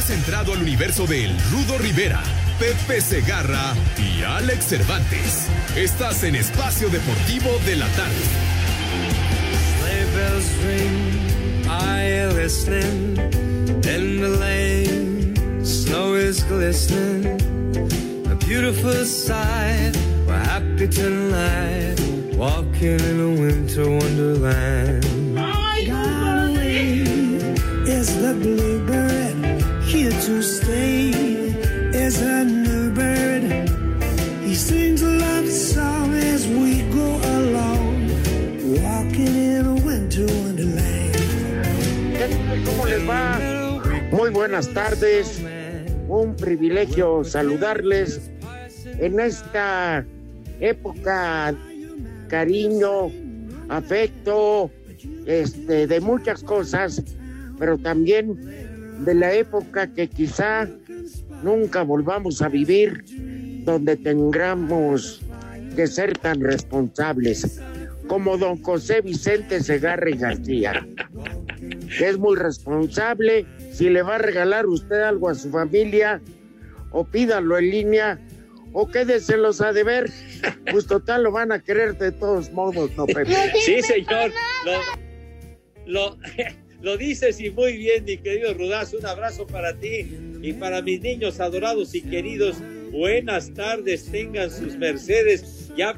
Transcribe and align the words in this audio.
Has 0.00 0.08
entrado 0.08 0.54
al 0.54 0.62
universo 0.62 1.06
de 1.06 1.26
El 1.26 1.38
Rudo 1.50 1.76
Rivera, 1.76 2.22
Pepe 2.58 3.02
Segarra 3.02 3.74
y 3.98 4.22
Alex 4.22 4.64
Cervantes. 4.64 5.46
Estás 5.76 6.24
en 6.24 6.36
Espacio 6.36 6.88
Deportivo 6.88 7.50
de 7.66 7.76
la 7.76 7.86
Tarde. 7.88 8.14
Sleigh 9.76 10.06
bells 10.16 10.56
ring, 10.64 11.66
I 11.66 12.22
am 12.22 12.34
listening. 12.34 13.18
In 13.84 14.22
the 14.22 14.28
lane, 14.40 15.66
snow 15.66 16.14
is 16.14 16.44
glistening. 16.44 17.36
A 18.30 18.34
beautiful 18.36 19.04
sight, 19.04 19.94
we're 20.26 20.32
happy 20.32 20.88
tonight. 20.88 22.00
Walking 22.38 23.00
in 23.00 23.20
a 23.20 23.38
winter 23.38 23.90
wonderland. 23.90 25.04
Golly, 25.86 27.02
is 27.86 28.16
the 28.16 28.32
here 28.32 28.69
¿Cómo? 42.66 42.84
Muy 44.12 44.30
buenas 44.30 44.68
tardes. 44.74 45.40
Un 46.06 46.36
privilegio 46.36 47.24
saludarles 47.24 48.30
en 48.98 49.20
esta 49.20 50.04
época, 50.60 51.54
cariño, 52.28 53.10
afecto, 53.70 54.70
este, 55.24 55.86
de 55.86 56.00
muchas 56.00 56.42
cosas, 56.42 57.02
pero 57.58 57.78
también 57.78 58.69
de 59.04 59.14
la 59.14 59.32
época 59.32 59.92
que 59.92 60.08
quizá 60.08 60.68
nunca 61.42 61.82
volvamos 61.82 62.42
a 62.42 62.48
vivir, 62.48 63.04
donde 63.64 63.96
tengamos 63.96 65.22
que 65.76 65.86
ser 65.86 66.16
tan 66.18 66.40
responsables 66.40 67.60
como 68.06 68.36
don 68.36 68.60
José 68.62 69.00
Vicente 69.02 69.62
Segarra 69.62 70.10
y 70.10 70.16
García 70.16 70.84
que 71.96 72.08
es 72.08 72.18
muy 72.18 72.36
responsable. 72.36 73.46
Si 73.72 73.88
le 73.88 74.02
va 74.02 74.16
a 74.16 74.18
regalar 74.18 74.66
usted 74.66 75.00
algo 75.02 75.28
a 75.28 75.34
su 75.34 75.50
familia, 75.50 76.20
o 76.90 77.04
pídalo 77.04 77.58
en 77.58 77.70
línea, 77.70 78.18
o 78.72 78.88
quédeselos 78.88 79.60
a 79.60 79.72
deber. 79.72 80.10
Pues 80.70 80.86
total 80.86 81.24
lo 81.24 81.32
van 81.32 81.52
a 81.52 81.60
querer 81.60 81.98
de 81.98 82.12
todos 82.12 82.52
modos, 82.52 82.90
¿no, 82.96 83.06
Pepe? 83.06 83.34
Sí, 83.64 83.82
señor. 83.82 84.32
Lo, 85.86 86.16
lo, 86.16 86.18
lo 86.82 86.96
dices 86.96 87.40
y 87.40 87.50
muy 87.50 87.76
bien, 87.76 88.04
mi 88.04 88.16
querido 88.16 88.54
Rudaz. 88.54 88.94
Un 88.94 89.04
abrazo 89.06 89.46
para 89.46 89.74
ti 89.74 90.16
y 90.42 90.52
para 90.54 90.82
mis 90.82 91.00
niños 91.00 91.40
adorados 91.40 91.94
y 91.94 92.02
queridos. 92.02 92.56
Buenas 92.90 93.52
tardes, 93.54 94.06
tengan 94.10 94.50
sus 94.50 94.76
mercedes. 94.76 95.70
Ya 95.76 95.94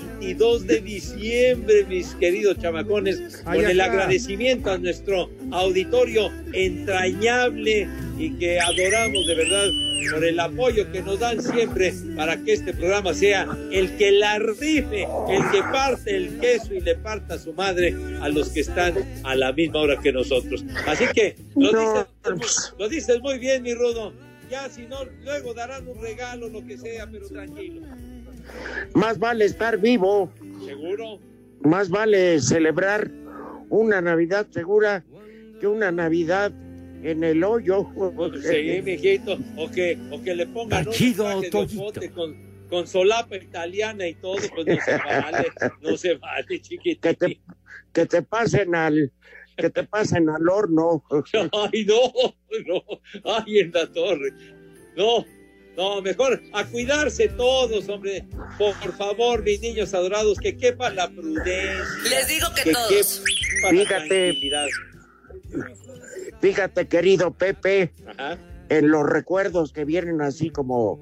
22 0.00 0.66
de 0.66 0.80
diciembre, 0.80 1.84
mis 1.86 2.14
queridos 2.14 2.58
chamacones, 2.58 3.42
con 3.44 3.54
el 3.64 3.80
agradecimiento 3.80 4.70
a 4.70 4.78
nuestro 4.78 5.30
auditorio 5.50 6.30
entrañable 6.52 7.88
y 8.18 8.30
que 8.38 8.60
adoramos 8.60 9.26
de 9.26 9.34
verdad 9.34 9.68
por 10.12 10.24
el 10.24 10.40
apoyo 10.40 10.90
que 10.92 11.02
nos 11.02 11.20
dan 11.20 11.42
siempre 11.42 11.92
para 12.16 12.36
que 12.42 12.54
este 12.54 12.72
programa 12.72 13.12
sea 13.14 13.46
el 13.70 13.96
que 13.96 14.12
la 14.12 14.38
rife, 14.38 15.06
el 15.28 15.50
que 15.52 15.62
parte 15.72 16.16
el 16.16 16.38
queso 16.38 16.74
y 16.74 16.80
le 16.80 16.96
parta 16.96 17.34
a 17.34 17.38
su 17.38 17.52
madre 17.52 17.94
a 18.20 18.28
los 18.28 18.48
que 18.50 18.60
están 18.60 18.94
a 19.24 19.34
la 19.34 19.52
misma 19.52 19.80
hora 19.80 20.00
que 20.00 20.12
nosotros. 20.12 20.64
Así 20.86 21.04
que 21.14 21.36
lo, 21.54 21.72
No. 21.72 22.06
dices, 22.34 22.74
lo 22.78 22.88
dices 22.88 23.20
muy 23.20 23.38
bien, 23.38 23.62
mi 23.62 23.74
Rudo. 23.74 24.12
Ya 24.50 24.68
si 24.68 24.86
no, 24.86 25.04
luego 25.22 25.54
darán 25.54 25.86
un 25.86 26.00
regalo, 26.02 26.48
lo 26.48 26.66
que 26.66 26.76
sea, 26.76 27.06
pero 27.10 27.28
tranquilo. 27.28 27.82
Más 28.94 29.18
vale 29.18 29.44
estar 29.44 29.78
vivo, 29.78 30.32
¿Seguro? 30.64 31.18
más 31.62 31.90
vale 31.90 32.40
celebrar 32.40 33.10
una 33.68 34.00
Navidad 34.00 34.46
segura 34.50 35.04
que 35.60 35.66
una 35.66 35.92
Navidad 35.92 36.52
en 37.02 37.24
el 37.24 37.44
hoyo. 37.44 37.86
Sí, 38.42 38.82
mijito. 38.82 39.38
O 39.56 39.70
que, 39.70 39.98
o 40.10 40.22
que 40.22 40.34
le 40.34 40.46
pongan 40.46 40.86
un 40.86 40.92
de 40.92 42.10
con, 42.10 42.36
con 42.68 42.86
solapa 42.86 43.36
italiana 43.36 44.06
y 44.06 44.14
todo, 44.14 44.36
pues 44.54 44.66
no 44.66 44.84
se 44.84 44.96
vale, 44.98 45.46
no 45.80 45.96
se 45.96 46.14
vale, 46.14 46.46
que 46.46 46.60
chiquitito. 46.60 47.14
te, 47.14 47.40
que 47.92 48.06
te 48.06 48.22
pasen 48.22 48.74
al 48.74 49.12
que 49.56 49.70
te 49.70 49.84
pasen 49.84 50.28
al 50.30 50.48
horno. 50.48 51.04
Ay, 51.52 51.84
no, 51.84 52.12
no, 52.66 52.82
ay, 53.24 53.58
en 53.58 53.72
la 53.72 53.86
torre. 53.92 54.32
No, 54.96 55.24
no, 55.80 56.02
mejor 56.02 56.42
a 56.52 56.64
cuidarse 56.66 57.28
todos, 57.28 57.88
hombre. 57.88 58.26
Por, 58.58 58.74
por 58.80 58.92
favor, 58.96 59.42
mis 59.42 59.60
niños 59.62 59.94
adorados, 59.94 60.38
que 60.38 60.56
quepa 60.56 60.90
la 60.90 61.08
prudencia. 61.08 61.84
Les 62.10 62.28
digo 62.28 62.46
que 62.54 62.62
Que 62.64 62.72
todos. 62.72 63.22
Fíjate. 63.70 64.38
Fíjate, 66.40 66.86
querido 66.86 67.32
Pepe, 67.32 67.92
Ajá. 68.06 68.38
en 68.68 68.90
los 68.90 69.06
recuerdos 69.06 69.72
que 69.72 69.84
vienen 69.84 70.20
así 70.22 70.50
como 70.50 71.00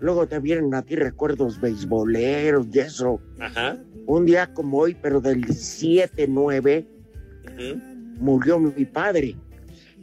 luego 0.00 0.26
te 0.28 0.38
vienen 0.38 0.72
a 0.74 0.82
ti 0.82 0.94
recuerdos 0.96 1.60
beisboleros 1.60 2.66
y 2.72 2.78
eso. 2.80 3.20
Ajá. 3.40 3.78
Un 4.06 4.26
día 4.26 4.52
como 4.54 4.78
hoy, 4.78 4.94
pero 5.00 5.20
del 5.20 5.46
7-9, 5.46 6.86
ujú. 7.44 7.80
murió 8.20 8.58
mi 8.58 8.84
padre. 8.84 9.36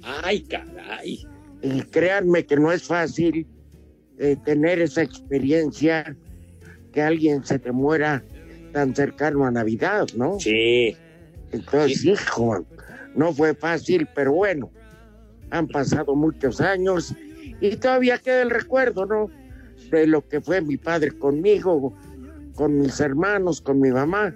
Ay, 0.03 0.41
caray. 0.43 1.25
Y 1.61 1.81
créanme 1.83 2.45
que 2.45 2.57
no 2.57 2.71
es 2.71 2.83
fácil 2.83 3.47
eh, 4.19 4.37
tener 4.45 4.79
esa 4.79 5.01
experiencia 5.01 6.15
que 6.91 7.01
alguien 7.01 7.43
se 7.45 7.59
te 7.59 7.71
muera 7.71 8.23
tan 8.71 8.95
cercano 8.95 9.45
a 9.45 9.51
Navidad, 9.51 10.07
¿no? 10.15 10.39
Sí. 10.39 10.95
Entonces, 11.51 12.01
Sí. 12.01 12.11
hijo, 12.11 12.65
no 13.15 13.33
fue 13.33 13.53
fácil, 13.55 14.07
pero 14.15 14.33
bueno, 14.33 14.71
han 15.51 15.67
pasado 15.67 16.15
muchos 16.15 16.59
años 16.61 17.13
y 17.61 17.75
todavía 17.77 18.17
queda 18.17 18.41
el 18.41 18.49
recuerdo, 18.49 19.05
¿no? 19.05 19.29
De 19.91 20.07
lo 20.07 20.27
que 20.27 20.41
fue 20.41 20.61
mi 20.61 20.77
padre 20.77 21.11
conmigo, 21.11 21.95
con 22.55 22.79
mis 22.79 22.99
hermanos, 22.99 23.61
con 23.61 23.79
mi 23.79 23.91
mamá. 23.91 24.33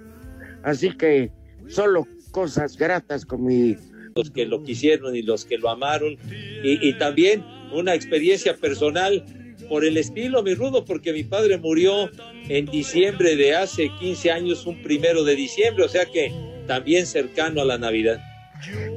Así 0.62 0.96
que 0.96 1.32
solo 1.68 2.06
cosas 2.30 2.76
gratas 2.76 3.24
con 3.26 3.44
mi... 3.44 3.76
los 4.14 4.30
que 4.30 4.44
lo 4.46 4.62
quisieron 4.62 5.16
y 5.16 5.22
los 5.22 5.44
que 5.44 5.58
lo 5.58 5.70
amaron. 5.70 6.16
Y, 6.62 6.88
y 6.88 6.98
también 6.98 7.44
una 7.72 7.94
experiencia 7.94 8.56
personal 8.56 9.24
por 9.70 9.84
el 9.84 9.96
estilo, 9.96 10.42
mi 10.42 10.52
rudo, 10.54 10.84
porque 10.84 11.12
mi 11.12 11.22
padre 11.22 11.56
murió 11.56 12.10
en 12.48 12.66
diciembre 12.66 13.36
de 13.36 13.54
hace 13.54 13.88
15 14.00 14.30
años, 14.32 14.66
un 14.66 14.82
primero 14.82 15.22
de 15.24 15.36
diciembre, 15.36 15.84
o 15.84 15.88
sea 15.88 16.04
que 16.06 16.32
también 16.66 17.06
cercano 17.06 17.62
a 17.62 17.64
la 17.64 17.78
Navidad. 17.78 18.18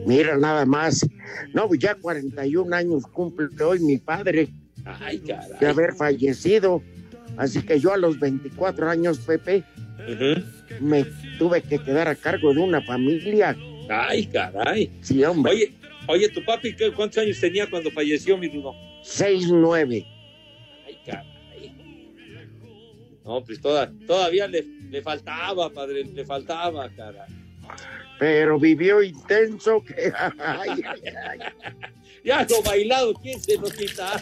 Mira 0.08 0.36
nada 0.38 0.66
más. 0.66 1.08
No, 1.54 1.68
pues 1.68 1.80
ya 1.80 1.94
41 1.96 2.76
años 2.76 3.04
cumple 3.14 3.48
hoy 3.64 3.80
mi 3.80 3.98
padre 4.00 4.48
Ay, 4.84 5.20
de 5.20 5.28
caray. 5.34 5.70
haber 5.70 5.94
fallecido. 5.94 6.82
Así 7.38 7.62
que 7.62 7.80
yo 7.80 7.94
a 7.94 7.98
los 7.98 8.20
24 8.20 8.90
años, 8.90 9.20
Pepe, 9.20 9.64
me 10.82 11.06
tuve 11.38 11.62
que 11.62 11.78
quedar 11.80 12.08
a 12.08 12.16
cargo 12.16 12.52
de 12.54 12.60
una 12.62 12.82
familia. 12.82 13.56
Ay, 13.90 14.26
caray. 14.26 14.92
Sí, 15.02 15.24
hombre. 15.24 15.52
Oye, 15.54 15.72
oye, 16.08 16.30
tu 16.30 16.44
papi, 16.44 16.76
¿qué- 16.76 16.92
¿cuántos 16.92 17.20
años 17.20 17.40
tenía 17.40 17.70
cuando 17.70 17.92
falleció, 17.92 18.38
mi 18.38 18.50
rudo? 18.50 18.74
6-9. 19.04 20.06
Ay, 20.06 20.13
caray. 21.06 21.30
No, 23.26 23.44
pues 23.44 23.62
toda- 23.62 23.92
todavía 24.06 24.48
le, 24.48 24.64
le 24.90 25.02
faltaba, 25.02 25.70
padre, 25.72 26.04
le 26.04 26.26
faltaba, 26.26 26.90
caray. 26.90 27.30
pero 28.20 28.60
vivió 28.60 29.02
intenso 29.02 29.82
que 29.84 30.12
ay, 30.40 30.70
ay, 30.70 31.02
ay. 31.28 31.40
Ya 32.24 32.46
lo 32.50 32.62
bailado, 32.64 33.14
¿quién 33.16 33.40
se 33.42 33.58
lo 33.58 33.70
quitaba? 33.70 34.20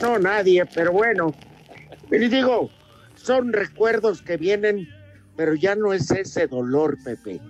no 0.00 0.18
nadie 0.18 0.64
pero 0.74 0.92
bueno 0.92 1.34
y 2.10 2.16
digo 2.28 2.70
son 3.14 3.52
recuerdos 3.52 4.20
que 4.22 4.36
vienen 4.36 4.88
pero 5.36 5.54
ya 5.54 5.74
no 5.74 5.92
es 5.94 6.10
ese 6.10 6.46
dolor 6.46 6.96
Pepe 7.04 7.40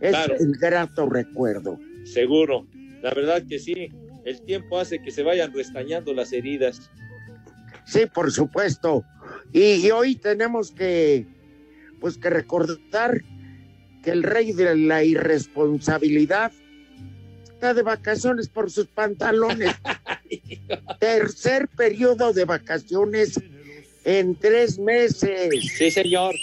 es 0.00 0.10
Claro. 0.10 0.34
el 0.38 0.52
grato 0.58 1.08
recuerdo 1.08 1.78
Seguro, 2.04 2.66
la 3.02 3.10
verdad 3.14 3.42
que 3.48 3.58
sí. 3.60 3.88
el 4.24 4.42
tiempo 4.42 4.78
hace 4.78 5.00
que 5.00 5.10
se 5.12 5.22
vayan 5.22 5.52
restañando 5.54 6.12
las 6.14 6.32
heridas. 6.32 6.90
Sí, 7.86 8.06
por 8.06 8.30
supuesto. 8.32 9.04
Y, 9.52 9.86
y 9.86 9.90
hoy 9.90 10.16
tenemos 10.16 10.70
que, 10.70 11.26
pues, 12.00 12.18
que 12.18 12.30
recordar 12.30 13.22
que 14.02 14.10
el 14.10 14.22
rey 14.22 14.52
de 14.52 14.74
la 14.76 15.04
irresponsabilidad 15.04 16.52
está 17.44 17.74
de 17.74 17.82
vacaciones 17.82 18.48
por 18.48 18.70
sus 18.70 18.86
pantalones. 18.88 19.74
Tercer 21.00 21.68
periodo 21.68 22.32
de 22.32 22.44
vacaciones 22.44 23.40
en 24.04 24.34
tres 24.34 24.78
meses. 24.78 25.72
Sí, 25.76 25.90
señor. 25.90 26.34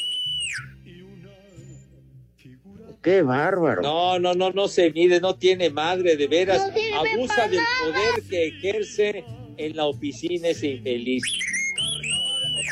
Qué 3.01 3.21
bárbaro. 3.21 3.81
No, 3.81 4.19
no, 4.19 4.33
no, 4.33 4.51
no 4.51 4.67
se 4.67 4.91
mide, 4.91 5.21
no 5.21 5.35
tiene 5.35 5.69
madre, 5.69 6.17
de 6.17 6.27
veras. 6.27 6.61
No 6.67 6.99
Abusa 6.99 7.47
del 7.47 7.61
poder 7.81 8.23
que 8.29 8.47
ejerce 8.47 9.23
en 9.59 9.75
la 9.75 9.85
oficina 9.85 10.47
ese 10.47 10.67
infeliz. 10.67 11.23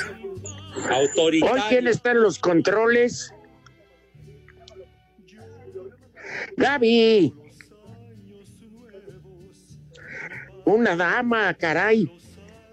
Hoy, 0.06 0.28
¿quién 0.74 0.92
Autoritario. 0.94 1.90
está 1.90 2.12
en 2.12 2.22
los 2.22 2.40
controles? 2.40 3.34
Gaby. 6.56 7.34
Una 10.66 10.96
dama, 10.96 11.54
caray. 11.54 12.10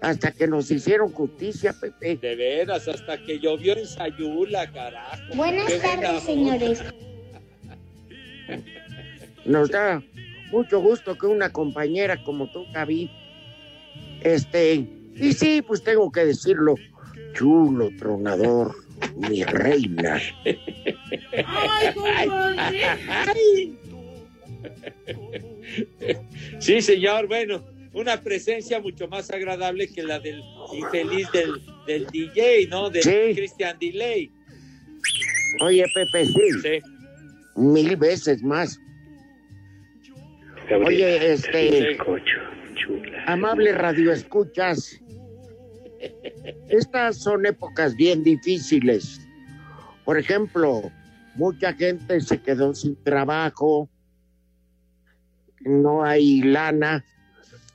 Hasta 0.01 0.31
que 0.31 0.47
nos 0.47 0.71
hicieron 0.71 1.11
justicia, 1.11 1.73
Pepe. 1.73 2.15
De 2.17 2.35
veras, 2.35 2.87
hasta 2.87 3.21
que 3.23 3.39
llovió 3.39 3.75
en 3.77 3.85
Sayula, 3.87 4.71
carajo. 4.71 5.35
Buenas 5.35 5.65
Qué 5.65 5.79
tardes, 5.79 6.23
señores. 6.23 6.83
Nos 9.45 9.69
da 9.69 10.01
mucho 10.51 10.79
gusto 10.79 11.17
que 11.17 11.25
una 11.25 11.51
compañera 11.51 12.23
como 12.23 12.51
tú, 12.51 12.65
Gaby, 12.71 13.09
este, 14.25 14.73
y 15.15 15.33
sí, 15.33 15.61
pues 15.61 15.83
tengo 15.83 16.11
que 16.11 16.25
decirlo, 16.25 16.75
chulo, 17.33 17.89
tronador, 17.97 18.75
mi 19.15 19.43
reina. 19.43 20.19
Sí, 26.59 26.81
señor, 26.81 27.27
bueno, 27.27 27.63
una 27.93 28.21
presencia 28.21 28.79
mucho 28.79 29.07
más 29.07 29.29
agradable 29.31 29.87
que 29.87 30.03
la 30.03 30.19
del 30.19 30.41
infeliz 30.73 31.31
del, 31.31 31.61
del 31.87 32.07
DJ, 32.07 32.67
¿no? 32.69 32.89
Del 32.89 33.03
Sí. 33.03 33.35
Christian 33.35 33.77
Delay. 33.79 34.31
Oye, 35.61 35.85
Pepe, 35.93 36.25
sí, 36.25 36.51
Sí. 36.61 36.81
mil 37.55 37.95
veces 37.95 38.41
más. 38.43 38.79
Oye, 40.85 41.33
este, 41.33 41.95
amable 41.97 41.97
radio 43.25 44.11
escuchas, 44.11 45.01
estas 46.69 47.17
son 47.17 47.45
épocas 47.45 47.95
bien 47.95 48.23
difíciles. 48.23 49.21
Por 50.03 50.17
ejemplo, 50.19 50.91
mucha 51.35 51.73
gente 51.73 52.21
se 52.21 52.41
quedó 52.41 52.73
sin 52.73 52.95
trabajo, 53.03 53.89
no 55.61 56.03
hay 56.03 56.41
lana, 56.41 57.03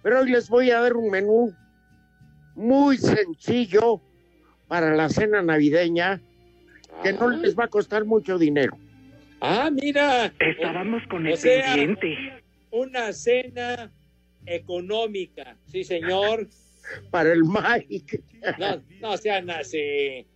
pero 0.02 0.20
hoy 0.20 0.30
les 0.30 0.48
voy 0.48 0.70
a 0.70 0.80
dar 0.80 0.94
un 0.94 1.10
menú 1.10 1.52
muy 2.54 2.98
sencillo 2.98 4.00
para 4.68 4.94
la 4.94 5.08
cena 5.08 5.42
navideña 5.42 6.20
que 7.02 7.12
no 7.12 7.28
les 7.30 7.58
va 7.58 7.64
a 7.64 7.68
costar 7.68 8.04
mucho 8.04 8.38
dinero. 8.38 8.76
Ah, 9.40 9.70
mira. 9.70 10.32
Estábamos 10.38 11.02
con 11.08 11.26
O 11.26 11.30
el 11.30 11.36
sea, 11.36 11.74
pendiente. 11.74 12.16
Una 12.70 13.12
cena 13.12 13.90
económica, 14.50 15.56
sí, 15.66 15.84
señor. 15.84 16.48
Para 17.10 17.32
el 17.32 17.42
Mike. 17.44 18.22
No, 18.58 18.82
no 19.00 19.16
sean 19.16 19.50
así. 19.50 20.26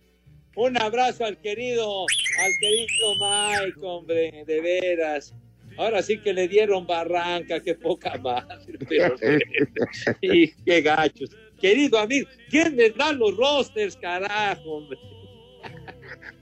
Un 0.55 0.81
abrazo 0.81 1.25
al 1.25 1.37
querido, 1.41 2.05
al 2.05 2.51
querido 2.61 3.15
Mike, 3.19 3.79
hombre, 3.81 4.43
de 4.47 4.61
veras. 4.61 5.35
Ahora 5.77 6.01
sí 6.01 6.17
que 6.21 6.33
le 6.33 6.47
dieron 6.47 6.87
barranca, 6.87 7.59
qué 7.59 7.75
poca 7.75 8.17
madre. 8.17 8.79
Pero, 8.87 9.15
y 10.21 10.47
qué 10.63 10.81
gachos. 10.81 11.35
Querido 11.59 11.99
amigo, 11.99 12.29
¿quién 12.49 12.77
les 12.77 12.95
da 12.95 13.11
los 13.11 13.35
rosters, 13.35 13.97
carajo, 13.97 14.77
hombre? 14.77 14.97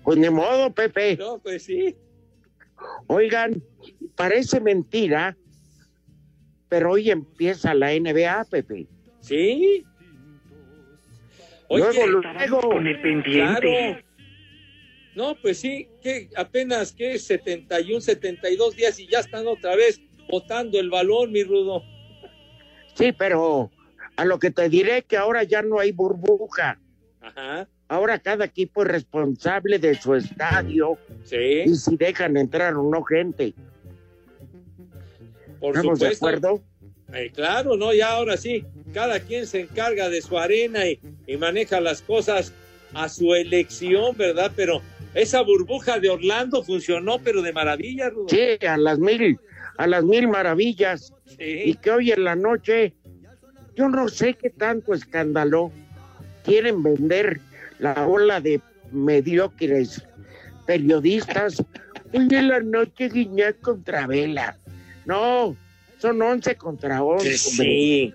Pues 0.04 0.18
ni 0.18 0.30
modo, 0.30 0.72
Pepe. 0.72 1.18
No, 1.18 1.40
pues 1.40 1.64
sí. 1.64 1.96
Oigan, 3.08 3.64
parece 4.16 4.60
mentira, 4.60 5.36
pero 6.74 6.94
hoy 6.94 7.12
empieza 7.12 7.76
la 7.76 7.92
NBA, 7.92 8.46
Pepe. 8.46 8.88
Sí. 9.20 9.86
Oye, 11.68 11.84
Luego, 11.84 12.08
luego, 12.08 12.62
con 12.62 12.88
el 12.88 13.00
pendiente. 13.00 13.62
Claro. 13.62 14.02
No, 15.14 15.36
pues 15.40 15.60
sí, 15.60 15.88
que 16.02 16.32
apenas 16.36 16.92
que 16.92 17.20
71, 17.20 18.02
72 18.02 18.76
días 18.76 18.98
y 18.98 19.06
ya 19.06 19.20
están 19.20 19.46
otra 19.46 19.76
vez 19.76 20.02
botando 20.32 20.80
el 20.80 20.90
balón, 20.90 21.32
mi 21.32 21.44
rudo. 21.44 21.84
sí, 22.96 23.12
pero 23.12 23.70
a 24.16 24.26
lo 24.26 24.40
que 24.40 24.50
te 24.50 24.68
diré 24.68 25.04
que 25.04 25.18
ahora 25.18 25.44
ya 25.44 25.62
no 25.62 25.78
hay 25.78 25.92
burbuja. 25.92 26.80
Ajá, 27.22 27.68
Ahora 27.88 28.18
cada 28.18 28.46
equipo 28.46 28.82
es 28.82 28.88
responsable 28.88 29.78
de 29.78 29.94
su 29.94 30.16
estadio 30.16 30.98
sí, 31.24 31.66
y 31.68 31.76
si 31.76 31.98
dejan 31.98 32.36
entrar 32.36 32.74
o 32.74 32.90
no 32.90 33.04
gente. 33.04 33.54
Por 35.64 35.78
¿Estamos 35.78 35.98
de 36.00 36.14
supuesto. 36.14 36.26
acuerdo? 36.50 36.64
Eh, 37.14 37.32
claro, 37.34 37.78
no, 37.78 37.94
ya 37.94 38.12
ahora 38.12 38.36
sí, 38.36 38.66
cada 38.94 39.22
quien 39.22 39.48
se 39.48 39.62
encarga 39.62 40.10
de 40.10 40.22
su 40.22 40.38
arena 40.38 40.86
y, 40.86 41.00
y 41.26 41.38
maneja 41.38 41.80
las 41.80 42.02
cosas 42.02 42.52
a 42.94 43.08
su 43.08 43.34
elección, 43.34 44.18
¿verdad? 44.18 44.52
Pero 44.58 44.82
esa 45.14 45.42
burbuja 45.42 46.00
de 46.00 46.10
Orlando 46.10 46.64
funcionó, 46.64 47.20
pero 47.20 47.42
de 47.42 47.54
maravilla, 47.54 48.10
Rudo. 48.10 48.28
Sí, 48.28 48.58
a 48.68 48.76
las 48.76 49.00
mil, 49.00 49.40
a 49.78 49.88
las 49.88 50.04
mil 50.04 50.28
maravillas. 50.28 51.14
Y 51.40 51.72
Sí. 51.72 51.76
que 51.82 51.92
hoy 51.92 52.12
en 52.12 52.26
la 52.26 52.36
noche, 52.36 52.94
yo 53.76 53.88
no 53.88 54.10
sé 54.10 54.34
qué 54.34 54.50
tanto 54.50 54.94
escándalo 54.94 55.72
quieren 56.44 56.84
vender 56.84 57.40
la 57.80 58.06
ola 58.06 58.42
de 58.42 58.60
mediocres 58.92 60.04
periodistas. 60.68 61.64
Hoy 62.14 62.28
en 62.32 62.50
la 62.50 62.60
noche 62.60 63.08
Guiñac 63.08 63.62
contra 63.62 64.08
Vela. 64.08 64.58
No, 65.06 65.56
son 66.00 66.22
11 66.22 66.56
contra 66.56 67.04
11. 67.04 67.24
Que 67.24 67.30
hombre. 67.30 67.38
sí. 67.38 68.14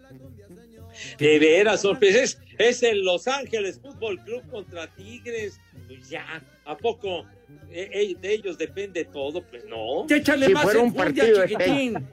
De 1.18 1.38
veras, 1.38 1.86
pues 1.98 2.14
es, 2.16 2.38
es 2.58 2.82
el 2.82 3.04
Los 3.04 3.28
Ángeles 3.28 3.78
Fútbol 3.80 4.18
Club 4.24 4.42
contra 4.50 4.92
Tigres. 4.94 5.60
Pues 5.86 6.08
ya, 6.10 6.42
¿a 6.64 6.76
poco 6.76 7.24
eh, 7.70 7.88
eh, 7.92 8.16
de 8.20 8.32
ellos 8.34 8.58
depende 8.58 9.04
todo? 9.04 9.42
Pues 9.42 9.64
no. 9.66 10.06
Échale 10.08 10.46
Si 10.46 10.52
más 10.54 10.64
fuera 10.64 10.80
un 10.80 10.92
partido 10.92 11.40
de 11.40 11.48
chiquitín. 11.48 12.08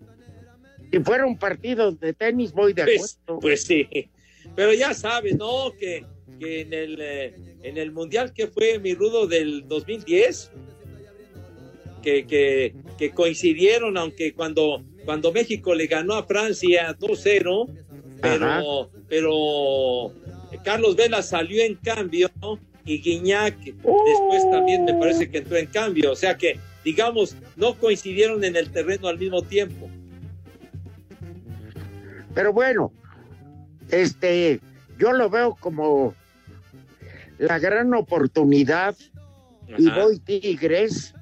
Si 0.91 0.99
fuera 0.99 1.25
un 1.25 1.37
partido 1.37 1.91
de 1.91 2.13
tenis, 2.13 2.51
voy 2.53 2.73
de 2.73 2.83
Pues, 2.83 3.17
acuerdo. 3.23 3.39
pues 3.41 3.63
sí. 3.63 3.87
Pero 4.55 4.71
ya 4.73 4.93
sabes, 4.93 5.35
¿no? 5.35 5.71
Que, 5.79 6.05
que 6.39 6.61
en, 6.61 6.73
el, 6.73 6.97
eh, 7.01 7.33
en 7.63 7.77
el 7.77 7.91
Mundial 7.91 8.31
que 8.33 8.45
fue 8.47 8.77
mi 8.77 8.93
rudo 8.93 9.25
del 9.25 9.67
2010, 9.67 10.51
que, 12.05 12.27
que, 12.27 12.75
que 12.97 13.11
coincidieron, 13.11 13.97
aunque 13.97 14.33
cuando, 14.33 14.85
cuando 15.03 15.33
México 15.33 15.73
le 15.73 15.87
ganó 15.87 16.13
a 16.13 16.23
Francia 16.23 16.95
2-0, 16.97 17.67
pero, 18.21 18.91
pero 19.09 20.13
Carlos 20.63 20.95
Vela 20.95 21.23
salió 21.23 21.63
en 21.63 21.75
cambio 21.75 22.29
y 22.85 23.01
Guiñac 23.01 23.57
después 23.57 24.51
también 24.51 24.85
me 24.85 24.93
parece 24.93 25.29
que 25.29 25.39
entró 25.39 25.57
en 25.57 25.65
cambio. 25.65 26.11
O 26.11 26.15
sea 26.15 26.37
que, 26.37 26.59
digamos, 26.83 27.35
no 27.55 27.73
coincidieron 27.73 28.43
en 28.43 28.55
el 28.55 28.69
terreno 28.69 29.07
al 29.07 29.17
mismo 29.17 29.41
tiempo. 29.41 29.89
Pero 32.35 32.53
bueno, 32.53 32.93
este, 33.89 34.59
yo 34.99 35.11
lo 35.11 35.29
veo 35.29 35.55
como 35.59 36.13
la 37.39 37.57
gran 37.57 37.93
oportunidad 37.95 38.95
y 39.77 39.89
voy 39.89 40.19
Tigres 40.19 41.15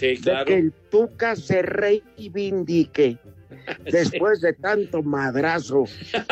Sí, 0.00 0.16
de 0.16 0.44
que 0.46 0.56
el 0.56 0.72
Tuca 0.90 1.36
se 1.36 1.60
reivindique 1.60 3.18
después 3.84 4.40
de 4.40 4.54
tanto 4.54 5.02
madrazo, 5.02 5.84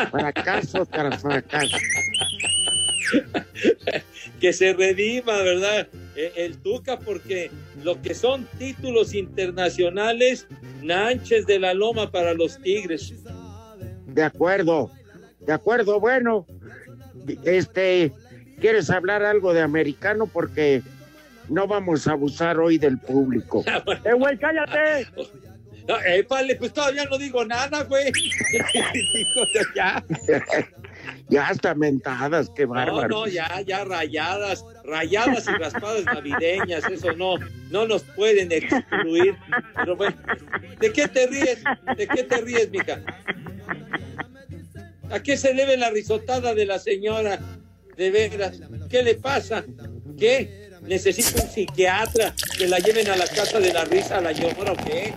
fracaso 0.09 0.87
tras 0.87 1.21
fracaso. 1.21 1.77
que 4.41 4.53
se 4.53 4.73
redima, 4.73 5.37
¿verdad? 5.43 5.87
Eh, 6.15 6.31
El 6.37 6.57
Tuca, 6.57 6.97
porque 6.97 7.51
lo 7.83 8.01
que 8.01 8.15
son 8.15 8.47
títulos 8.57 9.13
internacionales, 9.13 10.47
Nanches 10.81 11.45
de 11.45 11.59
la 11.59 11.75
Loma 11.75 12.09
para 12.09 12.33
los 12.33 12.59
Tigres. 12.59 13.13
De 14.07 14.23
acuerdo, 14.23 14.89
de 15.41 15.53
acuerdo, 15.53 15.99
bueno, 15.99 16.47
este, 17.43 18.13
¿quieres 18.59 18.89
hablar 18.89 19.21
algo 19.21 19.53
de 19.53 19.61
americano? 19.61 20.25
Porque 20.25 20.81
no 21.49 21.67
vamos 21.67 22.07
a 22.07 22.11
abusar 22.13 22.57
hoy 22.59 22.77
del 22.77 22.97
público. 22.99 23.63
¡Eh, 24.05 24.13
güey, 24.13 24.37
cállate! 24.37 25.07
No, 25.87 25.97
épale, 26.05 26.55
pues 26.55 26.71
todavía 26.71 27.05
no 27.05 27.17
digo 27.17 27.43
nada, 27.45 27.83
güey. 27.83 28.11
ya. 29.75 30.03
Ya 31.29 31.47
hasta 31.47 31.75
mentadas, 31.75 32.49
qué 32.55 32.63
No, 32.63 32.69
bárbaro. 32.73 33.07
no, 33.07 33.27
ya, 33.27 33.61
ya 33.61 33.85
rayadas, 33.85 34.65
rayadas 34.83 35.47
y 35.47 35.51
raspadas 35.51 36.03
navideñas, 36.05 36.83
eso 36.89 37.13
no, 37.13 37.35
no 37.69 37.87
nos 37.87 38.03
pueden 38.03 38.51
excluir. 38.51 39.35
Pero 39.75 39.95
bueno, 39.95 40.15
¿de 40.79 40.91
qué 40.91 41.07
te 41.07 41.27
ríes? 41.27 41.63
¿De 41.95 42.07
qué 42.07 42.23
te 42.23 42.41
ríes, 42.41 42.69
mija? 42.71 42.99
¿A 45.11 45.19
qué 45.21 45.37
se 45.37 45.53
debe 45.53 45.77
la 45.77 45.89
risotada 45.91 46.53
de 46.53 46.65
la 46.65 46.79
señora? 46.79 47.39
De 47.95 48.11
veras, 48.11 48.59
¿qué 48.89 49.03
le 49.03 49.15
pasa? 49.15 49.63
¿Qué? 50.17 50.68
¿Necesita 50.89 51.43
un 51.43 51.47
psiquiatra 51.47 52.33
que 52.57 52.67
la 52.67 52.79
lleven 52.79 53.07
a 53.09 53.15
la 53.15 53.27
casa 53.27 53.59
de 53.59 53.71
la 53.71 53.85
risa 53.85 54.17
a 54.17 54.21
la 54.21 54.33
señora 54.33 54.71
o 54.71 54.75
qué? 54.75 55.13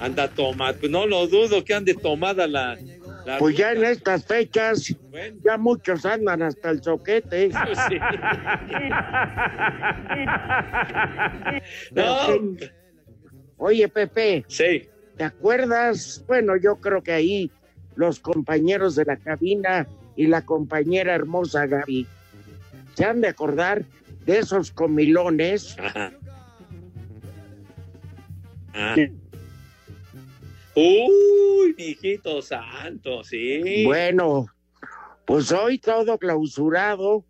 Anda 0.00 0.28
toma, 0.28 0.72
pues 0.72 0.90
no 0.90 1.06
lo 1.06 1.26
dudo 1.26 1.62
que 1.62 1.74
ande 1.74 1.92
tomada 1.92 2.46
la... 2.46 2.78
la 3.26 3.36
Pues 3.36 3.54
ya 3.58 3.72
en 3.72 3.84
estas 3.84 4.24
fechas, 4.24 4.96
Bueno, 5.10 5.36
ya 5.44 5.58
muchos 5.58 6.06
andan 6.06 6.40
hasta 6.40 6.70
el 6.70 6.82
soquete. 6.82 7.50
pues 7.66 7.78
sí. 7.90 7.98
No, 11.90 12.16
Oye, 13.58 13.88
Pepe, 13.88 14.46
sí. 14.48 14.88
¿te 15.18 15.24
acuerdas? 15.24 16.24
Bueno, 16.26 16.56
yo 16.56 16.76
creo 16.76 17.02
que 17.02 17.12
ahí 17.12 17.50
los 17.94 18.20
compañeros 18.20 18.94
de 18.96 19.04
la 19.04 19.18
cabina 19.18 19.86
y 20.16 20.28
la 20.28 20.46
compañera 20.46 21.14
hermosa 21.14 21.66
Gaby 21.66 22.06
se 22.98 23.04
han 23.04 23.20
de 23.20 23.28
acordar 23.28 23.84
de 24.26 24.38
esos 24.40 24.72
comilones. 24.72 25.78
Ajá. 25.78 26.12
Ah. 28.74 28.96
Uy, 30.74 31.74
mijito 31.76 32.42
santo, 32.42 33.22
sí. 33.22 33.84
Bueno, 33.84 34.46
pues 35.26 35.52
hoy 35.52 35.78
todo 35.78 36.18
clausurado, 36.18 37.24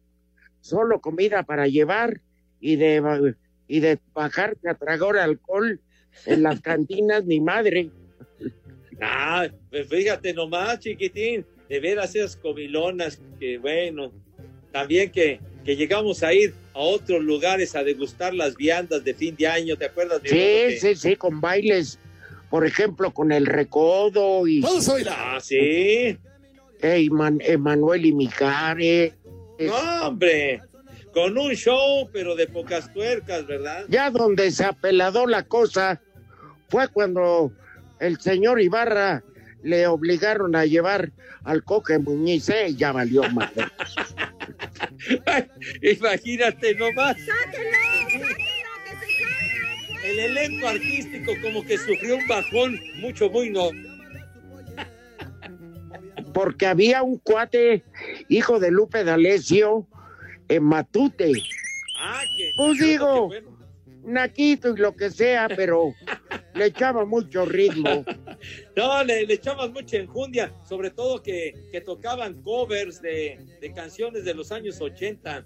solo 0.63 1.03
comida 1.03 1.43
para 1.43 1.67
llevar 1.67 2.23
y 2.61 2.77
de, 2.77 3.35
y 3.67 3.81
de 3.81 3.99
bajarte 4.15 4.71
a 4.71 4.75
tragar 4.75 5.19
alcohol 5.19 5.83
en 6.25 6.43
las 6.43 6.61
cantinas, 6.63 7.27
ni 7.27 7.41
madre. 7.43 7.91
Ah, 9.03 9.47
pues 9.69 9.87
fíjate 9.87 10.33
nomás, 10.33 10.79
chiquitín, 10.79 11.45
de 11.69 11.79
veras 11.79 12.17
esas 12.17 12.37
comilonas, 12.37 13.21
que 13.39 13.59
bueno, 13.59 14.13
también 14.73 15.11
que, 15.11 15.41
que 15.65 15.77
llegamos 15.77 16.23
a 16.23 16.33
ir 16.33 16.55
a 16.75 16.79
otros 16.79 17.23
lugares 17.23 17.75
a 17.77 17.83
degustar 17.83 18.35
las 18.35 18.57
viandas 18.57 19.05
de 19.05 19.15
fin 19.15 19.37
de 19.37 19.47
año, 19.47 19.77
¿te 19.77 19.87
acuerdas? 19.87 20.21
Sí, 20.23 20.29
que- 20.31 20.79
sí, 20.81 20.95
sí, 20.95 21.17
con 21.17 21.41
bailes, 21.41 21.99
por 22.51 22.67
ejemplo, 22.67 23.13
con 23.13 23.33
el 23.33 23.47
recodo 23.47 24.47
y 24.47 24.63
Ah, 25.09 25.39
sí. 25.43 25.57
eh, 26.81 27.09
Man- 27.11 27.41
Emanuel 27.43 28.07
y 28.07 28.13
Mijares. 28.13 29.13
No, 29.59 30.07
hombre, 30.07 30.63
con 31.13 31.37
un 31.37 31.53
show, 31.55 32.09
pero 32.13 32.37
de 32.37 32.47
pocas 32.47 32.93
tuercas, 32.93 33.47
¿verdad? 33.47 33.85
Ya 33.89 34.11
donde 34.11 34.51
se 34.53 34.65
apeladó 34.65 35.27
la 35.27 35.43
cosa 35.43 36.01
fue 36.69 36.87
cuando 36.89 37.51
el 37.99 38.21
señor 38.21 38.61
Ibarra 38.61 39.25
le 39.63 39.87
obligaron 39.87 40.55
a 40.57 40.65
llevar 40.65 41.13
al 41.45 41.65
coque 41.65 41.99
Muñiz, 41.99 42.49
eh, 42.49 42.75
ya 42.75 42.93
valió 42.93 43.23
madre. 43.31 43.67
Imagínate 45.83 46.75
nomás. 46.75 47.17
El 50.05 50.19
elenco 50.19 50.69
artístico 50.69 51.33
como 51.43 51.65
que 51.65 51.77
sufrió 51.77 52.17
un 52.17 52.27
bajón 52.27 52.81
mucho 53.01 53.29
muy 53.31 53.51
no. 53.51 53.71
porque 56.33 56.67
había 56.67 57.03
un 57.03 57.19
cuate, 57.19 57.83
hijo 58.29 58.61
de 58.61 58.71
Lupe 58.71 59.03
D'Alessio, 59.03 59.87
en 60.49 60.63
Matute, 60.63 61.33
Ah, 62.01 62.23
que, 62.37 62.53
Pues 62.57 62.79
digo. 62.79 63.29
que 63.31 63.41
bueno. 63.41 63.59
naquito 64.05 64.73
y 64.77 64.79
lo 64.79 64.95
que 64.95 65.11
sea, 65.11 65.49
pero 65.49 65.95
le 66.55 66.67
echaba 66.67 67.05
mucho 67.05 67.45
ritmo. 67.45 68.05
No, 68.77 69.03
le, 69.05 69.27
le 69.27 69.35
echabas 69.35 69.71
mucha 69.71 69.97
enjundia, 69.97 70.53
sobre 70.69 70.91
todo 70.91 71.23
que, 71.23 71.55
que 71.73 71.81
tocaban 71.81 72.35
covers 72.43 73.01
de, 73.03 73.39
de 73.61 73.73
canciones 73.73 74.25
de 74.25 74.35
los 74.35 74.53
años 74.53 74.81
80. 74.81 75.45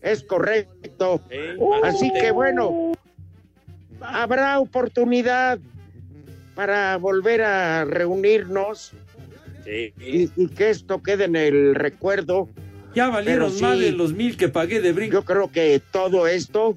Es 0.00 0.22
correcto. 0.24 1.20
¿eh? 1.30 1.56
Así 1.84 2.12
que 2.12 2.30
bueno, 2.32 2.92
habrá 4.00 4.58
oportunidad 4.58 5.58
para 6.54 6.96
volver 6.96 7.42
a 7.42 7.84
reunirnos 7.84 8.92
Sí. 9.64 9.94
y, 10.00 10.28
y 10.42 10.48
que 10.48 10.70
esto 10.70 11.00
quede 11.04 11.24
en 11.24 11.36
el 11.36 11.76
recuerdo. 11.76 12.48
Ya 12.96 13.08
valieron 13.10 13.52
sí. 13.52 13.62
más 13.62 13.78
de 13.78 13.92
los 13.92 14.12
mil 14.12 14.36
que 14.36 14.48
pagué 14.48 14.80
de 14.80 14.92
brinco. 14.92 15.12
Yo 15.12 15.24
creo 15.24 15.52
que 15.52 15.80
todo 15.92 16.26
esto 16.26 16.74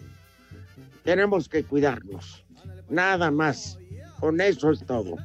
tenemos 1.04 1.50
que 1.50 1.64
cuidarnos. 1.64 2.46
Nada 2.88 3.32
más. 3.32 3.80
Con 4.26 4.42
eso 4.42 4.72
es 4.72 4.84
todo. 4.84 5.18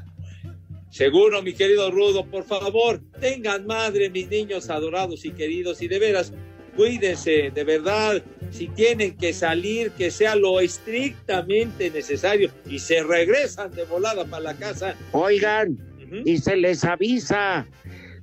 Seguro, 0.91 1.41
mi 1.41 1.55
querido 1.55 1.91
Rudo, 1.91 2.27
por 2.27 2.45
favor, 2.45 3.01
tengan 3.19 3.67
madre, 3.67 4.11
mis 4.11 4.29
niños 4.29 4.69
adorados 4.69 5.25
y 5.25 5.31
queridos, 5.31 5.81
y 5.81 5.89
de 5.89 5.99
veras, 5.99 6.35
cuídense, 6.77 7.51
de 7.51 7.65
verdad, 7.65 8.23
si 8.51 8.69
tienen 8.69 9.17
que 9.17 9.33
salir, 9.33 9.93
que 9.93 10.11
sea 10.11 10.37
lo 10.37 10.61
estrictamente 10.61 11.89
necesario, 11.89 12.51
y 12.69 12.79
se 12.79 13.03
regresan 13.03 13.71
de 13.71 13.85
volada 13.85 14.27
para 14.27 14.43
la 14.43 14.55
casa. 14.55 14.95
Oigan, 15.13 15.79
y 16.27 16.37
se 16.37 16.57
les 16.57 16.85
avisa. 16.85 17.67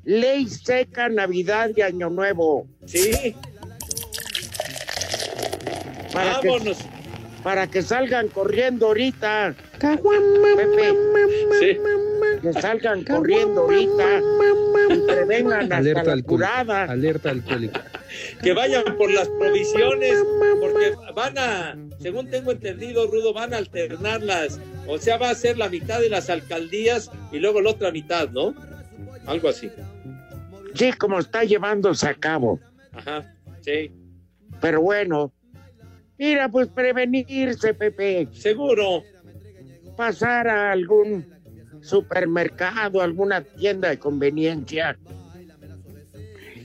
Ley 0.04 0.46
seca, 0.48 1.10
Navidad 1.10 1.72
y 1.76 1.82
Año 1.82 2.12
Nuevo. 2.12 2.68
Sí, 2.86 3.36
Para 6.14 6.40
que, 6.40 6.50
vámonos. 6.50 6.78
Para 7.44 7.68
que 7.68 7.82
salgan 7.82 8.28
corriendo 8.30 8.88
ahorita. 8.88 9.56
Pepe, 9.80 10.94
Sí. 11.60 11.78
que 12.42 12.54
salgan 12.54 13.04
corriendo 13.04 13.62
ahorita 13.62 14.22
y 14.90 14.98
prevengan 15.08 15.62
hasta 15.64 15.78
Alerta 15.78 16.04
la 16.04 16.14
alcohólica. 16.14 16.28
curada. 16.28 16.84
Alerta 16.84 17.30
alcohólica. 17.30 17.84
que 18.42 18.54
vayan 18.54 18.84
por 18.98 19.12
las 19.12 19.28
provisiones, 19.30 20.14
porque 20.60 20.94
van 21.16 21.38
a, 21.38 21.78
según 22.00 22.30
tengo 22.30 22.52
entendido, 22.52 23.08
Rudo, 23.08 23.34
van 23.34 23.54
a 23.54 23.58
alternarlas. 23.58 24.60
O 24.88 24.98
sea, 24.98 25.18
va 25.18 25.30
a 25.30 25.36
ser 25.36 25.58
la 25.58 25.70
mitad 25.70 26.00
de 26.00 26.10
las 26.10 26.30
alcaldías 26.30 27.12
y 27.32 27.40
luego 27.40 27.62
la 27.62 27.72
otra 27.72 27.92
mitad, 27.92 28.30
¿no? 28.30 28.54
Algo 29.26 29.50
así. 29.50 29.70
Sí, 30.74 30.94
como 30.94 31.20
está 31.20 31.44
llevándose 31.44 32.08
a 32.08 32.14
cabo. 32.14 32.60
Ajá, 32.94 33.34
sí, 33.62 33.92
Pero 34.62 34.82
bueno, 34.82 35.32
mira, 36.18 36.50
pues 36.50 36.68
prevenirse, 36.68 37.74
Pepe. 37.74 38.28
seguro. 38.34 39.04
Pasar 39.96 40.48
a 40.48 40.72
algún 40.72 41.26
supermercado, 41.82 43.02
alguna 43.02 43.42
tienda 43.42 43.90
de 43.90 43.98
conveniencia 43.98 44.98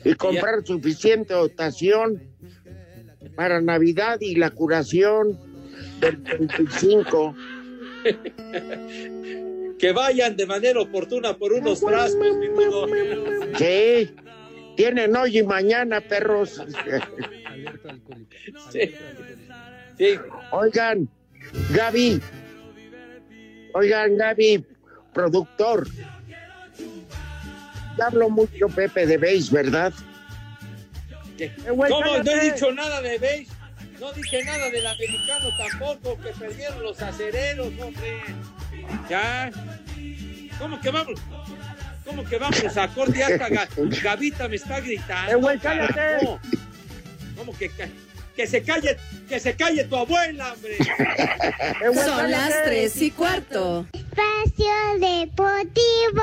y 0.05 0.15
comprar 0.15 0.67
suficiente 0.67 1.33
dotación 1.35 2.23
para 3.35 3.61
Navidad 3.61 4.19
y 4.21 4.35
la 4.37 4.51
curación 4.51 5.39
del 6.01 6.17
25. 6.17 7.35
Que 9.79 9.91
vayan 9.91 10.37
de 10.37 10.47
manera 10.47 10.81
oportuna 10.81 11.37
por 11.37 11.53
unos 11.53 11.81
frascos, 11.85 12.37
mi. 12.37 12.47
Sí, 13.59 14.15
tienen 14.77 15.17
hoy 15.17 15.39
y 15.39 15.43
mañana, 15.43 16.01
perros. 16.01 16.59
Alerta 17.47 17.91
alcohólica. 17.91 18.37
Sí, 18.71 18.95
sí. 19.99 20.19
Oigan, 20.51 21.09
Gaby. 21.71 22.21
Oigan, 23.75 24.17
Gaby, 24.17 24.65
productor. 25.13 25.87
Ya 27.99 28.07
hablo 28.07 28.31
mucho, 28.31 28.69
Pepe, 28.69 29.07
de 29.07 29.19
Beis, 29.19 29.51
¿verdad? 29.51 29.93
¿Qué? 31.37 31.45
Eh, 31.45 31.71
güey, 31.71 31.91
¿Cómo? 31.91 32.19
No 32.19 32.31
he 32.31 32.53
dicho 32.53 32.73
nada 32.73 33.01
de 33.03 33.19
beige. 33.19 33.51
No 34.01 34.13
dije 34.13 34.43
nada 34.45 34.69
del 34.71 34.87
americano 34.87 35.49
tampoco, 35.57 36.21
que 36.21 36.31
perdieron 36.31 36.83
los 36.83 37.01
acereros, 37.01 37.69
hombre. 37.81 38.21
Ya. 39.09 39.51
¿Cómo 40.59 40.81
que 40.81 40.91
vamos? 40.91 41.21
¿Cómo 42.05 42.25
que 42.25 42.37
vamos 42.39 42.77
a 42.77 42.89
corte? 42.89 43.23
Hasta 43.23 43.49
Ga- 43.49 44.03
Gavita 44.03 44.49
me 44.49 44.57
está 44.57 44.81
gritando. 44.81 45.33
Eh, 45.33 45.35
güey, 45.37 45.59
cállate. 45.59 46.27
¿Cómo 47.37 47.57
que, 47.57 47.71
que 48.37 48.47
se 48.47 48.63
calle, 48.63 48.97
que 49.29 49.39
se 49.41 49.55
calle 49.55 49.85
tu 49.85 49.97
abuela, 49.97 50.53
hombre? 50.53 50.77
Eh, 50.79 51.89
güey, 51.93 52.05
Son 52.07 52.31
las 52.31 52.65
tres 52.65 53.01
y 53.03 53.11
cuarto. 53.11 53.87
Espacio 53.93 54.99
Deportivo. 55.01 56.23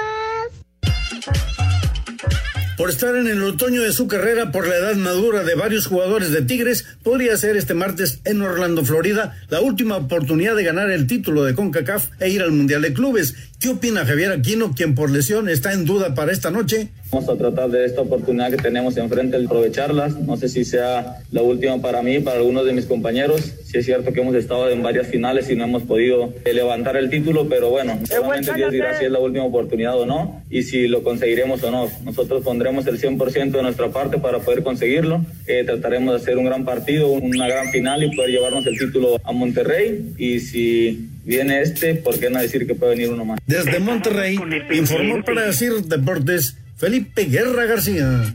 por 2.77 2.89
estar 2.89 3.13
en 3.17 3.27
el 3.27 3.43
otoño 3.43 3.81
de 3.81 3.91
su 3.91 4.07
carrera 4.07 4.53
por 4.53 4.65
la 4.65 4.75
edad 4.77 4.95
madura 4.95 5.43
de 5.43 5.53
varios 5.53 5.85
jugadores 5.87 6.31
de 6.31 6.41
Tigres, 6.43 6.85
podría 7.03 7.35
ser 7.35 7.57
este 7.57 7.73
martes 7.73 8.21
en 8.23 8.41
Orlando, 8.41 8.85
Florida, 8.85 9.35
la 9.49 9.59
última 9.59 9.97
oportunidad 9.97 10.55
de 10.55 10.63
ganar 10.63 10.89
el 10.89 11.05
título 11.05 11.43
de 11.43 11.55
CONCACAF 11.55 12.07
e 12.21 12.29
ir 12.29 12.41
al 12.41 12.51
Mundial 12.53 12.81
de 12.81 12.93
Clubes. 12.93 13.35
¿Qué 13.59 13.67
opina 13.67 14.05
Javier 14.05 14.31
Aquino, 14.31 14.73
quien 14.73 14.95
por 14.95 15.11
lesión 15.11 15.49
está 15.49 15.73
en 15.73 15.83
duda 15.83 16.15
para 16.15 16.31
esta 16.31 16.49
noche? 16.49 16.87
Vamos 17.11 17.27
a 17.27 17.35
tratar 17.35 17.69
de 17.69 17.83
esta 17.83 17.99
oportunidad 17.99 18.51
que 18.51 18.57
tenemos 18.57 18.95
enfrente, 18.95 19.35
el 19.35 19.47
aprovecharlas. 19.47 20.17
No 20.17 20.37
sé 20.37 20.47
si 20.47 20.63
sea 20.63 21.17
la 21.31 21.41
última 21.41 21.81
para 21.81 22.01
mí, 22.01 22.19
para 22.19 22.37
algunos 22.37 22.65
de 22.65 22.71
mis 22.71 22.85
compañeros. 22.85 23.41
Sí 23.65 23.79
es 23.79 23.85
cierto 23.85 24.13
que 24.13 24.21
hemos 24.21 24.35
estado 24.35 24.69
en 24.69 24.81
varias 24.81 25.07
finales 25.07 25.49
y 25.49 25.57
no 25.57 25.65
hemos 25.65 25.83
podido 25.83 26.33
eh, 26.45 26.53
levantar 26.53 26.95
el 26.95 27.09
título, 27.09 27.49
pero 27.49 27.69
bueno, 27.69 27.99
solamente 28.07 28.53
Dios 28.53 28.71
dirá 28.71 28.97
si 28.97 29.05
es 29.05 29.11
la 29.11 29.19
última 29.19 29.43
oportunidad 29.43 29.99
o 29.99 30.05
no 30.05 30.41
y 30.49 30.63
si 30.63 30.87
lo 30.87 31.03
conseguiremos 31.03 31.61
o 31.63 31.71
no. 31.71 31.89
Nosotros 32.05 32.41
pondremos 32.43 32.87
el 32.87 32.97
100% 32.97 33.51
de 33.51 33.61
nuestra 33.61 33.89
parte 33.89 34.19
para 34.19 34.39
poder 34.39 34.63
conseguirlo. 34.63 35.25
Eh, 35.47 35.63
trataremos 35.65 36.13
de 36.13 36.21
hacer 36.21 36.37
un 36.37 36.45
gran 36.45 36.63
partido, 36.63 37.09
una 37.09 37.49
gran 37.49 37.69
final 37.71 38.03
y 38.03 38.15
poder 38.15 38.29
llevarnos 38.29 38.65
el 38.67 38.77
título 38.79 39.19
a 39.21 39.33
Monterrey. 39.33 40.13
Y 40.17 40.39
si 40.39 41.09
viene 41.29 41.61
este, 41.61 41.93
¿por 41.93 42.19
qué 42.19 42.31
no 42.31 42.41
decir 42.41 42.65
que 42.65 42.73
puede 42.73 42.95
venir 42.95 43.09
uno 43.09 43.23
más? 43.23 43.39
Desde 43.45 43.79
Monterrey, 43.79 44.39
informó 44.71 45.23
para 45.23 45.43
decir 45.43 45.71
Deportes 45.85 46.57
Felipe 46.75 47.25
Guerra 47.25 47.65
García. 47.65 48.33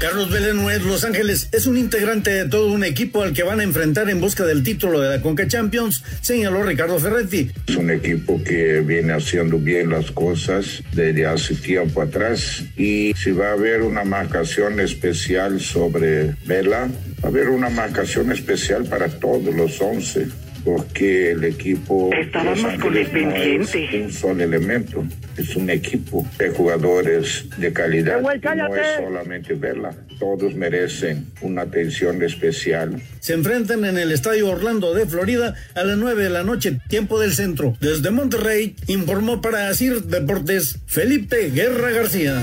Carlos 0.00 0.30
Nuez, 0.56 0.82
Los 0.82 1.04
Ángeles, 1.04 1.48
es 1.52 1.68
un 1.68 1.78
integrante 1.78 2.32
de 2.32 2.48
todo 2.48 2.72
un 2.72 2.82
equipo 2.82 3.22
al 3.22 3.32
que 3.32 3.44
van 3.44 3.60
a 3.60 3.62
enfrentar 3.62 4.10
en 4.10 4.20
busca 4.20 4.44
del 4.44 4.64
título 4.64 5.00
de 5.00 5.10
la 5.10 5.22
Conca 5.22 5.46
Champions, 5.46 6.02
señaló 6.20 6.64
Ricardo 6.64 6.98
Ferretti. 6.98 7.52
Es 7.68 7.76
un 7.76 7.92
equipo 7.92 8.42
que 8.42 8.80
viene 8.80 9.12
haciendo 9.12 9.58
bien 9.58 9.90
las 9.90 10.10
cosas 10.10 10.82
desde 10.92 11.24
hace 11.24 11.54
tiempo 11.54 12.02
atrás 12.02 12.64
y 12.76 13.14
si 13.14 13.30
va 13.30 13.50
a 13.50 13.52
haber 13.52 13.82
una 13.82 14.02
marcación 14.02 14.80
especial 14.80 15.60
sobre 15.60 16.34
Vela, 16.46 16.88
va 17.22 17.28
a 17.28 17.28
haber 17.28 17.48
una 17.48 17.68
marcación 17.68 18.32
especial 18.32 18.84
para 18.86 19.08
todos 19.08 19.54
los 19.54 19.80
11 19.80 20.42
porque 20.64 21.32
el 21.32 21.44
equipo 21.44 22.10
Estábamos 22.12 22.80
con 22.80 22.96
el 22.96 23.06
pendiente. 23.06 23.88
No 23.90 23.98
es 23.98 24.04
un 24.04 24.12
solo 24.12 24.44
elemento, 24.44 25.04
es 25.36 25.56
un 25.56 25.70
equipo 25.70 26.26
de 26.38 26.50
jugadores 26.50 27.46
de 27.58 27.72
calidad. 27.72 28.20
Güey, 28.20 28.40
no 28.40 28.76
es 28.76 28.96
solamente 28.96 29.54
verla, 29.54 29.94
todos 30.18 30.54
merecen 30.54 31.26
una 31.40 31.62
atención 31.62 32.22
especial. 32.22 33.02
Se 33.20 33.34
enfrentan 33.34 33.84
en 33.84 33.98
el 33.98 34.12
Estadio 34.12 34.48
Orlando 34.48 34.94
de 34.94 35.06
Florida 35.06 35.54
a 35.74 35.84
las 35.84 35.98
9 35.98 36.22
de 36.22 36.30
la 36.30 36.42
noche, 36.42 36.80
tiempo 36.88 37.18
del 37.20 37.32
centro. 37.32 37.76
Desde 37.80 38.10
Monterrey, 38.10 38.76
informó 38.86 39.40
para 39.40 39.68
Asir 39.68 40.02
Deportes 40.02 40.78
Felipe 40.86 41.50
Guerra 41.50 41.90
García. 41.90 42.40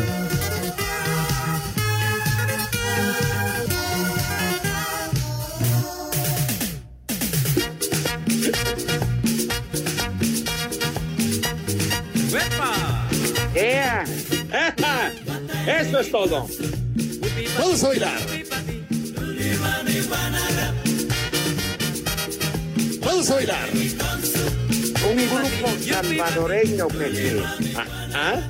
Eso 15.69 15.99
es 15.99 16.11
todo. 16.11 16.47
Vamos 17.59 17.83
a 17.83 17.88
bailar. 17.89 18.19
Vamos 23.01 23.29
a 23.29 23.35
bailar. 23.35 23.69
Un 25.09 25.17
grupo 25.17 25.69
salvadoreño, 25.79 26.88
Pepe. 26.88 27.43
¿Ah? 28.15 28.41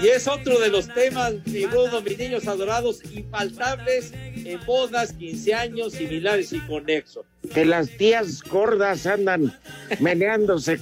Y 0.00 0.08
es 0.08 0.28
otro 0.28 0.60
de 0.60 0.68
los 0.68 0.86
temas, 0.94 1.34
mi 1.46 1.66
Bruno, 1.66 2.00
mis 2.00 2.16
niños 2.16 2.46
adorados, 2.46 3.00
infaltables 3.12 4.12
en 4.12 4.64
bodas, 4.64 5.12
15 5.14 5.54
años, 5.54 5.92
similares 5.94 6.52
y 6.52 6.60
conexos. 6.60 7.26
Que 7.52 7.64
las 7.64 7.88
tías 7.96 8.42
gordas 8.42 9.06
andan 9.06 9.58
meneándose. 9.98 10.78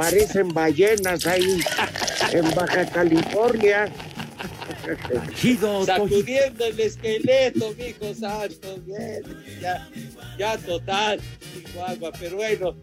Parecen 0.00 0.48
ballenas 0.54 1.26
ahí 1.26 1.60
en 2.32 2.54
Baja 2.54 2.86
California. 2.86 3.92
Sacudiendo 5.84 6.64
el 6.64 6.80
esqueleto, 6.80 7.74
mijo 7.76 8.14
santo. 8.14 8.78
bien, 8.86 9.22
Ya, 9.60 9.88
ya 10.38 10.56
total, 10.56 11.20
Chihuahua. 11.52 12.12
Pero 12.18 12.36
bueno, 12.36 12.76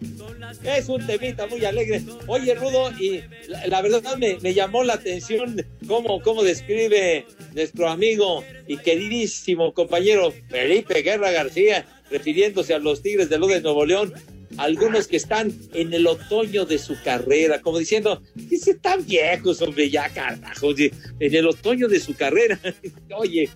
es 0.64 0.88
un 0.90 1.08
temita 1.08 1.48
muy 1.48 1.66
alegre. 1.66 2.04
Oye, 2.28 2.54
Rudo, 2.54 2.92
y 3.00 3.24
la, 3.48 3.66
la 3.66 3.82
verdad 3.82 4.16
me, 4.18 4.38
me 4.42 4.54
llamó 4.54 4.84
la 4.84 4.94
atención 4.94 5.66
cómo, 5.88 6.22
cómo 6.22 6.44
describe 6.44 7.26
nuestro 7.56 7.90
amigo 7.90 8.44
y 8.68 8.78
queridísimo 8.78 9.74
compañero 9.74 10.32
Felipe 10.50 11.02
Guerra 11.02 11.32
García, 11.32 11.84
refiriéndose 12.12 12.76
a 12.76 12.80
los 12.80 13.02
Tigres 13.02 13.30
de 13.30 13.40
Luz 13.40 13.50
de 13.50 13.62
Nuevo 13.62 13.86
León. 13.88 14.14
Algunos 14.56 15.08
que 15.08 15.18
están 15.18 15.54
en 15.74 15.94
el 15.94 16.08
otoño 16.08 16.66
de 16.66 16.78
su 16.78 16.96
carrera, 17.04 17.62
como 17.62 17.80
diciendo, 17.80 18.22
dice, 18.34 18.72
están 18.72 19.06
viejos, 19.06 19.62
hombre, 19.62 19.90
ya 19.90 20.10
carajo, 20.10 20.72
en 20.78 21.36
el 21.36 21.48
otoño 21.48 21.88
de 21.88 22.00
su 22.00 22.16
carrera. 22.16 22.60
Oye, 23.16 23.50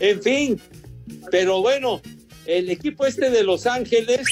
en 0.00 0.22
fin, 0.22 0.60
pero 1.30 1.62
bueno, 1.62 2.02
el 2.46 2.70
equipo 2.70 3.06
este 3.06 3.30
de 3.30 3.44
Los 3.44 3.66
Ángeles 3.66 4.26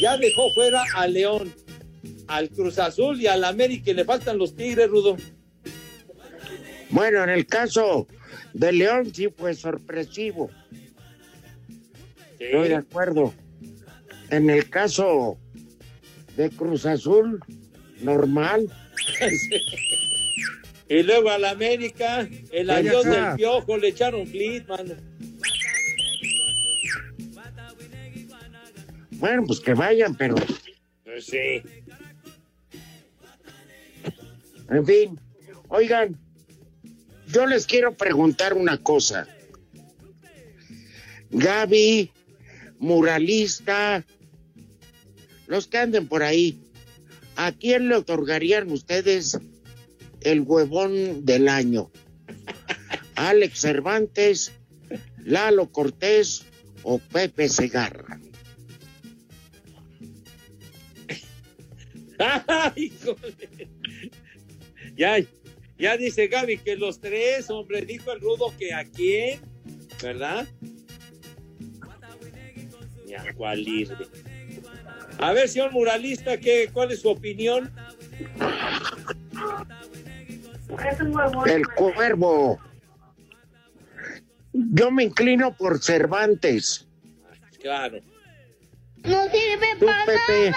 ya 0.00 0.16
dejó 0.16 0.52
fuera 0.54 0.84
a 0.94 1.06
León, 1.08 1.52
al 2.28 2.48
Cruz 2.50 2.78
Azul 2.78 3.20
y 3.20 3.26
al 3.26 3.44
América, 3.44 3.90
y 3.90 3.94
le 3.94 4.04
faltan 4.04 4.38
los 4.38 4.54
Tigres, 4.54 4.88
Rudo. 4.88 5.16
Bueno, 6.90 7.24
en 7.24 7.30
el 7.30 7.46
caso 7.46 8.06
de 8.54 8.72
León 8.72 9.12
sí 9.12 9.28
fue 9.36 9.54
sorpresivo. 9.54 10.50
Estoy 12.38 12.68
de 12.68 12.76
acuerdo. 12.76 13.34
En 14.30 14.50
el 14.50 14.68
caso 14.70 15.38
de 16.38 16.50
Cruz 16.50 16.86
Azul, 16.86 17.40
normal. 18.00 18.70
Y 20.90 21.02
luego 21.02 21.28
al 21.28 21.44
América, 21.44 22.26
el 22.50 22.70
acá. 22.70 23.02
del 23.02 23.36
piojo, 23.36 23.76
le 23.76 23.88
echaron 23.88 24.26
flit, 24.26 24.66
mano. 24.66 24.94
Bueno, 29.10 29.44
pues 29.46 29.60
que 29.60 29.74
vayan, 29.74 30.14
pero 30.14 30.34
Pues 31.04 31.26
sí. 31.26 31.60
en 34.70 34.86
fin. 34.86 35.20
Oigan, 35.68 36.18
yo 37.26 37.46
les 37.46 37.66
quiero 37.66 37.94
preguntar 37.94 38.54
una 38.54 38.78
cosa. 38.78 39.28
Gaby, 41.30 42.10
muralista, 42.78 44.06
los 45.48 45.66
que 45.66 45.78
anden 45.78 46.06
por 46.06 46.22
ahí, 46.22 46.60
¿a 47.34 47.52
quién 47.52 47.88
le 47.88 47.96
otorgarían 47.96 48.70
ustedes 48.70 49.38
el 50.20 50.42
huevón 50.42 51.24
del 51.24 51.48
año? 51.48 51.90
¿Alex 53.14 53.60
Cervantes, 53.60 54.52
Lalo 55.24 55.72
Cortés 55.72 56.44
o 56.82 56.98
Pepe 56.98 57.48
Segarra? 57.48 58.20
Ay. 62.46 62.92
Ya, 64.96 65.16
ya 65.78 65.96
dice 65.96 66.26
Gaby 66.26 66.58
que 66.58 66.76
los 66.76 67.00
tres, 67.00 67.48
hombre, 67.48 67.82
dijo 67.82 68.12
el 68.12 68.20
rudo 68.20 68.52
que 68.58 68.74
a 68.74 68.84
quién, 68.84 69.40
¿verdad? 70.02 70.46
Ya, 73.06 73.32
cuál 73.34 73.66
ir. 73.66 73.96
A 75.18 75.32
ver, 75.32 75.48
señor 75.48 75.72
muralista, 75.72 76.38
¿qué, 76.38 76.70
¿cuál 76.72 76.92
es 76.92 77.02
su 77.02 77.08
opinión? 77.08 77.72
El 81.46 81.66
cuervo. 81.68 82.60
Yo 84.52 84.90
me 84.90 85.04
inclino 85.04 85.56
por 85.56 85.82
Cervantes. 85.82 86.86
Claro. 87.60 87.98
No 89.04 89.24
sirve 89.24 89.66
Tú, 89.78 89.86
Pepe. 90.06 90.54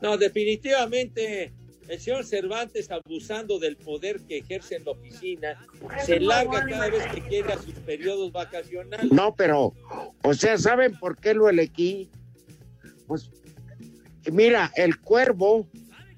No, 0.00 0.16
definitivamente 0.16 1.52
el 1.88 2.00
señor 2.00 2.24
Cervantes, 2.24 2.90
abusando 2.90 3.58
del 3.58 3.76
poder 3.76 4.20
que 4.22 4.38
ejerce 4.38 4.76
en 4.76 4.84
la 4.84 4.90
oficina, 4.90 5.66
se 6.04 6.20
larga 6.20 6.66
cada 6.66 6.90
vez 6.90 7.06
que 7.14 7.22
quiere 7.22 7.52
a 7.52 7.58
sus 7.58 7.74
periodos 7.74 8.32
vacacionales. 8.32 9.10
No, 9.12 9.34
pero, 9.34 9.72
o 10.22 10.34
sea, 10.34 10.58
¿saben 10.58 10.98
por 10.98 11.16
qué 11.16 11.34
lo 11.34 11.48
elegí? 11.48 12.10
Pues, 13.06 13.30
mira, 14.32 14.70
el 14.76 14.98
cuervo, 14.98 15.68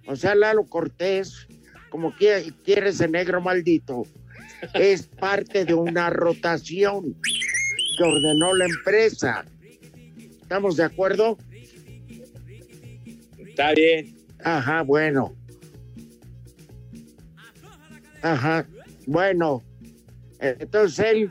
o 0.06 0.16
sea, 0.16 0.34
Lalo 0.34 0.68
Cortés, 0.68 1.46
como 1.90 2.14
quiere, 2.14 2.52
quiere 2.64 2.90
ese 2.90 3.08
negro 3.08 3.40
maldito, 3.40 4.04
es 4.74 5.06
parte 5.06 5.64
de 5.64 5.74
una 5.74 6.10
rotación 6.10 7.16
que 7.96 8.04
ordenó 8.04 8.54
la 8.54 8.66
empresa. 8.66 9.44
¿Estamos 10.42 10.76
de 10.76 10.84
acuerdo? 10.84 11.38
Está 13.38 13.72
bien. 13.74 14.16
Ajá, 14.42 14.82
bueno. 14.82 15.36
Ajá. 18.22 18.66
Bueno, 19.06 19.62
entonces 20.40 21.06
él, 21.06 21.30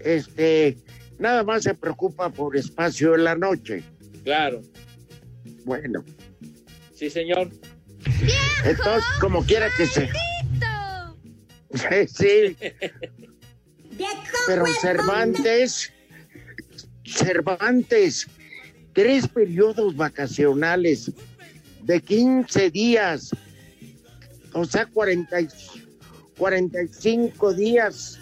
este, 0.00 0.76
nada 1.18 1.44
más 1.44 1.62
se 1.62 1.74
preocupa 1.74 2.30
por 2.30 2.56
espacio 2.56 3.14
en 3.14 3.24
la 3.24 3.34
noche. 3.34 3.82
Claro. 4.24 4.62
Bueno, 5.68 6.02
Sí, 6.94 7.10
señor. 7.10 7.50
entonces 8.64 9.04
como 9.20 9.44
quiera 9.44 9.68
que 9.76 9.84
sea. 9.86 10.08
Sí, 12.06 12.56
pero 14.46 14.64
Cervantes, 14.80 15.92
Cervantes, 17.04 18.26
tres 18.94 19.28
periodos 19.28 19.94
vacacionales 19.94 21.12
de 21.82 22.00
15 22.00 22.70
días, 22.70 23.30
o 24.54 24.64
sea, 24.64 24.86
40 24.86 25.42
y- 25.42 25.48
45 26.38 27.52
días. 27.52 28.18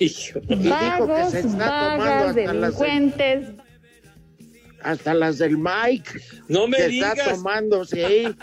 Hijo. 0.00 0.40
Y 0.48 0.56
dijo 0.56 0.58
que 0.58 0.68
Vagos, 0.70 1.30
se 1.30 1.38
está 1.38 1.94
tomando 1.96 2.02
hasta 2.26 2.32
delincuentes. 2.32 3.61
Hasta 4.82 5.14
las 5.14 5.38
del 5.38 5.58
Mike. 5.58 6.10
No 6.48 6.66
me 6.66 6.76
que 6.76 6.88
digas. 6.88 7.18
está 7.18 7.34
tomando, 7.34 7.84
sí. 7.84 8.34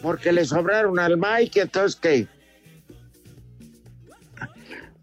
Porque 0.00 0.32
le 0.32 0.44
sobraron 0.44 0.98
al 0.98 1.16
Mike, 1.16 1.62
entonces 1.62 2.00
que. 2.00 2.26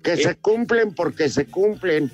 Que 0.02 0.18
se 0.18 0.36
cumplen 0.36 0.94
porque 0.94 1.30
se 1.30 1.46
cumplen. 1.46 2.12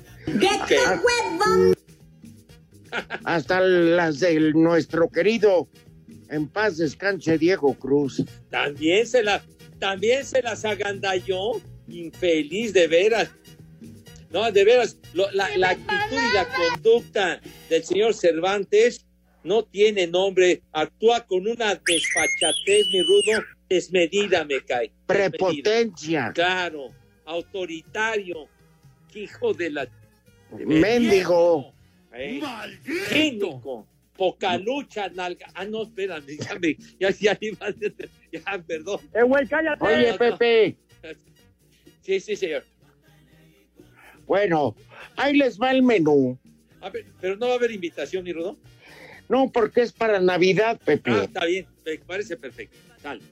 Hasta 3.24 3.60
las 3.60 4.20
de 4.20 4.52
nuestro 4.54 5.08
querido, 5.08 5.68
en 6.28 6.48
paz 6.48 6.78
descanse 6.78 7.38
Diego 7.38 7.74
Cruz. 7.74 8.22
También 8.50 9.06
se 9.06 9.22
la, 9.22 9.42
también 9.78 10.24
se 10.24 10.42
las 10.42 10.64
agandalló, 10.64 11.60
infeliz 11.88 12.72
de 12.72 12.86
veras. 12.86 13.30
No, 14.32 14.50
de 14.50 14.64
veras, 14.64 14.96
lo- 15.12 15.30
la, 15.32 15.54
la 15.56 15.70
actitud 15.70 16.16
y 16.16 16.34
la 16.34 16.48
conducta 16.48 17.40
del 17.68 17.84
señor 17.84 18.14
Cervantes 18.14 19.04
no 19.44 19.64
tiene 19.64 20.06
nombre. 20.06 20.62
Actúa 20.72 21.26
con 21.26 21.46
una 21.46 21.74
desfachatez, 21.74 22.86
mi 22.92 23.02
rudo, 23.02 23.44
desmedida 23.68 24.44
me 24.44 24.60
cae. 24.64 24.90
desmedida. 25.06 25.30
Prepotencia. 25.30 26.32
Claro, 26.34 26.90
autoritario. 27.26 28.48
Hijo 29.14 29.52
de 29.52 29.70
la. 29.70 29.88
Mendigo. 30.50 31.74
¿eh? 32.14 32.40
Cínico, 33.10 33.86
poca 34.16 34.56
lucha, 34.56 35.08
nalga. 35.10 35.46
Ah, 35.54 35.64
no, 35.66 35.82
espérame, 35.82 36.38
ya 36.38 36.54
me, 36.58 36.76
ya, 36.98 37.10
ya 37.10 37.38
ya, 38.32 38.62
perdón. 38.66 39.00
Eh, 39.14 39.22
güey, 39.22 39.46
cállate. 39.46 39.84
Oye, 39.84 40.12
no. 40.12 40.18
Pepe. 40.18 40.76
Sí, 42.00 42.20
sí, 42.20 42.36
señor. 42.36 42.64
Bueno, 44.26 44.74
ahí 45.16 45.36
les 45.36 45.58
va 45.58 45.70
el 45.70 45.82
menú. 45.82 46.38
A 46.80 46.90
ver, 46.90 47.06
pero 47.20 47.36
no 47.36 47.46
va 47.46 47.52
a 47.52 47.56
haber 47.56 47.70
invitación, 47.70 48.24
mi 48.24 48.32
Rudo. 48.32 48.56
No, 49.28 49.50
porque 49.50 49.82
es 49.82 49.92
para 49.92 50.20
Navidad, 50.20 50.80
Pepe. 50.84 51.10
Ah, 51.10 51.24
está 51.24 51.44
bien, 51.44 51.66
me 51.86 51.98
parece 51.98 52.36
perfecto. 52.36 52.76
Dale. 53.02 53.22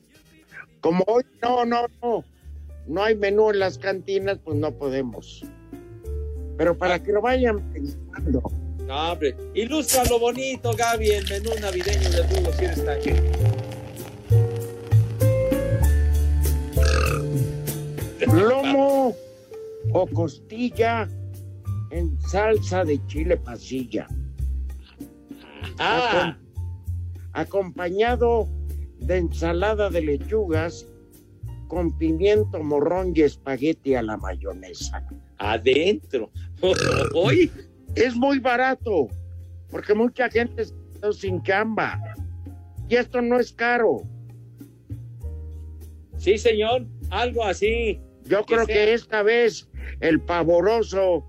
Como 0.80 1.04
hoy 1.06 1.24
no, 1.42 1.64
no, 1.64 1.86
no. 2.02 2.24
No 2.86 3.04
hay 3.04 3.14
menú 3.14 3.50
en 3.50 3.58
las 3.58 3.78
cantinas, 3.78 4.38
pues 4.42 4.56
no 4.56 4.72
podemos. 4.72 5.44
Pero 6.56 6.76
para 6.76 7.02
que 7.02 7.12
lo 7.12 7.20
vayan 7.20 7.60
pensando. 7.72 8.42
No, 8.86 9.12
hombre. 9.12 9.36
Ilustra 9.54 10.04
lo 10.04 10.18
bonito, 10.18 10.72
Gaby, 10.72 11.10
el 11.10 11.28
menú 11.28 11.50
navideño 11.60 12.10
del 12.10 12.28
Rudo, 12.30 12.52
si 12.52 12.64
eres 12.64 12.84
genio. 13.02 13.22
Lomo 18.32 19.16
o 19.92 20.06
costilla 20.06 21.08
en 21.90 22.18
salsa 22.20 22.84
de 22.84 23.04
chile 23.06 23.36
pasilla. 23.36 24.06
Ah, 25.78 26.36
Acom- 26.36 26.36
acompañado 27.32 28.48
de 28.98 29.16
ensalada 29.18 29.90
de 29.90 30.02
lechugas 30.02 30.86
con 31.68 31.96
pimiento 31.96 32.62
morrón 32.62 33.12
y 33.14 33.22
espagueti 33.22 33.94
a 33.94 34.02
la 34.02 34.16
mayonesa. 34.16 35.06
adentro. 35.38 36.30
Hoy, 37.14 37.50
Es 37.94 38.14
muy 38.14 38.38
barato, 38.38 39.08
porque 39.70 39.94
mucha 39.94 40.28
gente 40.28 40.64
quedó 40.94 41.12
sin 41.12 41.42
chamba. 41.42 41.98
Y 42.88 42.96
esto 42.96 43.20
no 43.22 43.38
es 43.40 43.52
caro. 43.52 44.02
sí, 46.18 46.36
señor, 46.38 46.86
algo 47.10 47.44
así. 47.44 48.00
Yo 48.26 48.44
creo 48.44 48.64
sea. 48.66 48.74
que 48.74 48.92
esta 48.94 49.22
vez 49.22 49.68
el 50.00 50.20
pavoroso 50.20 51.24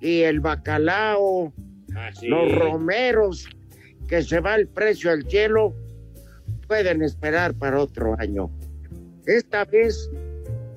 y 0.00 0.20
el 0.22 0.40
bacalao, 0.40 1.52
Así. 1.94 2.26
los 2.28 2.52
romeros, 2.56 3.48
que 4.08 4.22
se 4.22 4.40
va 4.40 4.54
el 4.56 4.66
precio 4.68 5.10
al 5.10 5.24
cielo, 5.28 5.74
pueden 6.66 7.02
esperar 7.02 7.54
para 7.54 7.80
otro 7.80 8.16
año. 8.18 8.50
Esta 9.26 9.64
vez, 9.64 10.10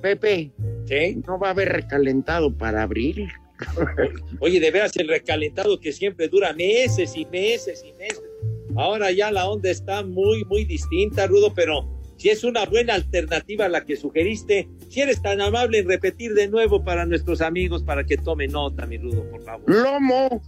Pepe, 0.02 0.52
Sí. 0.86 1.22
no 1.26 1.40
va 1.40 1.48
a 1.48 1.52
haber 1.52 1.70
recalentado 1.70 2.54
para 2.56 2.84
abril. 2.84 3.28
Oye, 4.42 4.60
de 4.60 4.70
veras, 4.72 4.96
el 4.98 5.08
recalentado 5.08 5.80
que 5.80 5.94
siempre 5.94 6.28
dura 6.28 6.52
meses 6.54 7.16
y 7.16 7.26
meses 7.26 7.84
y 7.88 7.94
meses. 7.98 8.22
Ahora 8.76 9.12
ya 9.12 9.32
la 9.32 9.48
onda 9.48 9.70
está 9.70 10.04
muy, 10.04 10.44
muy 10.46 10.66
distinta, 10.66 11.28
Rudo, 11.28 11.54
pero 11.54 11.88
si 12.24 12.30
es 12.30 12.46
una 12.46 12.66
buena 12.66 12.94
alternativa 12.94 13.68
la 13.68 13.84
que 13.84 13.98
sugeriste, 13.98 14.70
si 14.88 15.02
eres 15.02 15.22
tan 15.22 15.42
amable 15.42 15.80
en 15.80 15.90
repetir 15.90 16.34
de 16.34 16.48
nuevo 16.48 16.82
para 16.82 17.06
nuestros 17.06 17.42
amigos 17.42 17.84
para 17.84 18.06
que 18.06 18.16
tomen 18.16 18.54
nota, 18.54 18.86
mi 18.86 18.98
Rudo, 18.98 19.30
por 19.30 19.44
favor. 19.44 19.70
Lomo, 19.70 20.42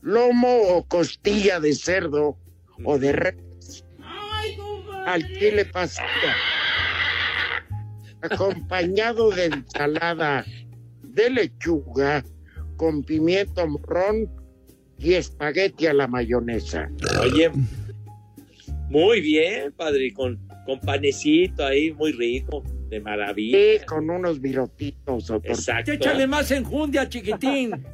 lomo 0.00 0.62
o 0.68 0.88
costilla 0.88 1.60
de 1.60 1.74
cerdo 1.74 2.38
o 2.84 2.98
de 2.98 3.12
res 3.12 3.84
al 5.04 5.28
chile 5.34 5.66
pasilla, 5.66 6.34
acompañado 8.22 9.28
de 9.28 9.44
ensalada 9.44 10.42
de 11.02 11.28
lechuga 11.28 12.24
con 12.78 13.02
pimiento 13.02 13.68
morrón 13.68 14.26
y 14.96 15.12
espagueti 15.12 15.86
a 15.86 15.92
la 15.92 16.08
mayonesa. 16.08 16.88
Oye, 17.20 17.50
muy 18.88 19.20
bien, 19.20 19.72
padre, 19.72 20.12
con, 20.12 20.38
con 20.64 20.80
panecito 20.80 21.64
ahí, 21.64 21.92
muy 21.92 22.12
rico, 22.12 22.62
de 22.88 23.00
maravilla. 23.00 23.58
Y 23.74 23.80
con 23.86 24.08
unos 24.08 24.40
virotitos. 24.40 25.30
Exacto. 25.44 25.92
Échale 25.92 26.26
más 26.26 26.50
enjundia, 26.50 27.08
chiquitín. 27.08 27.70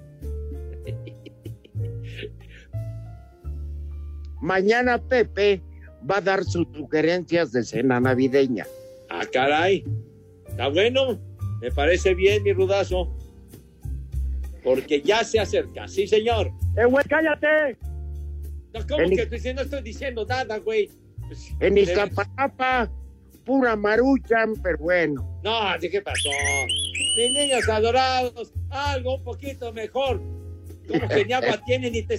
Mañana 4.40 4.98
Pepe 4.98 5.62
va 6.08 6.18
a 6.18 6.20
dar 6.20 6.44
sus 6.44 6.66
sugerencias 6.74 7.50
de 7.52 7.64
cena 7.64 7.98
navideña. 7.98 8.66
Ah, 9.08 9.24
caray. 9.32 9.84
Está 10.46 10.68
bueno. 10.68 11.18
Me 11.60 11.70
parece 11.70 12.14
bien, 12.14 12.42
mi 12.42 12.52
rudazo. 12.52 13.10
Porque 14.62 15.00
ya 15.00 15.24
se 15.24 15.40
acerca. 15.40 15.88
Sí, 15.88 16.06
señor. 16.06 16.50
Eh, 16.76 16.84
güey, 16.84 17.04
cállate. 17.08 17.78
No, 18.74 18.86
¿Cómo 18.88 19.02
En- 19.04 19.16
que 19.16 19.26
pues, 19.26 19.44
no 19.54 19.62
estoy 19.62 19.82
diciendo 19.82 20.26
nada, 20.28 20.58
güey? 20.58 20.90
Pues, 21.26 21.52
En 21.60 21.74
de- 21.74 21.82
Iztapalapa, 21.82 22.90
pura 23.44 23.76
maruchan, 23.76 24.54
pero 24.62 24.78
bueno. 24.78 25.40
No, 25.44 25.78
¿de 25.78 25.88
qué 25.90 26.00
pasó? 26.02 26.28
Mis 27.16 27.32
niños 27.32 27.68
adorados, 27.68 28.52
algo 28.70 29.16
un 29.16 29.24
poquito 29.24 29.72
mejor. 29.72 30.20
Como 30.88 31.08
que 31.08 31.24
ni 31.24 31.32
agua 31.34 31.60
tienen 31.64 31.92
ni 31.92 32.02
te... 32.02 32.16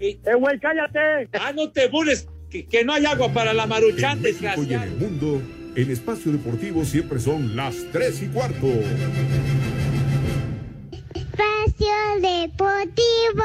y- 0.00 0.18
Eh, 0.24 0.34
güey, 0.38 0.58
cállate. 0.58 1.28
Ah, 1.32 1.52
no 1.54 1.70
te 1.70 1.86
burles, 1.88 2.28
que, 2.50 2.66
que 2.66 2.84
no 2.84 2.92
hay 2.92 3.06
agua 3.06 3.32
para 3.32 3.54
la 3.54 3.66
maruchan, 3.66 4.16
y 4.16 4.18
en 4.18 4.22
desgraciado. 4.22 4.84
el 4.84 4.96
mundo, 4.96 5.40
en 5.76 5.90
Espacio 5.90 6.32
Deportivo 6.32 6.84
siempre 6.84 7.20
son 7.20 7.54
las 7.54 7.76
3 7.92 8.22
y 8.22 8.26
cuarto. 8.26 8.66
Espacio 11.14 11.94
Deportivo. 12.20 13.44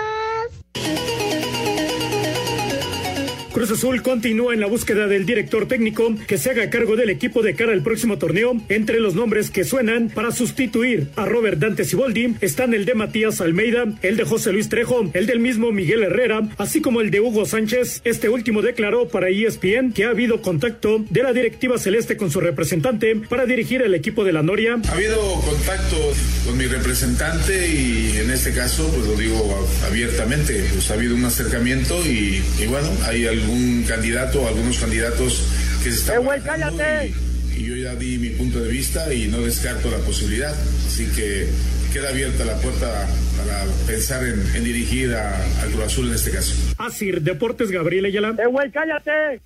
Cruz 3.54 3.70
Azul 3.70 4.02
continúa 4.02 4.54
en 4.54 4.62
la 4.62 4.68
búsqueda 4.68 5.08
del 5.08 5.26
director 5.26 5.68
técnico 5.68 6.16
que 6.26 6.38
se 6.38 6.52
haga 6.52 6.70
cargo 6.70 6.96
del 6.96 7.10
equipo 7.10 7.42
de 7.42 7.54
cara 7.54 7.74
al 7.74 7.84
próximo 7.84 8.18
torneo. 8.18 8.56
Entre 8.70 9.02
los 9.02 9.14
nombres 9.14 9.52
que 9.52 9.66
suenan 9.66 10.10
para 10.10 10.32
sustituir 10.32 11.10
a 11.18 11.26
Robert 11.26 11.60
Dante 11.60 11.84
Siboldi 11.84 12.36
están 12.40 12.74
el 12.74 12.86
de 12.86 12.94
Matías 12.94 13.42
Almeida, 13.42 13.86
el 14.04 14.16
de 14.16 14.24
José 14.24 14.54
Luis 14.54 14.70
Trejo, 14.70 15.10
el 15.14 15.26
del 15.26 15.40
mismo 15.40 15.74
Miguel 15.74 16.04
Herrera, 16.04 16.48
así 16.58 16.80
como 16.80 17.02
el 17.02 17.12
de 17.12 17.20
Hugo 17.20 17.46
Sánchez. 17.46 18.00
Este 18.06 18.30
último 18.30 18.62
declaró 18.62 19.10
para 19.10 19.28
ESPN 19.28 19.92
que 19.94 20.06
ha 20.06 20.12
habido 20.12 20.42
contacto 20.42 21.04
de 21.10 21.22
la 21.22 21.34
directiva 21.34 21.78
celeste 21.78 22.16
con 22.16 22.32
su 22.32 22.40
representante 22.40 23.18
para 23.18 23.46
dirigir 23.46 23.82
el 23.82 23.96
equipo 23.96 24.24
de 24.24 24.32
la 24.32 24.44
Noria. 24.44 24.78
Ha 24.88 24.94
habido 24.94 25.20
contacto 25.42 25.98
con 26.46 26.58
mi 26.58 26.68
representante 26.68 27.68
y 27.68 28.18
en 28.18 28.32
este 28.32 28.54
caso, 28.54 28.90
pues 28.96 29.08
lo 29.08 29.16
digo 29.16 29.68
abiertamente, 29.86 30.64
pues 30.74 30.90
ha 30.90 30.94
habido 30.94 31.16
un 31.16 31.26
acercamiento 31.26 32.00
y, 32.06 32.42
y 32.62 32.66
bueno, 32.68 32.90
hay 33.04 33.26
algún 33.42 33.84
candidato, 33.88 34.48
algunos 34.48 34.78
candidatos 34.78 35.44
que 35.84 35.92
se 35.92 35.98
está 35.98 36.16
¡Eh, 36.16 36.18
güey, 36.20 36.40
barajando 36.40 36.78
cállate! 36.78 37.14
y, 37.58 37.60
y 37.62 37.66
yo 37.66 37.76
ya 37.76 37.96
di 37.96 38.18
mi 38.18 38.30
punto 38.30 38.60
de 38.62 38.72
vista 38.72 39.14
y 39.14 39.28
no 39.28 39.42
descarto 39.42 39.90
la 39.92 39.98
posibilidad. 40.00 40.54
Así 40.88 41.06
que 41.16 41.48
queda 41.94 42.10
abierta 42.10 42.46
la 42.46 42.56
puerta 42.58 43.08
para 43.38 43.64
pensar 43.88 44.24
en, 44.26 44.42
en 44.56 44.64
dirigir 44.64 45.14
a- 45.14 45.36
al 45.62 45.70
Cruz 45.72 45.86
Azul 45.86 46.08
en 46.10 46.16
este 46.16 46.32
caso. 46.32 46.54
Asir 46.78 47.22
Deportes 47.22 47.72
Gabriel 47.72 48.06
Ayala. 48.06 48.36
¡Eh, 48.38 48.48
güey, 48.48 48.72
cállate! 48.72 49.42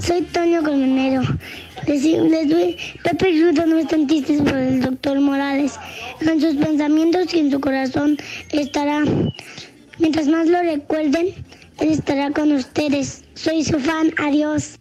Soy 0.00 0.22
Toño 0.32 0.62
Colmenero. 0.62 1.22
Les, 1.86 2.02
les 2.04 2.48
doy, 2.48 2.76
Pepe 3.02 3.30
y 3.30 3.40
no 3.40 3.78
están 3.78 4.06
tristes 4.06 4.40
por 4.42 4.56
el 4.56 4.80
doctor 4.80 5.20
Morales. 5.20 5.74
En 6.20 6.40
sus 6.40 6.56
pensamientos 6.56 7.32
y 7.34 7.40
en 7.40 7.50
su 7.50 7.60
corazón 7.60 8.18
estará. 8.50 9.04
Mientras 9.98 10.26
más 10.28 10.46
lo 10.48 10.62
recuerden, 10.62 11.34
él 11.78 11.88
estará 11.90 12.30
con 12.30 12.52
ustedes. 12.52 13.24
Soy 13.34 13.64
su 13.64 13.78
fan. 13.78 14.12
Adiós. 14.18 14.78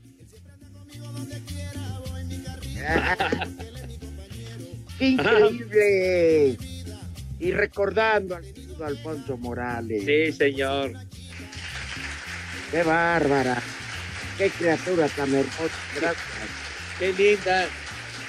¡Qué 4.98 5.10
increíble! 5.10 6.58
Y 7.40 7.52
recordando 7.52 8.36
al 8.36 8.44
querido 8.44 8.86
Alfonso 8.86 9.38
Morales. 9.38 10.04
Sí, 10.06 10.32
señor. 10.32 10.94
¡Qué 12.72 12.84
bárbara! 12.84 13.62
¡Qué 14.38 14.50
criatura 14.50 15.08
tan 15.10 15.34
hermosa! 15.34 15.76
Gracias. 15.96 16.57
Qué 17.00 17.14
linda. 17.14 17.68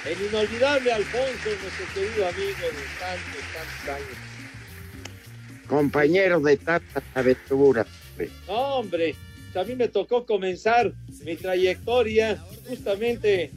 El 0.05 0.21
inolvidable 0.27 0.93
Alfonso, 0.93 1.49
nuestro 1.61 1.93
querido 1.93 2.27
amigo 2.27 2.67
de 2.67 2.85
tantos, 2.99 3.43
tantos 3.53 3.95
años. 3.95 4.17
Compañero 5.67 6.39
de 6.39 6.57
tantas 6.57 7.03
aventuras. 7.15 7.87
No, 8.47 8.75
hombre, 8.75 9.15
a 9.55 9.63
mí 9.63 9.75
me 9.75 9.87
tocó 9.87 10.25
comenzar 10.25 10.93
mi 11.25 11.35
trayectoria 11.35 12.37
justamente 12.67 13.51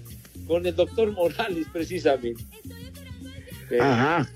con 0.46 0.66
el 0.66 0.75
doctor 0.75 1.12
Morales, 1.12 1.66
precisamente. 1.72 2.42
Sí. 3.68 3.77
Ajá. 3.81 4.29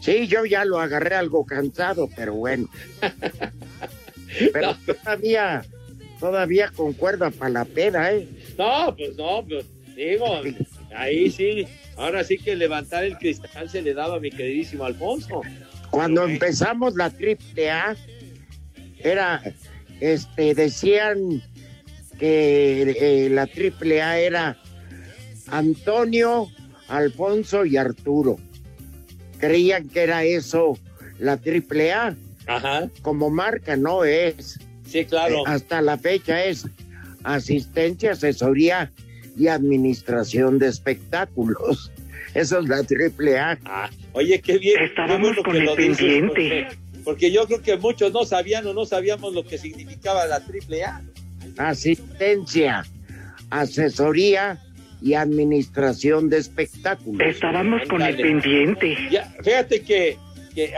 Sí, 0.00 0.26
yo 0.26 0.44
ya 0.44 0.64
lo 0.64 0.80
agarré 0.80 1.14
algo 1.14 1.44
cansado, 1.44 2.08
pero 2.16 2.34
bueno. 2.34 2.68
Pero 4.52 4.74
todavía, 4.86 5.62
todavía 6.18 6.72
concuerda 6.74 7.30
para 7.30 7.50
la 7.50 7.64
peda, 7.66 8.14
¿eh? 8.14 8.26
No, 8.58 8.94
pues 8.96 9.16
no, 9.16 9.44
pues 9.46 9.66
digo, 9.94 10.40
ahí 10.94 11.30
sí, 11.30 11.66
ahora 11.96 12.24
sí 12.24 12.38
que 12.38 12.56
levantar 12.56 13.04
el 13.04 13.16
cristal 13.18 13.68
se 13.68 13.82
le 13.82 13.94
daba 13.94 14.16
a 14.16 14.20
mi 14.20 14.30
queridísimo 14.30 14.84
Alfonso. 14.84 15.42
Cuando 15.90 16.24
empezamos 16.24 16.94
la 16.94 17.10
triple 17.10 17.70
A, 17.70 17.96
era, 18.98 19.42
este, 20.00 20.54
decían 20.54 21.42
que 22.18 22.96
eh, 22.98 23.28
la 23.30 23.46
triple 23.46 24.00
A 24.00 24.18
era 24.18 24.56
Antonio, 25.48 26.48
Alfonso 26.88 27.64
y 27.64 27.76
Arturo. 27.76 28.38
Creían 29.38 29.88
que 29.88 30.02
era 30.02 30.24
eso 30.24 30.78
la 31.18 31.36
triple 31.36 31.92
A. 31.92 32.16
Ajá. 32.46 32.88
Como 33.02 33.30
marca 33.30 33.76
no 33.76 34.04
es. 34.04 34.58
Sí, 34.86 35.04
claro. 35.04 35.46
hasta 35.46 35.80
la 35.80 35.96
fecha 35.96 36.44
es 36.44 36.66
asistencia, 37.24 38.12
asesoría 38.12 38.90
y 39.36 39.48
administración 39.48 40.58
de 40.58 40.68
espectáculos. 40.68 41.90
Eso 42.34 42.60
es 42.60 42.68
la 42.68 42.82
triple 42.82 43.38
A. 43.38 43.58
Ah, 43.64 43.90
oye, 44.12 44.40
qué 44.40 44.58
bien. 44.58 44.82
Estábamos 44.82 45.36
con 45.44 45.56
el 45.56 45.68
pendiente. 45.74 46.26
Porque, 46.26 46.66
porque 47.04 47.32
yo 47.32 47.46
creo 47.46 47.62
que 47.62 47.76
muchos 47.76 48.12
no 48.12 48.24
sabían 48.24 48.66
o 48.66 48.74
no 48.74 48.86
sabíamos 48.86 49.34
lo 49.34 49.44
que 49.44 49.58
significaba 49.58 50.26
la 50.26 50.40
triple 50.40 50.84
A. 50.84 51.02
asistencia, 51.58 52.84
asesoría 53.50 54.58
y 55.02 55.14
administración 55.14 56.30
de 56.30 56.38
espectáculos. 56.38 57.20
Estábamos 57.26 57.82
con 57.88 58.00
el 58.02 58.16
pendiente. 58.16 58.96
Ya, 59.10 59.24
fíjate 59.42 59.82
que, 59.82 60.16
que 60.54 60.74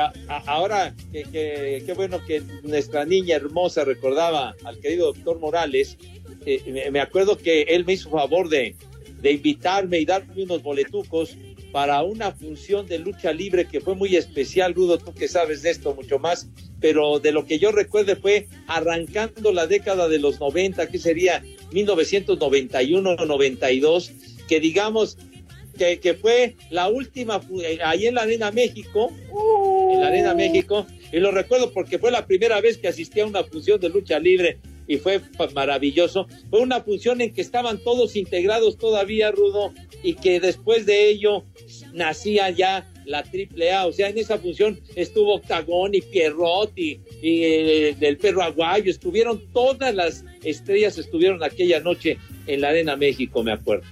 ahora, 0.47 0.95
que, 1.13 1.25
que- 1.25 1.83
qué 1.85 1.93
bueno 1.95 2.25
que 2.25 2.43
nuestra 2.63 3.05
niña 3.05 3.35
hermosa 3.37 3.85
recordaba 3.85 4.55
al 4.65 4.79
querido 4.79 5.13
doctor 5.13 5.41
Morales. 5.41 5.99
eh, 6.47 6.91
me, 6.93 7.01
acuerdo 7.01 7.37
que 7.39 7.63
él 7.63 7.85
me 7.85 7.95
hizo 7.95 8.09
favor 8.11 8.49
de, 8.49 8.77
de 9.21 9.33
invitarme 9.33 9.99
y 9.99 10.05
darme 10.05 10.45
unos 10.45 10.63
boletucos 10.63 11.37
para 11.73 12.03
una 12.05 12.31
función 12.31 12.87
de 12.87 12.99
lucha 13.01 13.33
libre 13.33 13.67
que 13.67 13.81
fue 13.81 13.97
muy 13.97 14.15
especial, 14.15 14.75
Rudo, 14.75 14.99
tú 14.99 15.13
que 15.13 15.27
sabes 15.27 15.63
de 15.63 15.71
esto 15.71 15.93
mucho 15.95 16.21
más, 16.21 16.47
pero 16.81 17.19
de 17.19 17.33
lo 17.33 17.47
que 17.47 17.59
yo 17.59 17.73
recuerdo 17.73 18.15
fue 18.15 18.47
arrancando 18.69 19.53
la 19.53 19.67
década 19.67 20.07
de 20.09 20.21
los 20.21 20.39
90, 20.39 20.87
que 20.89 20.99
sería 20.99 21.43
1991-92, 21.73 24.13
que 24.47 24.61
digamos 24.61 25.19
que, 25.75 26.01
que 26.01 26.15
fue 26.15 26.57
la 26.71 26.89
última, 26.89 27.41
eh, 27.63 27.79
ahí 27.85 28.07
en 28.07 28.15
la 28.15 28.23
Arena 28.23 28.51
México, 28.51 29.11
en 29.93 30.01
la 30.01 30.09
Arena 30.09 30.35
México, 30.35 30.87
y 31.13 31.19
lo 31.19 31.31
recuerdo 31.31 31.73
porque 31.73 31.99
fue 31.99 32.11
la 32.11 32.27
primera 32.27 32.61
vez 32.61 32.79
que 32.79 32.89
asistí 32.89 33.21
a 33.21 33.27
una 33.27 33.45
función 33.45 33.79
de 33.81 33.89
lucha 33.89 34.19
libre 34.19 34.59
y 34.87 34.97
fue 34.99 35.21
pa- 35.21 35.49
maravilloso. 35.51 36.27
Fue 36.51 36.61
una 36.61 36.81
función 36.83 37.21
en 37.21 37.33
que 37.33 37.41
estaban 37.41 37.79
todos 37.79 38.17
integrados 38.17 38.77
todavía, 38.77 39.31
Rudo, 39.31 39.73
y 40.03 40.15
que 40.15 40.41
después 40.41 40.85
de 40.87 41.09
ello 41.09 41.45
nacía 41.93 42.51
ya 42.51 42.91
la 43.07 43.23
triple 43.23 43.71
A, 43.73 43.87
o 43.87 43.93
sea, 43.93 44.09
en 44.09 44.19
esa 44.19 44.39
función 44.39 44.81
estuvo 44.97 45.35
Octagón 45.35 45.95
y 45.95 46.01
Pierrot 46.01 46.73
y, 46.77 47.01
y, 47.23 47.45
eh, 47.45 47.97
el 48.01 48.17
perro 48.17 48.43
aguayo, 48.43 48.91
estuvieron 48.91 49.43
todas 49.53 49.95
las 49.95 50.25
estrellas, 50.43 50.97
estuvieron 50.99 51.43
aquella 51.45 51.81
noche 51.81 52.19
en 52.47 52.61
la 52.63 52.69
Arena 52.69 52.97
México, 52.97 53.43
me 53.43 53.53
acuerdo. 53.53 53.85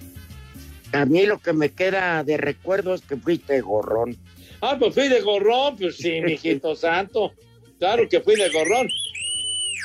A 0.92 1.06
mí 1.06 1.26
lo 1.26 1.38
que 1.38 1.52
me 1.52 1.70
queda 1.70 2.22
de 2.24 2.36
recuerdo 2.36 2.94
es 2.94 3.02
que 3.02 3.16
fuiste 3.16 3.60
gorrón. 3.60 4.16
Ah, 4.60 4.76
pues 4.78 4.94
fui 4.94 5.08
de 5.08 5.20
gorrón, 5.20 5.76
pues 5.76 5.96
sí, 5.96 6.20
mijito 6.24 6.76
santo. 6.76 7.32
Claro 7.78 8.08
que 8.08 8.20
fui 8.20 8.36
de 8.36 8.48
gorrón. 8.50 8.88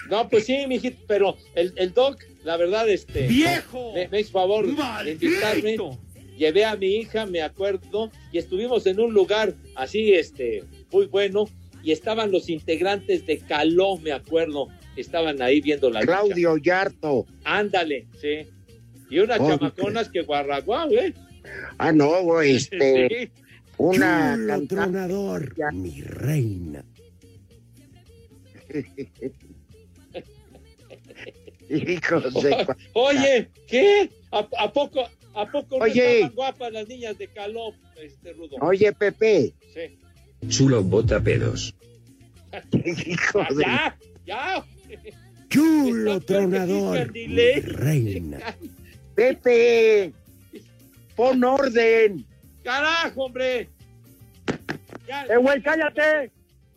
No, 0.09 0.29
pues 0.29 0.45
sí, 0.45 0.65
mijito, 0.67 0.99
pero 1.07 1.37
el, 1.55 1.73
el 1.75 1.93
doc, 1.93 2.21
la 2.43 2.57
verdad, 2.57 2.87
este. 2.89 3.27
¡Viejo! 3.27 3.93
Me, 3.93 4.07
me 4.07 4.21
hizo 4.21 4.31
favor 4.31 4.65
de 4.65 5.11
invitarme. 5.11 5.77
Llevé 6.37 6.65
a 6.65 6.75
mi 6.75 6.97
hija, 6.97 7.25
me 7.25 7.41
acuerdo, 7.41 8.11
y 8.31 8.37
estuvimos 8.37 8.85
en 8.85 8.99
un 8.99 9.11
lugar 9.11 9.55
así, 9.75 10.13
este, 10.13 10.63
muy 10.91 11.07
bueno, 11.07 11.49
y 11.81 11.91
estaban 11.91 12.31
los 12.31 12.47
integrantes 12.49 13.25
de 13.25 13.39
Caló, 13.39 13.97
me 13.97 14.11
acuerdo. 14.11 14.67
Estaban 14.95 15.41
ahí 15.41 15.61
viendo 15.61 15.89
la 15.89 16.01
lucha. 16.01 16.11
Claudio 16.11 16.57
Yarto. 16.57 17.25
Ándale, 17.43 18.07
sí. 18.21 18.47
Y 19.09 19.19
unas 19.19 19.39
Oh, 19.39 19.47
chamaconas 19.49 20.09
que 20.09 20.21
guarraguau, 20.21 20.91
¿eh? 20.91 21.13
Ah, 21.77 21.91
no, 21.91 22.21
güey, 22.23 22.55
este, 22.57 23.07
Sí. 23.09 23.31
una 23.77 24.35
Chulo 24.35 24.67
tronador, 24.67 25.53
mi 25.73 26.01
reina. 26.01 26.83
Hijos 31.69 32.33
de 32.43 32.65
Oye, 32.93 33.49
¿qué? 33.67 34.09
¿A, 34.31 34.47
a 34.59 34.71
poco, 34.71 35.03
a 35.33 35.45
poco 35.51 35.77
no 35.77 35.83
Oye. 35.83 36.15
estaban 36.21 36.35
guapas 36.35 36.71
las 36.71 36.87
niñas 36.87 37.17
de 37.17 37.27
Caló, 37.27 37.73
este 38.01 38.33
Rudo? 38.33 38.55
Oye, 38.61 38.93
Pepe. 38.93 39.53
Sí. 39.73 39.99
Chulo 40.47 40.83
bota 40.83 41.19
pedos. 41.19 41.75
Hijo 43.05 43.39
de... 43.55 43.63
Ya, 43.63 43.97
ya. 44.25 44.65
Chulo 45.49 46.19
tronador, 46.21 47.11
mi 47.13 47.27
reina. 47.61 48.39
Pepe, 49.17 50.13
pon 51.15 51.43
orden. 51.43 52.23
Carajo, 52.63 53.23
hombre. 53.25 53.67
Ya, 55.07 55.25
¡Eh, 55.25 55.37
güey, 55.37 55.59
cállate! 55.63 56.31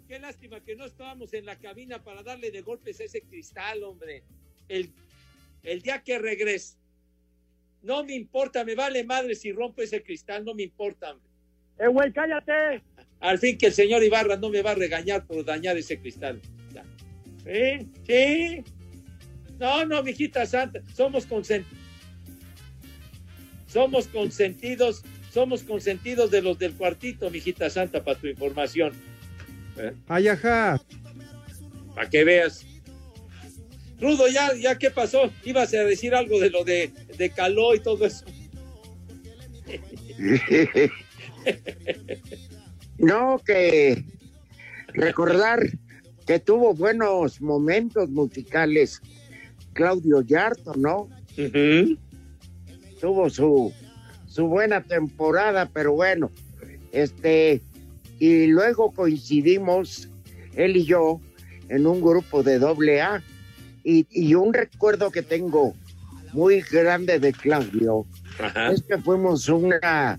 Qué 0.09 0.19
lástima 0.19 0.59
que 0.61 0.75
no 0.75 0.87
estábamos 0.87 1.35
en 1.35 1.45
la 1.45 1.57
cabina 1.57 2.03
para 2.03 2.23
darle 2.23 2.51
de 2.51 2.63
golpes 2.63 2.99
a 3.01 3.05
ese 3.05 3.21
cristal, 3.21 3.83
hombre. 3.83 4.25
El, 4.69 4.91
el 5.65 5.83
día 5.83 6.03
que 6.03 6.19
regrese. 6.19 6.79
No 7.83 8.05
me 8.05 8.15
importa, 8.15 8.65
me 8.65 8.75
vale 8.75 9.05
madre 9.05 9.35
si 9.35 9.53
rompo 9.53 9.83
ese 9.83 10.03
cristal, 10.03 10.43
no 10.43 10.55
me 10.55 10.63
importa. 10.63 11.11
hombre. 11.13 11.29
¡Eh, 11.79 11.89
güey, 11.89 12.11
cállate! 12.11 12.83
Al 13.21 13.39
fin 13.39 13.59
que 13.59 13.67
el 13.67 13.75
señor 13.75 14.03
Ibarra 14.03 14.37
no 14.39 14.49
me 14.49 14.63
va 14.63 14.71
a 14.71 14.77
regañar 14.77 15.27
por 15.27 15.45
dañar 15.45 15.77
ese 15.77 16.01
cristal. 16.01 16.41
Ya. 16.73 16.85
¿Sí? 17.45 17.87
¿Sí? 18.07 18.65
No, 19.59 19.85
no, 19.85 20.03
mijita 20.03 20.47
santa, 20.47 20.81
somos 20.95 21.27
consentidos. 21.27 21.80
Somos 23.73 24.09
consentidos, 24.09 25.03
somos 25.33 25.63
consentidos 25.63 26.31
de 26.31 26.43
los 26.43 26.59
del 26.59 26.75
cuartito, 26.75 27.31
mijita 27.31 27.71
santa, 27.71 28.03
para 28.03 28.19
tu 28.19 28.27
información. 28.27 28.93
¿Eh? 29.77 29.93
Ay, 30.09 30.29
ajá. 30.29 30.81
Para 31.95 32.11
que 32.11 32.25
veas. 32.25 32.67
Rudo, 34.01 34.29
ya, 34.29 34.55
ya 34.55 34.79
qué 34.79 34.91
pasó? 34.91 35.31
Ibas 35.45 35.73
a 35.75 35.85
decir 35.85 36.15
algo 36.15 36.41
de 36.41 36.51
lo 36.51 36.65
de, 36.65 36.91
de 37.17 37.31
Caló 37.31 37.75
y 37.75 37.81
todo 37.81 38.07
eso. 38.07 38.25
No, 42.99 43.41
que 43.47 44.05
recordar 44.89 45.59
que 46.27 46.39
tuvo 46.39 46.75
buenos 46.75 47.41
momentos 47.41 48.11
musicales 48.11 49.01
Claudio 49.73 50.21
Yarto, 50.21 50.75
¿no? 50.77 51.09
Tuvo 53.01 53.31
su, 53.31 53.73
su 54.27 54.47
buena 54.47 54.83
temporada, 54.83 55.69
pero 55.73 55.93
bueno, 55.93 56.31
este, 56.93 57.61
y 58.19 58.47
luego 58.47 58.93
coincidimos, 58.93 60.09
él 60.55 60.77
y 60.77 60.85
yo, 60.85 61.21
en 61.69 61.87
un 61.87 62.01
grupo 62.01 62.43
de 62.43 62.59
doble 62.59 63.01
A, 63.01 63.23
y, 63.83 64.07
y 64.11 64.35
un 64.35 64.53
recuerdo 64.53 65.11
que 65.11 65.23
tengo 65.23 65.75
muy 66.33 66.61
grande 66.61 67.19
de 67.19 67.33
Claudio 67.33 68.07
es 68.73 68.83
que 68.83 68.99
fuimos 68.99 69.49
una 69.49 70.19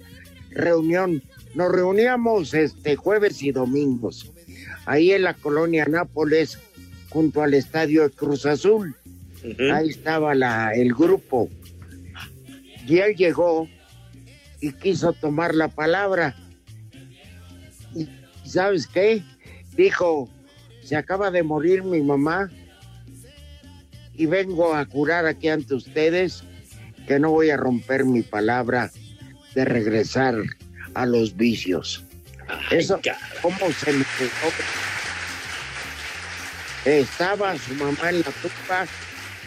reunión, 0.50 1.22
nos 1.56 1.72
reuníamos 1.72 2.54
este 2.54 2.96
jueves 2.96 3.41
y 3.44 3.52
domingos, 3.52 4.32
ahí 4.86 5.12
en 5.12 5.24
la 5.24 5.34
colonia 5.34 5.86
Nápoles, 5.86 6.58
junto 7.10 7.41
al 7.41 7.54
estadio 7.54 8.04
de 8.04 8.10
Cruz 8.10 8.46
Azul. 8.46 8.96
Ahí 9.74 9.89
estaba 9.89 10.36
la, 10.36 10.72
el 10.74 10.94
grupo. 10.94 11.50
Y 12.88 13.00
él 13.00 13.15
llegó 13.15 13.67
y 14.60 14.72
quiso 14.74 15.13
tomar 15.13 15.56
la 15.56 15.67
palabra. 15.67 16.36
Y 17.96 18.08
¿sabes 18.44 18.88
qué? 18.88 19.24
Dijo, 19.76 20.30
se 20.84 20.96
acaba 20.96 21.32
de 21.32 21.44
morir 21.44 21.84
mi 21.84 22.02
mamá 22.02 22.50
y 24.13 24.26
vengo 24.26 24.76
a 24.76 24.86
curar 24.86 25.26
aquí 25.26 25.48
ante 25.50 25.74
ustedes 25.74 26.44
que 27.08 27.20
no 27.20 27.32
voy 27.32 27.50
a 27.50 27.58
romper 27.58 28.06
mi 28.06 28.22
palabra 28.22 28.91
de 29.56 29.65
regresar 29.65 30.36
a 30.94 31.06
los 31.06 31.36
vicios. 31.36 32.04
Eso, 32.70 33.00
¿cómo 33.41 33.72
se 33.72 33.94
me 33.94 34.06
quedó? 34.17 34.52
Estaba 36.86 37.58
su 37.58 37.74
mamá 37.76 38.10
en 38.10 38.20
la 38.20 38.32
tumba, 38.41 38.88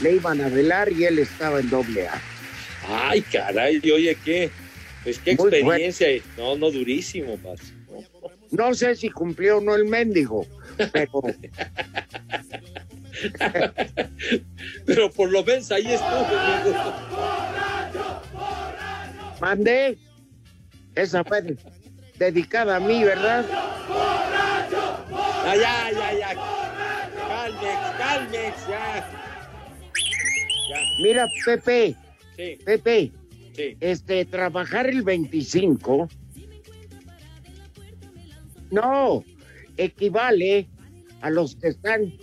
le 0.01 0.13
iban 0.13 0.41
a 0.41 0.49
velar 0.49 0.91
y 0.93 1.05
él 1.05 1.19
estaba 1.19 1.61
en 1.61 1.69
doble 1.71 2.09
A. 2.09 2.21
Ay, 2.89 3.23
caray, 3.23 3.81
y 3.83 3.91
oye, 3.91 4.17
qué, 4.25 4.51
pues 5.03 5.19
qué 5.19 5.35
Muy 5.37 5.49
experiencia. 5.49 6.09
No, 6.37 6.57
no, 6.57 6.71
durísimo, 6.71 7.37
Paz. 7.39 7.61
No 8.51 8.75
sé 8.75 8.95
si 8.95 9.09
cumplió 9.11 9.59
o 9.59 9.61
no 9.61 9.75
el 9.75 9.85
mendigo, 9.87 10.47
pero 10.93 11.11
Pero 14.87 15.11
por 15.11 15.31
lo 15.31 15.43
menos 15.45 15.71
ahí 15.73 15.87
estuvo. 15.87 16.27
mandé. 19.41 19.99
Esa 20.95 21.25
fue 21.25 21.43
de- 21.43 21.57
dedicada 22.19 22.77
a 22.77 22.81
mí, 22.81 23.03
¿verdad? 23.03 23.45
Ah, 25.47 25.55
ya, 25.57 25.91
ya, 25.91 26.13
ya. 26.19 26.35
Calmex, 27.29 27.99
Calmex, 27.99 28.69
ya. 28.69 29.11
Mira, 31.03 31.27
Pepe, 31.45 31.97
Sí, 32.37 32.59
Pepe, 32.65 33.13
sí. 33.55 33.77
este, 33.81 34.25
trabajar 34.25 34.89
el 34.89 35.03
25, 35.03 36.09
no, 38.71 39.25
equivale 39.77 40.69
a 41.21 41.29
los 41.31 41.57
que 41.57 41.69
están, 41.69 42.15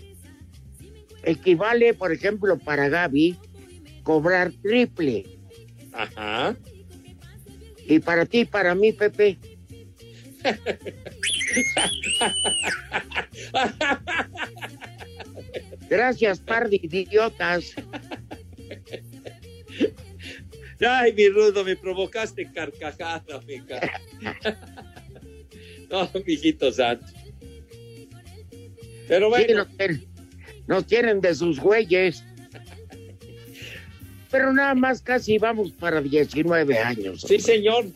equivale, 1.24 1.94
por 1.94 2.12
ejemplo, 2.12 2.58
para 2.58 2.90
Gaby, 2.90 3.38
cobrar 4.04 4.52
triple. 4.62 5.26
Ajá. 5.94 6.58
Y 7.86 8.00
para 8.00 8.26
ti, 8.26 8.44
para 8.46 8.74
mí, 8.76 8.92
Pepe. 8.92 9.38
Gracias, 15.90 16.40
par 16.40 16.70
de 16.70 16.78
idiotas. 16.78 17.74
Ay, 20.88 21.14
mi 21.14 21.30
rudo, 21.30 21.64
me 21.64 21.76
provocaste 21.76 22.52
carcajada, 22.52 23.24
cara. 23.68 24.02
No, 25.90 26.10
mijito 26.26 26.72
santo. 26.72 27.06
Pero 29.10 29.26
Sí, 29.26 29.30
bueno, 29.30 29.56
nos, 29.58 29.78
tienen, 29.78 30.08
nos 30.68 30.86
tienen 30.88 31.20
de 31.20 31.36
sus 31.36 31.60
güeyes. 31.60 32.24
Pero 34.32 34.54
nada 34.54 34.74
más 34.74 35.02
casi 35.02 35.38
vamos 35.38 35.74
para 35.74 36.00
19 36.02 36.78
años. 36.78 37.22
sí, 37.28 37.40
señor. 37.40 37.88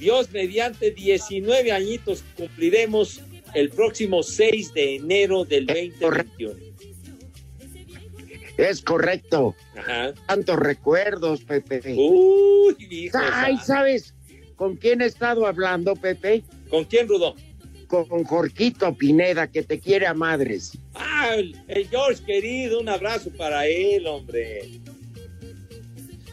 Dios 0.00 0.30
mediante 0.32 0.90
19 0.90 1.72
añitos 1.72 2.24
cumpliremos 2.36 3.20
el 3.54 3.70
próximo 3.70 4.22
6 4.22 4.74
de 4.74 4.96
enero 4.96 5.44
del 5.44 5.66
2021. 5.66 6.65
Es 8.56 8.82
correcto. 8.82 9.54
Ajá. 9.76 10.14
Tantos 10.26 10.58
recuerdos, 10.58 11.44
Pepe. 11.44 11.82
Uy, 11.96 12.76
hijo. 12.90 13.18
Ay. 13.20 13.58
¿sabes 13.58 14.14
con 14.56 14.76
quién 14.76 15.02
he 15.02 15.06
estado 15.06 15.46
hablando, 15.46 15.94
Pepe? 15.94 16.42
¿Con 16.70 16.84
quién, 16.84 17.06
Rudo? 17.08 17.34
Con 17.86 18.24
Jorquito 18.24 18.96
Pineda, 18.96 19.46
que 19.46 19.62
te 19.62 19.78
quiere 19.78 20.06
a 20.06 20.14
madres. 20.14 20.76
Ah, 20.94 21.34
el, 21.36 21.56
el 21.68 21.86
George 21.88 22.24
querido, 22.24 22.80
un 22.80 22.88
abrazo 22.88 23.30
para 23.30 23.66
él, 23.66 24.06
hombre. 24.06 24.80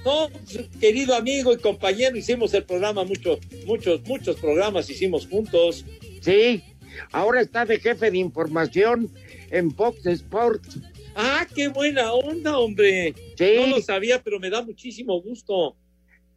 No, 0.03 0.29
pues, 0.29 0.67
querido 0.79 1.15
amigo 1.15 1.53
y 1.53 1.57
compañero, 1.57 2.17
hicimos 2.17 2.53
el 2.53 2.63
programa, 2.63 3.03
muchos, 3.03 3.39
muchos, 3.65 4.01
muchos 4.05 4.35
programas 4.37 4.89
hicimos 4.89 5.27
juntos. 5.27 5.85
Sí, 6.21 6.63
ahora 7.11 7.41
está 7.41 7.65
de 7.65 7.79
jefe 7.79 8.11
de 8.11 8.17
información 8.17 9.09
en 9.51 9.71
Fox 9.71 10.05
Sports. 10.05 10.79
Ah, 11.15 11.47
qué 11.53 11.67
buena 11.67 12.13
onda, 12.13 12.57
hombre. 12.57 13.13
Sí. 13.37 13.53
No 13.57 13.67
lo 13.67 13.81
sabía, 13.81 14.21
pero 14.21 14.39
me 14.39 14.49
da 14.49 14.61
muchísimo 14.63 15.21
gusto. 15.21 15.75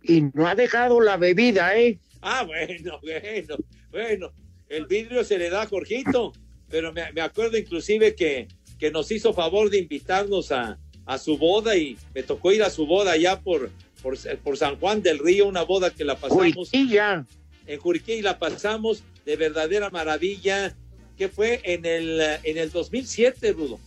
Y 0.02 0.22
no 0.34 0.46
ha 0.46 0.54
dejado 0.54 1.00
la 1.00 1.16
bebida, 1.16 1.76
¿eh? 1.78 1.98
Ah, 2.20 2.44
bueno, 2.44 3.00
bueno, 3.02 3.56
bueno. 3.90 4.32
El 4.68 4.86
vidrio 4.86 5.22
se 5.24 5.38
le 5.38 5.48
da 5.48 5.62
a 5.62 5.66
Jorgito, 5.66 6.32
pero 6.68 6.92
me, 6.92 7.12
me 7.12 7.20
acuerdo 7.20 7.56
inclusive 7.56 8.14
que, 8.16 8.48
que 8.78 8.90
nos 8.90 9.10
hizo 9.12 9.32
favor 9.32 9.70
de 9.70 9.78
invitarnos 9.78 10.50
a, 10.50 10.78
a 11.06 11.18
su 11.18 11.38
boda 11.38 11.76
y 11.76 11.96
me 12.14 12.22
tocó 12.24 12.50
ir 12.52 12.62
a 12.64 12.70
su 12.70 12.84
boda 12.84 13.12
allá 13.12 13.40
por, 13.40 13.70
por, 14.02 14.18
por 14.42 14.56
San 14.56 14.76
Juan 14.80 15.02
del 15.02 15.20
Río, 15.20 15.46
una 15.46 15.62
boda 15.62 15.90
que 15.90 16.04
la 16.04 16.16
pasamos 16.16 16.68
Juriquilla. 16.68 17.24
en 17.66 17.78
Juriquilla 17.80 18.18
y 18.18 18.22
la 18.22 18.38
pasamos 18.40 19.04
de 19.24 19.36
verdadera 19.36 19.88
maravilla, 19.90 20.76
que 21.16 21.28
fue 21.28 21.60
en 21.62 21.84
el, 21.86 22.20
en 22.42 22.58
el 22.58 22.70
2007, 22.72 23.52
Rudo. 23.52 23.78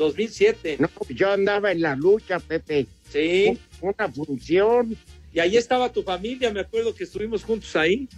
2007. 0.00 0.76
No, 0.80 0.88
yo 1.10 1.30
andaba 1.30 1.70
en 1.70 1.82
la 1.82 1.94
lucha, 1.94 2.40
Pepe. 2.40 2.86
Sí. 3.10 3.58
Una 3.80 4.08
función. 4.08 4.96
Y 5.32 5.38
ahí 5.40 5.56
estaba 5.56 5.92
tu 5.92 6.02
familia, 6.02 6.50
me 6.52 6.60
acuerdo 6.60 6.94
que 6.94 7.04
estuvimos 7.04 7.44
juntos 7.44 7.74
ahí. 7.76 8.08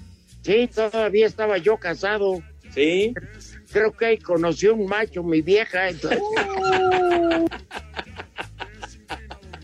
Sí, 0.42 0.68
todavía 0.74 1.26
estaba 1.26 1.58
yo 1.58 1.76
casado. 1.76 2.42
Sí. 2.72 3.12
Creo 3.70 3.92
que 3.92 4.06
ahí 4.06 4.16
conocí 4.18 4.66
un 4.68 4.86
macho, 4.86 5.22
mi 5.22 5.42
vieja. 5.42 5.88
entonces- 5.88 6.20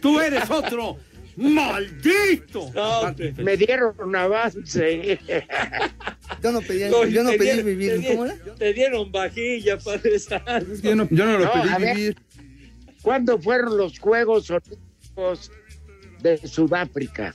Tú 0.00 0.20
eres 0.20 0.48
otro. 0.50 0.96
¡Maldito! 1.37 2.70
Me 3.38 3.57
dieron 3.57 3.94
un 4.00 4.16
avance. 4.16 5.18
Yo 6.42 6.52
no 6.52 6.60
pedí, 6.60 6.84
No, 6.90 7.06
yo 7.06 7.22
no 7.24 7.30
pedí 7.30 7.44
dieron- 7.44 7.64
vivir. 7.66 8.00
te 8.02 8.06
¿Cómo 8.08 8.24
era? 8.26 8.36
Te 8.58 8.72
dieron 8.74 9.10
vajilla, 9.12 9.78
Padre 9.78 10.18
Santo. 10.18 10.74
Yo 10.82 10.94
no, 10.94 11.08
yo 11.10 11.24
no 11.26 11.38
lo 11.38 11.44
No, 11.46 11.52
pedí 11.52 11.68
a 11.68 11.78
ver. 11.78 11.96
vivir. 11.96 12.16
¿Cuándo 13.02 13.38
fueron 13.38 13.76
los 13.76 13.98
Juegos 13.98 14.50
Olímpicos 14.50 15.50
de 16.20 16.36
Sudáfrica? 16.46 17.34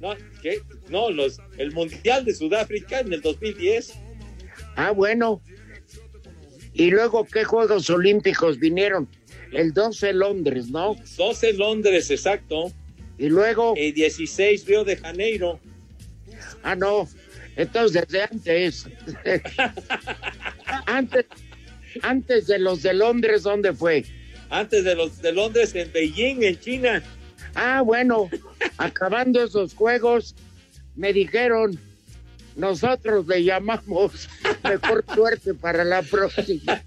No, 0.00 0.14
¿qué? 0.42 0.60
No, 0.88 1.10
los, 1.10 1.38
el 1.58 1.70
Mundial 1.72 2.24
de 2.24 2.34
Sudáfrica 2.34 3.00
en 3.00 3.12
el 3.12 3.20
2010. 3.20 3.92
Ah, 4.74 4.90
bueno. 4.90 5.40
¿Y 6.74 6.90
luego 6.90 7.24
qué 7.26 7.44
Juegos 7.44 7.88
Olímpicos 7.90 8.58
vinieron? 8.58 9.08
El 9.52 9.72
12 9.74 10.14
Londres, 10.14 10.68
¿no? 10.70 10.96
12 11.16 11.52
Londres, 11.52 12.10
exacto. 12.10 12.72
Y 13.18 13.28
luego, 13.28 13.74
Y 13.76 13.92
16 13.92 14.66
Río 14.66 14.82
de 14.82 14.96
Janeiro. 14.96 15.60
ah, 16.62 16.74
no. 16.74 17.06
Entonces, 17.56 18.06
desde 18.06 18.22
antes. 18.22 18.86
antes. 20.86 21.26
Antes 22.00 22.46
de 22.46 22.58
los 22.58 22.82
de 22.82 22.94
Londres, 22.94 23.42
¿dónde 23.42 23.74
fue? 23.74 24.06
Antes 24.48 24.84
de 24.84 24.94
los 24.94 25.20
de 25.20 25.32
Londres 25.32 25.74
en 25.74 25.92
Beijing, 25.92 26.42
en 26.42 26.58
China. 26.58 27.02
Ah, 27.54 27.82
bueno, 27.82 28.30
acabando 28.78 29.44
esos 29.44 29.74
juegos, 29.74 30.34
me 30.94 31.12
dijeron, 31.12 31.78
nosotros 32.56 33.26
le 33.26 33.44
llamamos 33.44 34.28
mejor 34.64 35.04
suerte 35.14 35.52
para 35.54 35.84
la 35.84 36.02
próxima. 36.02 36.82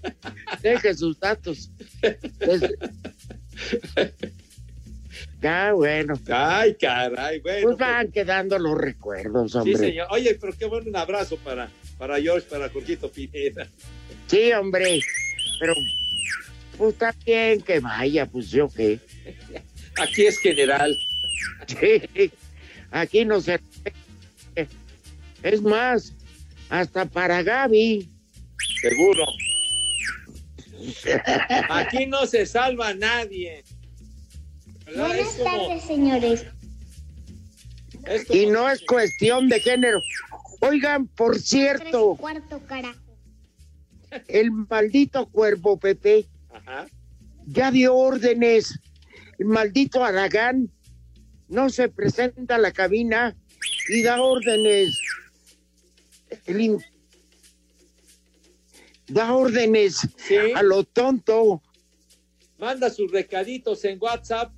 Deje 0.62 0.94
sus 0.94 1.18
datos. 1.20 1.70
Ya, 5.40 5.72
bueno. 5.72 6.14
Ay, 6.28 6.74
caray, 6.74 7.40
bueno. 7.40 7.62
Pues 7.62 7.76
van 7.78 8.10
quedando 8.10 8.58
los 8.58 8.76
recuerdos, 8.76 9.52
Sí, 9.52 9.58
hombre. 9.58 9.76
señor. 9.76 10.06
Oye, 10.10 10.34
pero 10.40 10.52
qué 10.58 10.64
bueno 10.66 10.88
un 10.88 10.96
abrazo 10.96 11.36
para, 11.38 11.70
para 11.98 12.20
George, 12.20 12.46
para 12.48 12.68
Jorgito 12.70 13.10
Pineda. 13.10 13.68
Sí, 14.26 14.52
hombre, 14.52 15.00
pero 15.60 15.74
pues 16.76 16.92
está 16.94 17.14
bien 17.24 17.60
que 17.62 17.80
vaya, 17.80 18.26
pues 18.26 18.50
yo 18.50 18.68
qué. 18.68 18.98
Aquí 19.98 20.26
es 20.26 20.38
general. 20.38 20.96
Sí, 21.66 22.30
aquí 22.90 23.24
no 23.24 23.40
se... 23.40 23.60
Es 25.42 25.62
más, 25.62 26.14
hasta 26.68 27.04
para 27.06 27.42
Gaby. 27.42 28.08
Seguro. 28.80 29.24
Aquí 31.68 32.06
no 32.06 32.26
se 32.26 32.46
salva 32.46 32.94
nadie. 32.94 33.64
Buenas 34.94 35.28
como- 35.36 35.44
tardes, 35.44 35.82
señores. 35.84 36.46
Y 38.30 38.46
no 38.46 38.70
es 38.70 38.82
cuestión 38.86 39.48
de 39.48 39.60
género. 39.60 39.98
Oigan, 40.60 41.08
por 41.08 41.32
Tres 41.32 41.44
y 41.44 41.48
cierto, 41.48 42.16
cuarto, 42.16 42.60
carajo. 42.66 43.00
el 44.28 44.50
maldito 44.52 45.26
cuervo 45.26 45.78
Pepe 45.78 46.26
Ajá. 46.50 46.86
ya 47.46 47.70
dio 47.70 47.94
órdenes. 47.96 48.78
El 49.38 49.46
maldito 49.46 50.04
Aragán 50.04 50.70
no 51.48 51.68
se 51.68 51.88
presenta 51.88 52.54
a 52.54 52.58
la 52.58 52.72
cabina 52.72 53.36
y 53.88 54.02
da 54.02 54.20
órdenes. 54.22 54.98
El 56.46 56.60
in- 56.60 56.84
Da 59.08 59.34
órdenes 59.34 59.98
Sí. 60.16 60.34
a 60.54 60.62
lo 60.64 60.82
tonto. 60.82 61.62
Manda 62.58 62.90
sus 62.90 63.10
recaditos 63.12 63.84
en 63.84 63.98
WhatsApp. 64.00 64.52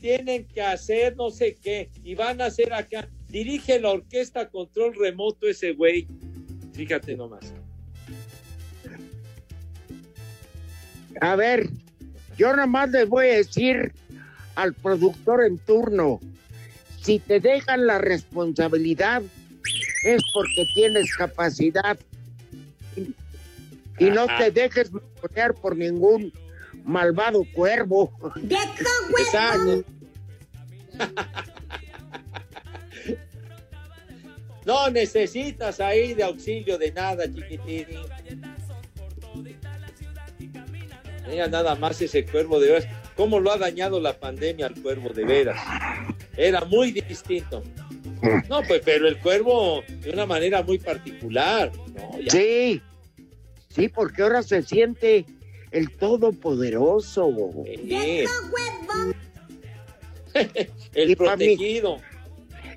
Tienen 0.00 0.46
que 0.46 0.62
hacer 0.62 1.16
no 1.16 1.30
sé 1.30 1.56
qué. 1.60 1.90
Y 2.02 2.14
van 2.14 2.40
a 2.40 2.46
hacer 2.46 2.72
acá. 2.72 3.08
Dirige 3.28 3.80
la 3.80 3.90
orquesta 3.90 4.48
control 4.48 4.94
remoto 4.94 5.48
ese 5.48 5.72
güey. 5.72 6.06
Fíjate 6.72 7.16
nomás. 7.16 7.52
A 11.20 11.34
ver, 11.34 11.68
yo 12.36 12.54
nomás 12.54 12.90
les 12.90 13.08
voy 13.08 13.26
a 13.26 13.34
decir 13.34 13.92
al 14.54 14.74
productor 14.74 15.44
en 15.44 15.58
turno, 15.58 16.20
si 17.02 17.18
te 17.18 17.40
dejan 17.40 17.86
la 17.86 17.98
responsabilidad 17.98 19.22
es 20.04 20.22
porque 20.32 20.66
tienes 20.74 21.14
capacidad 21.16 21.98
y 23.98 24.10
no 24.10 24.26
te 24.38 24.50
dejes 24.50 24.90
poner 25.20 25.54
por 25.54 25.76
ningún 25.76 26.32
malvado 26.88 27.44
cuervo. 27.54 28.10
Exacto. 29.18 29.84
No 34.64 34.90
necesitas 34.90 35.80
ahí 35.80 36.14
de 36.14 36.22
auxilio 36.24 36.76
de 36.76 36.92
nada, 36.92 37.24
chiquitín. 37.32 37.86
Mira 41.28 41.46
nada 41.48 41.74
más 41.74 42.00
ese 42.02 42.24
cuervo 42.24 42.58
de 42.60 42.70
veras. 42.72 42.86
¿Cómo 43.16 43.40
lo 43.40 43.52
ha 43.52 43.58
dañado 43.58 44.00
la 44.00 44.18
pandemia 44.18 44.66
al 44.66 44.74
cuervo 44.80 45.10
de 45.10 45.24
veras? 45.24 45.58
Era 46.36 46.64
muy 46.64 46.92
distinto. 46.92 47.62
No, 48.48 48.62
pues, 48.62 48.80
pero 48.84 49.06
el 49.08 49.18
cuervo 49.18 49.82
de 50.00 50.10
una 50.10 50.26
manera 50.26 50.62
muy 50.62 50.78
particular. 50.78 51.70
¿no? 51.94 52.18
Ya- 52.20 52.30
Sí, 52.30 52.82
sí, 53.68 53.88
porque 53.88 54.22
ahora 54.22 54.42
se 54.42 54.62
siente 54.62 55.24
el 55.70 55.90
todopoderoso. 55.96 57.30
Sí. 57.64 58.24
el 60.94 61.10
Y 61.10 61.16
protegido. 61.16 61.98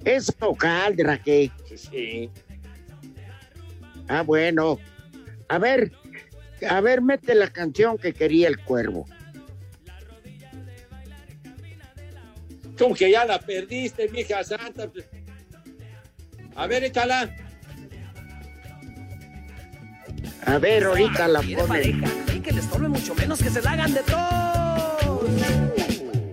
Es 0.03 0.33
local, 0.39 0.95
Raquel. 0.97 1.51
Sí. 1.75 2.29
Ah, 4.07 4.23
bueno. 4.23 4.79
A 5.47 5.59
ver, 5.59 5.91
a 6.67 6.81
ver, 6.81 7.01
mete 7.01 7.35
la 7.35 7.47
canción 7.51 7.97
que 7.97 8.13
quería 8.13 8.47
el 8.47 8.59
cuervo. 8.59 9.05
Como 12.77 12.95
que 12.95 13.11
ya 13.11 13.25
la 13.25 13.39
perdiste, 13.39 14.09
mija 14.09 14.43
santa. 14.43 14.89
A 16.55 16.67
ver, 16.67 16.83
échala. 16.83 17.50
A 20.45 20.57
ver, 20.57 20.83
ahorita 20.85 21.27
la 21.27 21.41
ponen. 21.41 22.01
que 22.41 22.51
les 22.51 22.67
torbe 22.69 22.87
mucho 22.87 23.13
menos 23.15 23.41
que 23.41 23.49
se 23.49 23.61
la 23.61 23.71
hagan 23.71 23.93
de 23.93 24.01
todo. 24.01 25.21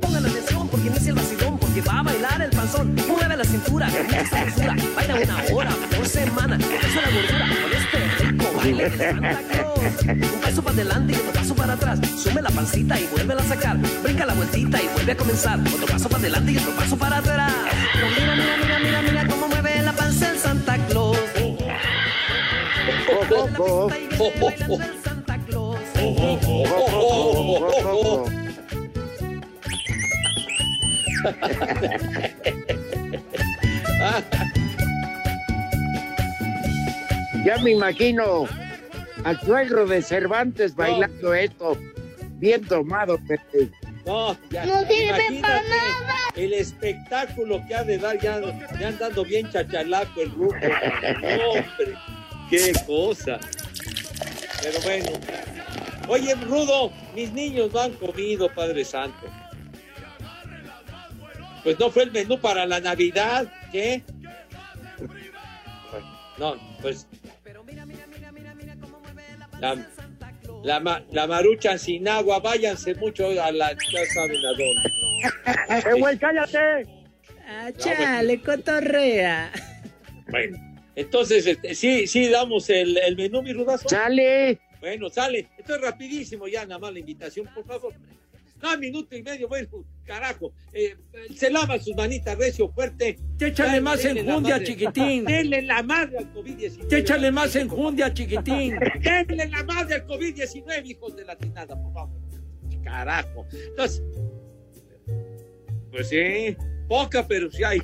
Pongan 0.01 0.27
atención 0.27 0.69
porque 0.69 0.87
inicia 0.89 1.11
el 1.11 1.15
vacilón, 1.17 1.59
porque 1.59 1.81
va 1.83 2.01
a 2.01 2.03
bailar 2.03 2.43
el 2.43 2.51
panzón. 2.51 2.95
Mueve 3.07 3.37
la 3.37 3.45
cintura, 3.45 3.89
mucha 3.89 4.27
sabrosura. 4.27 4.77
Baila 4.97 5.15
una 5.17 5.55
hora 5.55 5.71
por 5.95 6.07
semana. 6.09 6.57
Eso 6.57 7.01
la 7.01 7.11
gordura 7.11 7.47
con 7.63 7.73
este 7.73 8.25
rico 8.25 8.53
baile 8.57 8.89
de 8.91 8.99
Santa 8.99 9.41
Claus. 9.51 9.79
Un 10.09 10.41
paso 10.41 10.63
para 10.63 10.75
adelante 10.75 11.13
y 11.13 11.17
otro 11.17 11.33
paso 11.33 11.55
para 11.55 11.73
atrás. 11.75 12.01
Sube 12.17 12.43
la 12.43 12.51
pancita 12.51 12.99
y 12.99 13.07
vuelve 13.13 13.35
a 13.35 13.43
sacar. 13.43 13.77
Brinca 14.03 14.25
la 14.27 14.35
vueltita 14.35 14.83
y 14.83 14.89
vuelve 14.95 15.13
a 15.13 15.17
comenzar. 15.17 15.61
Otro 15.61 15.87
paso 15.87 16.09
para 16.09 16.21
adelante 16.21 16.53
y 16.53 16.57
otro 16.57 16.73
paso 16.73 16.97
para 16.97 17.19
atrás. 17.19 17.53
Mira, 18.19 18.35
mira, 18.35 18.57
mira, 18.57 18.79
mira, 18.79 19.03
mira 19.03 19.27
cómo 19.27 19.49
mueve 19.49 19.58
Ya 37.45 37.57
me 37.59 37.71
imagino 37.71 38.47
al 39.25 39.41
suegro 39.41 39.87
de 39.87 40.03
Cervantes 40.03 40.75
bailando 40.75 41.35
esto, 41.35 41.79
bien 42.35 42.67
tomado, 42.67 43.19
Pepe. 43.27 43.71
No, 44.05 44.37
ya, 44.51 44.67
No 44.67 44.81
sirve 44.87 45.41
para 45.41 45.63
nada. 45.63 46.15
El 46.35 46.53
espectáculo 46.53 47.63
que 47.67 47.75
ha 47.75 47.85
de 47.85 47.99
dar, 47.99 48.19
ya, 48.19 48.41
ya 48.79 48.89
andando 48.89 49.25
bien 49.25 49.49
chachalaco 49.51 50.21
el 50.21 50.31
grupo. 50.31 50.57
No, 50.57 51.51
hombre, 51.51 51.95
qué 52.51 52.73
cosa. 52.87 53.39
Pero 54.63 54.81
bueno. 54.83 55.11
Oye, 56.09 56.35
Rudo, 56.35 56.91
mis 57.15 57.33
niños 57.33 57.73
no 57.73 57.81
han 57.81 57.93
comido, 57.95 58.49
Padre 58.55 58.85
Santo. 58.85 59.27
Pues 61.63 61.79
no 61.79 61.91
fue 61.91 62.05
el 62.05 62.13
menú 62.13 62.41
para 62.41 62.65
la 62.65 62.81
Navidad, 62.81 63.47
¿qué? 63.71 64.03
No, 66.39 66.57
pues. 66.81 67.07
La, 69.61 69.77
la, 70.63 70.81
ma- 70.81 71.03
la 71.11 71.27
maruchan 71.27 71.79
sin 71.79 72.07
agua, 72.09 72.39
váyanse 72.39 72.95
mucho 72.95 73.27
a 73.43 73.51
la, 73.51 73.73
ya 73.73 74.07
saben 74.15 74.37
a 74.47 74.49
dónde. 74.51 75.91
¡Eh, 75.91 76.01
güey, 76.01 76.17
cállate! 76.17 76.87
Ah, 77.47 77.71
chale, 77.77 78.41
cotorrea. 78.41 79.51
Bueno, 80.31 80.59
entonces, 80.99 81.47
este, 81.47 81.77
sí, 81.77 82.09
sí, 82.09 82.29
damos 82.29 82.69
el, 82.71 82.99
el 82.99 83.17
menú, 83.17 83.41
mi 83.41 83.53
rudazo. 83.53 83.89
¡Sale! 83.89 84.59
Bueno, 84.81 85.09
sale. 85.11 85.49
Esto 85.57 85.77
es 85.77 85.81
rapidísimo 85.81 86.49
ya, 86.49 86.67
nada 86.67 86.81
más 86.81 86.93
la 86.93 86.99
invitación, 86.99 87.49
por 87.55 87.65
favor. 87.65 87.95
No, 88.61 88.77
minuto 88.79 89.15
y 89.15 89.23
medio, 89.23 89.47
bueno, 89.47 89.69
carajo. 90.05 90.53
Eh, 90.73 90.97
se 91.37 91.51
lavan 91.51 91.81
sus 91.81 91.95
manitas 91.95 92.37
recio, 92.37 92.69
fuerte. 92.71 93.17
Échale 93.39 93.81
más 93.81 94.05
enjundia, 94.05 94.61
chiquitín. 94.65 95.25
Denle 95.25 95.63
la 95.63 95.85
madre 95.85 96.19
al 96.19 96.33
COVID-19. 96.33 96.93
Échale 96.93 97.31
más 97.31 97.55
enjundia, 97.55 98.13
chiquitín. 98.13 98.77
Denle 99.01 99.47
la 99.47 99.63
madre 99.63 99.95
al 99.95 100.07
COVID-19, 100.07 100.85
hijos 100.85 101.15
de 101.15 101.25
la 101.25 101.37
tinada, 101.37 101.81
por 101.81 101.93
favor. 101.93 102.19
Carajo. 102.83 103.47
Entonces, 103.53 104.03
pues 105.93 106.09
sí, 106.09 106.57
poca, 106.89 107.27
pero 107.29 107.51
sí 107.51 107.63
hay, 107.63 107.81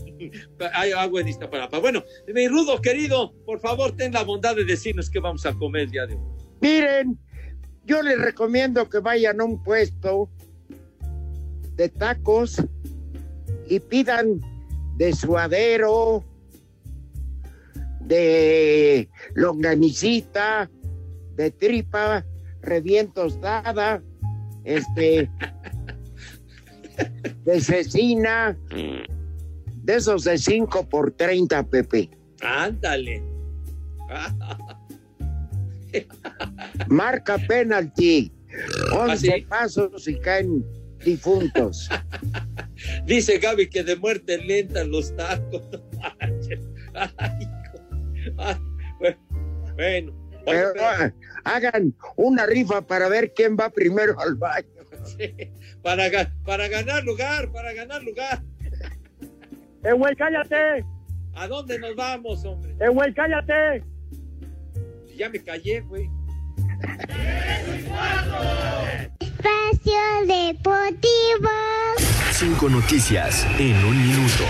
hay 0.72 0.92
agua 0.92 1.20
en 1.20 1.28
Iztapalapa. 1.28 1.78
Bueno, 1.78 2.02
mi 2.34 2.48
rudo 2.48 2.80
querido, 2.80 3.32
por 3.44 3.60
favor, 3.60 3.94
ten 3.94 4.12
la 4.12 4.24
bondad 4.24 4.56
de 4.56 4.64
decirnos 4.64 5.10
qué 5.10 5.20
vamos 5.20 5.44
a 5.46 5.52
comer 5.52 5.82
el 5.82 5.90
día 5.90 6.06
de 6.06 6.14
hoy. 6.14 6.22
Miren, 6.60 7.18
yo 7.84 8.02
les 8.02 8.18
recomiendo 8.18 8.88
que 8.88 8.98
vayan 8.98 9.40
a 9.40 9.44
un 9.44 9.62
puesto 9.62 10.30
de 11.76 11.88
tacos 11.88 12.62
y 13.68 13.80
pidan 13.80 14.40
de 14.96 15.12
suadero, 15.12 16.24
de 18.00 19.08
longanicita, 19.34 20.70
de 21.36 21.50
tripa, 21.50 22.24
revientos 22.62 23.40
dada, 23.40 24.02
este, 24.64 25.30
de 27.44 27.60
cecina, 27.60 28.56
de 28.70 29.94
esos 29.94 30.24
de 30.24 30.38
5 30.38 30.88
por 30.88 31.12
30, 31.12 31.62
Pepe. 31.64 32.10
Ándale. 32.40 33.22
Marca 36.88 37.38
penalti. 37.38 38.32
11 38.92 39.12
¿Ah, 39.12 39.16
sí? 39.16 39.46
pasos 39.48 40.08
y 40.08 40.18
caen 40.20 40.64
difuntos. 41.04 41.88
Dice 43.06 43.38
Gaby 43.38 43.68
que 43.68 43.82
de 43.82 43.96
muerte 43.96 44.38
lenta 44.38 44.84
los 44.84 45.14
tacos. 45.16 45.62
Ay. 47.18 47.48
Ay, 48.38 48.56
bueno. 49.76 50.12
Pero, 50.46 50.72
ah, 50.80 51.12
hagan 51.44 51.94
una 52.16 52.46
rifa 52.46 52.86
para 52.86 53.08
ver 53.08 53.32
quién 53.34 53.56
va 53.56 53.70
primero 53.70 54.18
al 54.20 54.34
baño. 54.34 54.68
sí, 55.04 55.34
para, 55.84 56.08
ga- 56.08 56.32
para 56.44 56.66
ganar 56.68 57.04
lugar, 57.04 57.52
para 57.52 57.72
ganar 57.74 58.02
lugar. 58.02 58.42
Eh, 59.84 59.92
güey, 59.92 60.16
cállate. 60.16 60.84
¿A 61.34 61.46
dónde 61.46 61.78
nos 61.78 61.94
vamos, 61.94 62.44
hombre? 62.44 62.74
Eh, 62.80 62.88
güey, 62.88 63.12
cállate. 63.14 63.84
Ya 65.16 65.28
me 65.28 65.42
callé, 65.44 65.80
güey. 65.82 66.08
Espacio 69.20 70.00
Deportivo. 70.26 71.50
Cinco 72.32 72.68
noticias 72.68 73.46
en 73.58 73.76
un 73.84 74.02
minuto. 74.02 74.44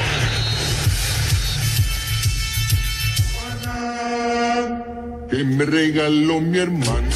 Que 5.35 5.43
me 5.43 5.65
regaló 5.65 6.41
mi 6.41 6.59
hermana 6.59 7.09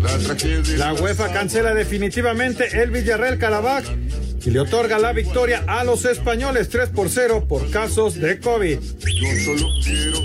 la 0.00 0.16
tragedia. 0.18 0.76
La 0.78 0.94
UEFA 0.94 1.32
cancela 1.32 1.74
definitivamente 1.74 2.80
el 2.80 2.92
Villarreal 2.92 3.36
Carabaj 3.36 3.82
y 4.46 4.50
le 4.50 4.60
otorga 4.60 5.00
la 5.00 5.12
victoria 5.12 5.64
a 5.66 5.82
los 5.82 6.04
españoles 6.04 6.68
3 6.68 6.90
por 6.90 7.08
0 7.08 7.46
por 7.48 7.68
casos 7.70 8.14
de 8.14 8.38
COVID. 8.38 8.78
Yo 8.78 9.28
solo 9.44 9.66
quiero. 9.82 10.18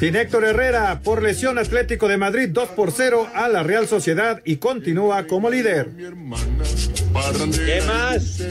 Sin 0.00 0.16
Héctor 0.16 0.44
Herrera 0.44 1.02
por 1.04 1.22
lesión 1.22 1.56
Atlético 1.56 2.08
de 2.08 2.16
Madrid 2.16 2.48
2 2.50 2.70
por 2.70 2.90
0 2.90 3.28
a 3.32 3.48
la 3.48 3.62
Real 3.62 3.86
Sociedad 3.86 4.42
y 4.44 4.56
continúa 4.56 5.28
como 5.28 5.50
líder. 5.50 5.90
¿Qué 5.96 7.80
más? 7.86 8.42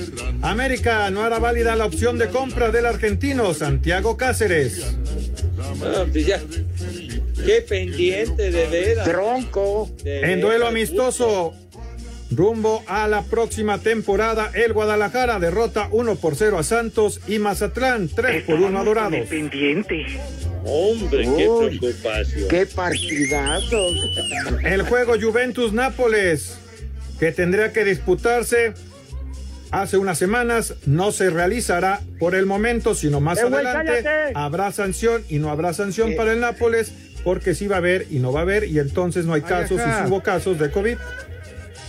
América 0.42 1.12
no 1.12 1.22
hará 1.24 1.38
válida 1.40 1.76
la 1.76 1.86
opción 1.86 2.18
de 2.18 2.30
compra 2.30 2.72
del 2.72 2.86
argentino 2.86 3.54
Santiago 3.54 4.16
Cáceres. 4.16 4.96
Ah, 5.60 6.06
pues 6.10 6.26
ya. 6.26 6.40
Qué 7.46 7.62
pendiente 7.62 8.52
de 8.52 8.66
veras. 8.68 9.08
Tronco. 9.08 9.90
De 10.04 10.32
En 10.34 10.42
duelo 10.42 10.66
veras. 10.66 10.70
amistoso, 10.70 11.54
rumbo 12.32 12.84
a 12.88 13.08
la 13.08 13.22
próxima 13.24 13.78
temporada, 13.80 14.52
el 14.54 14.74
Guadalajara 14.74 15.40
derrota 15.40 15.88
1 15.92 16.16
por 16.16 16.36
0 16.36 16.58
a 16.60 16.64
Santos 16.64 17.20
y 17.28 17.40
Mazatlán 17.40 18.10
3 18.10 18.44
por 18.44 18.56
1 18.60 18.80
a 18.80 18.84
Dorados. 18.84 19.20
Hombre, 20.66 21.24
qué 21.36 21.48
Uy, 21.50 21.78
preocupación. 21.78 22.48
Qué 22.50 22.66
partidazos. 22.66 23.94
El 24.64 24.84
juego 24.84 25.14
Juventus-Nápoles, 25.20 26.58
que 27.20 27.32
tendría 27.34 27.74
que 27.74 27.84
disputarse 27.84 28.74
hace 29.72 29.98
unas 29.98 30.18
semanas, 30.18 30.76
no 30.86 31.12
se 31.12 31.30
realizará 31.30 32.00
por 32.20 32.34
el 32.36 32.46
momento, 32.46 32.96
sino 32.96 33.20
más 33.20 33.40
Eh, 33.40 33.42
adelante 33.42 34.04
habrá 34.36 34.72
sanción 34.72 35.24
y 35.30 35.40
no 35.40 35.50
habrá 35.50 35.74
sanción 35.74 36.16
para 36.16 36.32
el 36.32 36.40
Nápoles, 36.40 36.94
porque 37.24 37.56
sí 37.56 37.68
va 37.68 37.76
a 37.76 37.80
haber 37.80 38.08
y 38.10 38.20
no 38.20 38.32
va 38.32 38.42
a 38.42 38.44
haber, 38.44 38.66
y 38.66 38.80
entonces 38.80 39.26
no 39.26 39.34
hay 39.34 39.42
casos 39.42 39.80
y 39.80 40.08
hubo 40.08 40.22
casos 40.22 40.60
de 40.60 40.70
COVID. 40.72 40.98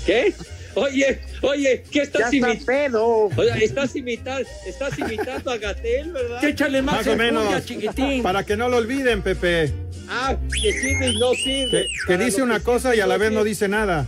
¿Qué? 0.07 0.35
Oye, 0.77 1.21
oye, 1.43 1.85
¿qué 1.91 2.03
estás 2.03 2.33
está 2.33 2.37
imitando? 2.37 2.67
pedo. 2.67 3.07
Oye, 3.37 3.65
estás 3.65 3.95
imitando, 3.95 4.49
estás 4.67 4.99
imitando 4.99 5.51
a 5.53 5.57
Gatel, 5.59 6.11
¿verdad? 6.13 6.45
Échale 6.45 6.83
más, 6.83 6.97
Más 6.97 7.07
o 7.07 7.17
menos, 7.17 7.65
chiquitín. 7.65 8.23
para 8.25 8.45
que 8.45 8.57
no 8.57 8.69
lo 8.69 8.79
olviden, 8.79 9.23
Pepe, 9.23 9.73
Ah, 10.09 10.37
que 10.63 10.73
sirve 10.73 11.11
y 11.11 11.19
no 11.19 11.33
sirve. 11.35 11.71
que, 11.71 11.83
que 12.09 12.13
Para 12.15 12.25
dice 12.25 12.43
una 12.43 12.59
que 12.59 12.65
cosa 12.65 12.95
y 12.95 13.01
a 13.01 13.07
la 13.07 13.17
vez 13.17 13.31
no 13.33 13.45
dice 13.45 13.69
nada. 13.69 14.07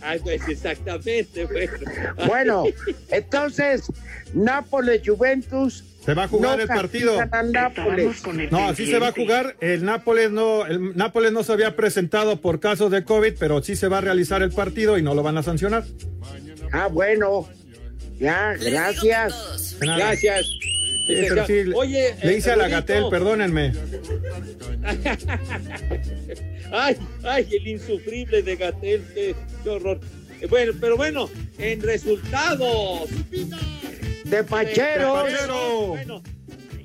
Ay, 0.00 0.18
pues 0.18 0.42
exactamente, 0.48 1.44
bueno. 1.46 1.72
Bueno, 2.26 2.64
entonces, 3.10 3.82
Nápoles, 4.34 5.02
Juventus. 5.06 5.84
Se 6.04 6.14
va 6.14 6.24
a 6.24 6.28
jugar 6.28 6.56
no 6.56 6.62
el 6.62 6.68
partido. 6.68 7.16
No, 8.50 8.68
así 8.68 8.86
se 8.86 8.98
va 8.98 9.08
a 9.08 9.12
jugar. 9.12 9.56
El 9.60 9.84
Nápoles 9.84 10.30
no, 10.32 10.66
el 10.66 10.96
Nápoles 10.96 11.32
no 11.32 11.44
se 11.44 11.52
había 11.52 11.76
presentado 11.76 12.40
por 12.40 12.58
casos 12.58 12.90
de 12.90 13.04
COVID, 13.04 13.34
pero 13.38 13.62
sí 13.62 13.76
se 13.76 13.86
va 13.88 13.98
a 13.98 14.00
realizar 14.00 14.42
el 14.42 14.50
partido 14.50 14.98
y 14.98 15.02
no 15.02 15.14
lo 15.14 15.22
van 15.22 15.38
a 15.38 15.42
sancionar. 15.42 15.84
Ah, 16.72 16.88
bueno. 16.88 17.48
Ya, 18.18 18.54
gracias. 18.54 19.76
Gracias. 19.80 20.46
Sí, 21.06 21.14
pero 21.28 21.46
sí, 21.46 21.64
le- 21.64 21.74
Oye, 21.74 22.14
le 22.22 22.32
eh, 22.32 22.36
hice 22.38 22.52
a 22.52 22.56
la. 22.56 22.68
Gatel, 22.68 23.04
perdónenme. 23.10 23.72
Ay, 26.74 26.96
ay, 27.24 27.46
el 27.52 27.68
insufrible 27.68 28.42
de 28.42 28.56
Gatel, 28.56 29.02
qué, 29.14 29.34
qué 29.62 29.68
horror. 29.68 30.00
Eh, 30.40 30.46
Bueno, 30.46 30.72
pero 30.80 30.96
bueno, 30.96 31.28
en 31.58 31.82
resultados. 31.82 33.10
De 34.24 34.44
Pacheros. 34.44 35.22
Pachero. 35.24 35.86
Bueno, 35.88 36.22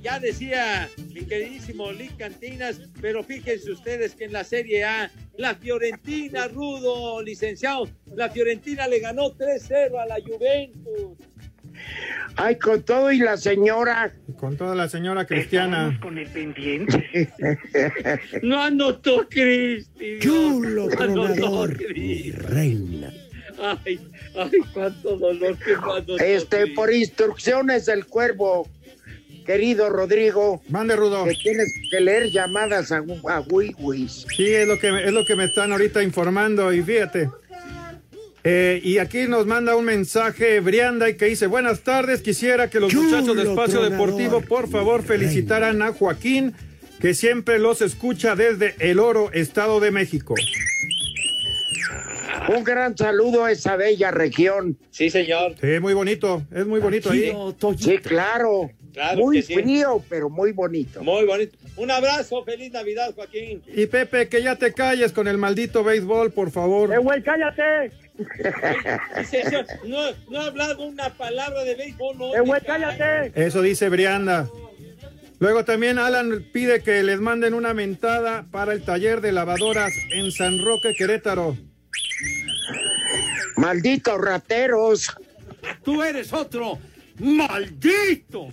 ya 0.02 0.20
decía 0.20 0.90
mi 1.14 1.26
queridísimo 1.26 1.92
Lick 1.92 2.18
Cantinas, 2.18 2.82
pero 3.02 3.24
fíjense 3.24 3.72
ustedes 3.72 4.16
que 4.16 4.26
en 4.26 4.34
la 4.34 4.44
Serie 4.44 4.84
A, 4.84 5.12
la 5.38 5.56
Fiorentina, 5.56 6.48
Rudo, 6.48 7.22
licenciado, 7.22 7.88
la 8.16 8.30
Fiorentina 8.30 8.88
le 8.88 9.00
ganó 9.00 9.36
3-0 9.36 10.02
a 10.02 10.06
la 10.06 10.16
Juventus. 10.16 11.18
Ay, 12.36 12.56
con 12.58 12.82
todo 12.84 13.12
y 13.12 13.20
la 13.20 13.38
señora. 13.38 14.14
Con 14.40 14.58
toda 14.58 14.74
la 14.76 14.90
señora 14.90 15.26
cristiana. 15.26 16.00
No 18.42 18.62
anotó 18.62 19.28
Cristi. 19.30 20.20
Chulo 20.20 20.88
No 20.90 21.02
anotó 21.02 21.68
Cristi. 21.68 22.32
reina. 22.32 23.14
Ay, 23.60 24.00
ay, 24.36 24.52
cuánto 24.74 25.18
dolor 25.18 25.58
que 25.58 25.74
no 25.74 25.94
anotó 25.94 26.18
Este, 26.20 26.68
por 26.68 26.94
instrucciones 26.94 27.86
del 27.88 28.06
cuervo, 28.06 28.70
querido 29.46 29.90
Rodrigo, 29.90 30.62
Mande, 30.70 30.96
Rudo. 30.96 31.26
que 31.26 31.34
tienes 31.42 31.74
que 31.90 32.00
leer 32.02 32.30
llamadas 32.32 32.92
a, 32.92 32.98
a 32.98 33.40
Wiwis. 33.42 34.26
Sí, 34.36 34.46
es 34.48 34.68
lo 34.68 34.78
que 34.78 34.90
es 35.06 35.12
lo 35.12 35.26
que 35.26 35.36
me 35.36 35.46
están 35.46 35.72
ahorita 35.72 36.04
informando 36.04 36.72
y 36.74 36.82
fíjate. 36.84 37.30
Eh, 38.44 38.80
y 38.82 39.00
aquí 39.00 39.28
nos 39.28 39.46
manda 39.46 39.76
un 39.76 39.84
mensaje 39.84 40.62
Brianda 40.62 41.10
y 41.10 41.16
que 41.18 41.26
dice, 41.26 41.48
buenas 41.48 41.82
tardes, 41.82 42.22
quisiera 42.22 42.70
que 42.70 42.80
los 42.80 42.92
Chulo 42.92 43.04
muchachos 43.10 43.36
de 43.36 43.44
Espacio 43.44 43.80
tronador. 43.82 43.92
Deportivo 44.08 44.42
por 44.42 44.70
favor 44.70 45.04
felicitaran 45.04 45.82
a 45.82 45.92
Joaquín, 45.92 46.54
que 47.02 47.14
siempre 47.14 47.60
los 47.60 47.82
escucha 47.82 48.36
desde 48.36 48.76
El 48.80 49.00
Oro, 49.00 49.32
Estado 49.34 49.80
de 49.82 49.92
México. 49.92 50.36
Un 52.50 52.64
gran 52.64 52.98
saludo 52.98 53.46
a 53.46 53.52
esa 53.52 53.76
bella 53.76 54.12
región. 54.12 54.78
Sí, 54.92 55.10
señor. 55.10 55.56
Sí, 55.60 55.80
muy 55.82 55.94
bonito, 55.94 56.44
es 56.54 56.66
muy 56.66 56.80
bonito 56.80 57.10
ahí. 57.12 57.34
Sí, 57.78 57.98
claro. 58.00 58.70
Claro 58.94 59.20
muy 59.20 59.44
sí. 59.44 59.54
frío, 59.54 60.04
pero 60.10 60.28
muy 60.30 60.54
bonito. 60.54 61.04
Muy 61.04 61.24
bonito. 61.26 61.56
Un 61.76 61.92
abrazo, 61.92 62.44
feliz 62.44 62.72
Navidad, 62.72 63.14
Joaquín. 63.14 63.62
Y 63.68 63.86
Pepe, 63.86 64.28
que 64.28 64.42
ya 64.42 64.56
te 64.56 64.74
calles 64.74 65.12
con 65.12 65.28
el 65.28 65.38
maldito 65.38 65.84
béisbol, 65.84 66.32
por 66.32 66.50
favor. 66.50 66.92
Eh, 66.92 66.98
güey, 66.98 67.22
cállate. 67.22 67.92
No, 69.86 70.00
no 70.32 70.42
ha 70.42 70.46
hablado 70.48 70.84
una 70.84 71.14
palabra 71.16 71.64
de 71.64 71.76
béisbol. 71.76 72.18
No, 72.18 72.36
Eh, 72.36 72.40
güey, 72.42 72.62
cállate. 72.62 73.32
Eso 73.36 73.62
dice 73.62 73.90
Brianda. 73.90 74.50
Luego 75.40 75.64
también 75.64 76.00
Alan 76.00 76.44
pide 76.52 76.82
que 76.82 77.04
les 77.04 77.20
manden 77.20 77.54
una 77.54 77.76
mentada 77.76 78.48
para 78.52 78.74
el 78.74 78.82
taller 78.82 79.22
de 79.22 79.32
lavadoras 79.32 79.92
en 80.16 80.32
San 80.32 80.58
Roque, 80.64 80.94
Querétaro. 80.98 81.56
Malditos 83.56 84.20
rateros. 84.20 85.16
Tú 85.84 86.04
eres 86.04 86.32
otro. 86.34 86.80
¡Maldito! 87.20 88.50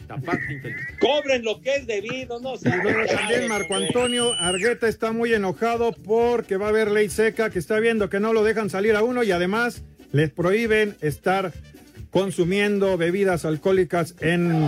Cobren 0.99 1.45
lo 1.45 1.61
que 1.61 1.77
es 1.77 1.87
debido, 1.87 2.41
no 2.41 2.55
Y 2.55 2.83
luego 2.83 3.05
también 3.07 3.49
Marco 3.49 3.75
Antonio 3.75 4.33
Argueta 4.33 4.89
está 4.89 5.13
muy 5.13 5.35
enojado 5.35 5.93
porque 5.93 6.57
va 6.57 6.67
a 6.67 6.69
haber 6.71 6.91
ley 6.91 7.11
seca 7.11 7.51
que 7.51 7.59
está 7.59 7.79
viendo 7.79 8.09
que 8.09 8.21
no 8.21 8.33
lo 8.33 8.43
dejan 8.43 8.71
salir 8.71 8.97
a 8.97 9.03
uno 9.03 9.23
y 9.23 9.33
además 9.33 9.83
les 10.13 10.31
prohíben 10.31 10.97
estar 11.03 11.53
consumiendo 12.11 12.97
bebidas 12.97 13.45
alcohólicas 13.45 14.15
en, 14.21 14.67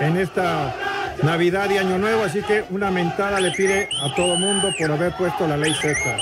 en 0.00 0.16
esta 0.16 0.74
Navidad 1.22 1.68
y 1.70 1.76
Año 1.76 1.98
Nuevo. 1.98 2.22
Así 2.22 2.40
que 2.42 2.64
una 2.70 2.90
mentada 2.90 3.40
le 3.40 3.50
pide 3.50 3.88
a 4.02 4.14
todo 4.14 4.36
mundo 4.36 4.72
por 4.78 4.90
haber 4.90 5.12
puesto 5.16 5.46
la 5.46 5.56
ley 5.56 5.74
seca. 5.74 6.18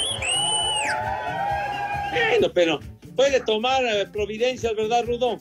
Bueno, 2.31 2.53
pero 2.53 2.81
puede 3.15 3.41
tomar 3.41 3.85
eh, 3.85 4.07
providencias, 4.13 4.75
¿verdad, 4.77 5.05
Rudo? 5.07 5.41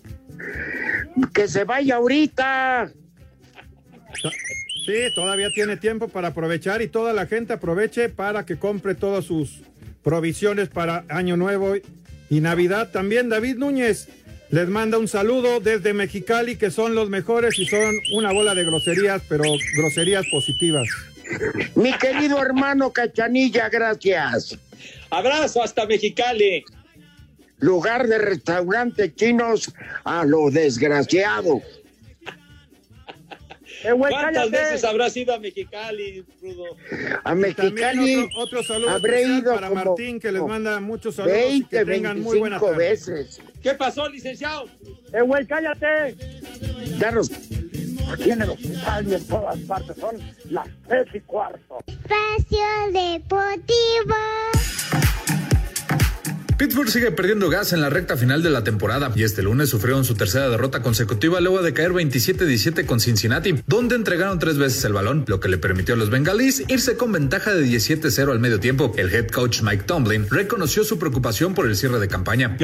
Que 1.34 1.48
se 1.48 1.64
vaya 1.64 1.96
ahorita. 1.96 2.92
Sí, 4.86 4.94
todavía 5.16 5.50
tiene 5.54 5.78
tiempo 5.78 6.08
para 6.08 6.30
aprovechar 6.30 6.82
y 6.82 6.88
toda 6.88 7.14
la 7.14 7.26
gente 7.26 7.54
aproveche 7.54 8.10
para 8.10 8.46
que 8.46 8.58
compre 8.58 8.96
todas 8.96 9.26
sus 9.26 9.62
provisiones 10.04 10.70
para 10.70 11.06
Año 11.10 11.38
Nuevo 11.38 11.76
y 12.30 12.40
Navidad. 12.40 12.92
También 12.92 13.30
David 13.30 13.56
Núñez 13.56 14.08
les 14.52 14.70
manda 14.70 15.00
un 15.00 15.08
saludo 15.08 15.60
desde 15.60 15.94
Mexicali, 15.94 16.56
que 16.56 16.70
son 16.70 16.94
los 16.94 17.10
mejores 17.10 17.58
y 17.58 17.66
son 17.66 17.96
una 18.14 18.32
bola 18.32 18.54
de 18.54 18.64
groserías, 18.64 19.24
pero 19.28 19.44
groserías 19.76 20.26
positivas. 20.32 20.88
Mi 21.76 21.94
querido 21.98 22.42
hermano 22.42 22.92
Cachanilla, 22.92 23.70
gracias. 23.70 24.58
Abrazo 25.10 25.64
hasta 25.64 25.86
Mexicali. 25.86 26.64
Lugar 27.60 28.08
de 28.08 28.18
restaurantes 28.18 29.16
chinos 29.16 29.74
a 30.04 30.26
lo 30.26 30.50
desgraciado. 30.52 31.62
Eh, 33.84 33.92
güey, 33.92 34.12
¿Cuántas 34.12 34.50
cállate. 34.50 34.50
veces 34.64 34.84
habrás 34.84 35.16
ido 35.16 35.34
a 35.34 35.40
Mexicali, 35.40 36.26
Rudo? 36.42 36.64
A 37.24 37.36
Mexicali 37.36 38.16
otro, 38.16 38.40
otro 38.40 38.64
saludo 38.64 38.90
habré 38.90 39.22
ido 39.24 39.54
para 39.54 39.70
como 39.70 39.86
Martín, 39.86 40.20
que 40.20 40.32
les 40.32 40.42
manda 40.42 40.80
muchos 40.80 41.16
saludos 41.16 41.38
y 41.38 41.60
20, 41.62 41.78
que 41.78 41.86
tengan 41.86 42.20
muy 42.20 42.40
buena 42.40 42.58
25 42.58 42.66
tarde. 42.72 42.90
veces. 42.90 43.42
¿Qué 43.62 43.74
pasó, 43.76 44.10
licenciado? 44.10 44.66
Eh, 45.14 45.22
güey, 45.22 45.46
cállate. 45.46 46.16
Danos 46.98 47.30
Aquí 48.12 48.32
en 48.32 48.42
el 48.42 48.50
hospital 48.50 49.08
y 49.08 49.14
en 49.14 49.28
todas 49.28 49.58
partes 49.60 49.98
son 49.98 50.16
las 50.50 50.68
tres 50.88 51.08
y 51.14 51.20
cuarto. 51.22 51.80
Espacio 51.88 52.68
Deportivo. 52.92 54.16
Pittsburgh 56.58 56.88
sigue 56.88 57.12
perdiendo 57.12 57.50
gas 57.50 57.74
en 57.74 57.82
la 57.82 57.90
recta 57.90 58.16
final 58.16 58.42
de 58.42 58.50
la 58.50 58.64
temporada 58.64 59.12
y 59.14 59.24
este 59.24 59.44
lunes 59.44 59.68
sufrieron 59.68 60.06
su 60.06 60.16
tercera 60.16 60.48
derrota 60.48 60.82
consecutiva 60.82 61.42
luego 61.42 61.62
de 61.62 61.74
caer 61.74 61.92
27-17 61.92 62.86
con 62.86 63.02
Cincinnati, 63.02 63.56
donde 63.68 63.96
entregaron 63.96 64.40
tres 64.40 64.58
veces 64.58 64.86
el 64.86 64.94
balón, 64.94 65.26
lo 65.28 65.42
que 65.42 65.50
le 65.50 65.58
permitió 65.58 65.96
a 65.96 65.98
los 65.98 66.10
bengalíes 66.10 66.64
irse 66.70 66.96
con 66.96 67.12
ventaja 67.12 67.54
de 67.54 67.66
17-0 67.66 68.32
al 68.32 68.40
medio 68.40 68.62
tiempo. 68.62 68.94
El 68.96 69.14
head 69.14 69.28
coach 69.28 69.64
Mike 69.64 69.84
Tomlin 69.84 70.28
reconoció 70.30 70.86
su 70.86 70.98
preocupación 70.98 71.54
por 71.54 71.68
el 71.68 71.76
cierre 71.76 72.00
de 72.00 72.08
campaña. 72.08 72.56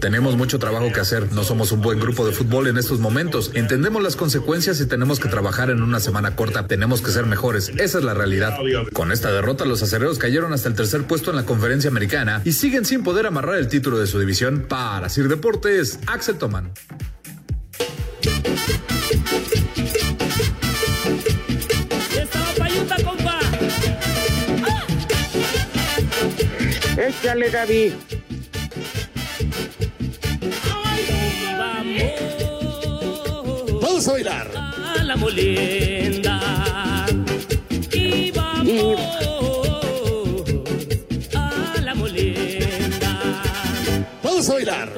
Tenemos 0.00 0.36
mucho 0.36 0.58
trabajo 0.58 0.90
que 0.92 0.98
hacer, 0.98 1.30
no 1.32 1.44
somos 1.44 1.70
un 1.70 1.80
buen 1.80 2.00
grupo 2.00 2.26
de 2.26 2.32
fútbol 2.32 2.66
en 2.66 2.76
estos 2.76 2.98
momentos, 2.98 3.52
entendemos 3.54 4.02
las 4.02 4.16
consecuencias 4.16 4.80
y 4.80 4.86
tenemos 4.86 5.20
que 5.20 5.28
trabajar 5.28 5.70
en 5.70 5.80
una 5.80 6.00
semana 6.00 6.34
corta, 6.34 6.66
tenemos 6.66 7.02
que 7.02 7.12
ser 7.12 7.24
mejores, 7.24 7.70
esa 7.78 7.98
es 7.98 8.04
la 8.04 8.14
realidad. 8.14 8.56
Con 8.92 9.12
esta 9.12 9.30
derrota 9.30 9.64
los 9.64 9.80
acereros 9.84 10.18
cayeron 10.18 10.52
hasta 10.52 10.68
el 10.68 10.74
tercer 10.74 11.04
puesto 11.04 11.30
en 11.30 11.36
la 11.36 11.44
conferencia 11.44 11.88
americana 11.88 12.31
y 12.44 12.52
siguen 12.52 12.84
sin 12.84 13.02
poder 13.02 13.26
amarrar 13.26 13.56
el 13.56 13.68
título 13.68 13.98
de 13.98 14.06
su 14.06 14.18
división. 14.18 14.66
Para 14.68 15.08
Sir 15.08 15.28
Deportes, 15.28 15.98
Axel 16.06 16.36
Toman. 16.36 16.72
Échale, 26.96 27.50
Gaby. 27.50 27.94
Vamos 33.80 34.08
a 34.08 34.12
bailar. 34.12 34.50
A 34.54 35.02
la 35.02 35.16
molienda. 35.16 37.06
Y 37.92 38.30
vamos 38.30 39.41
Vamos 44.42 44.50
a 44.50 44.54
bailar. 44.54 44.92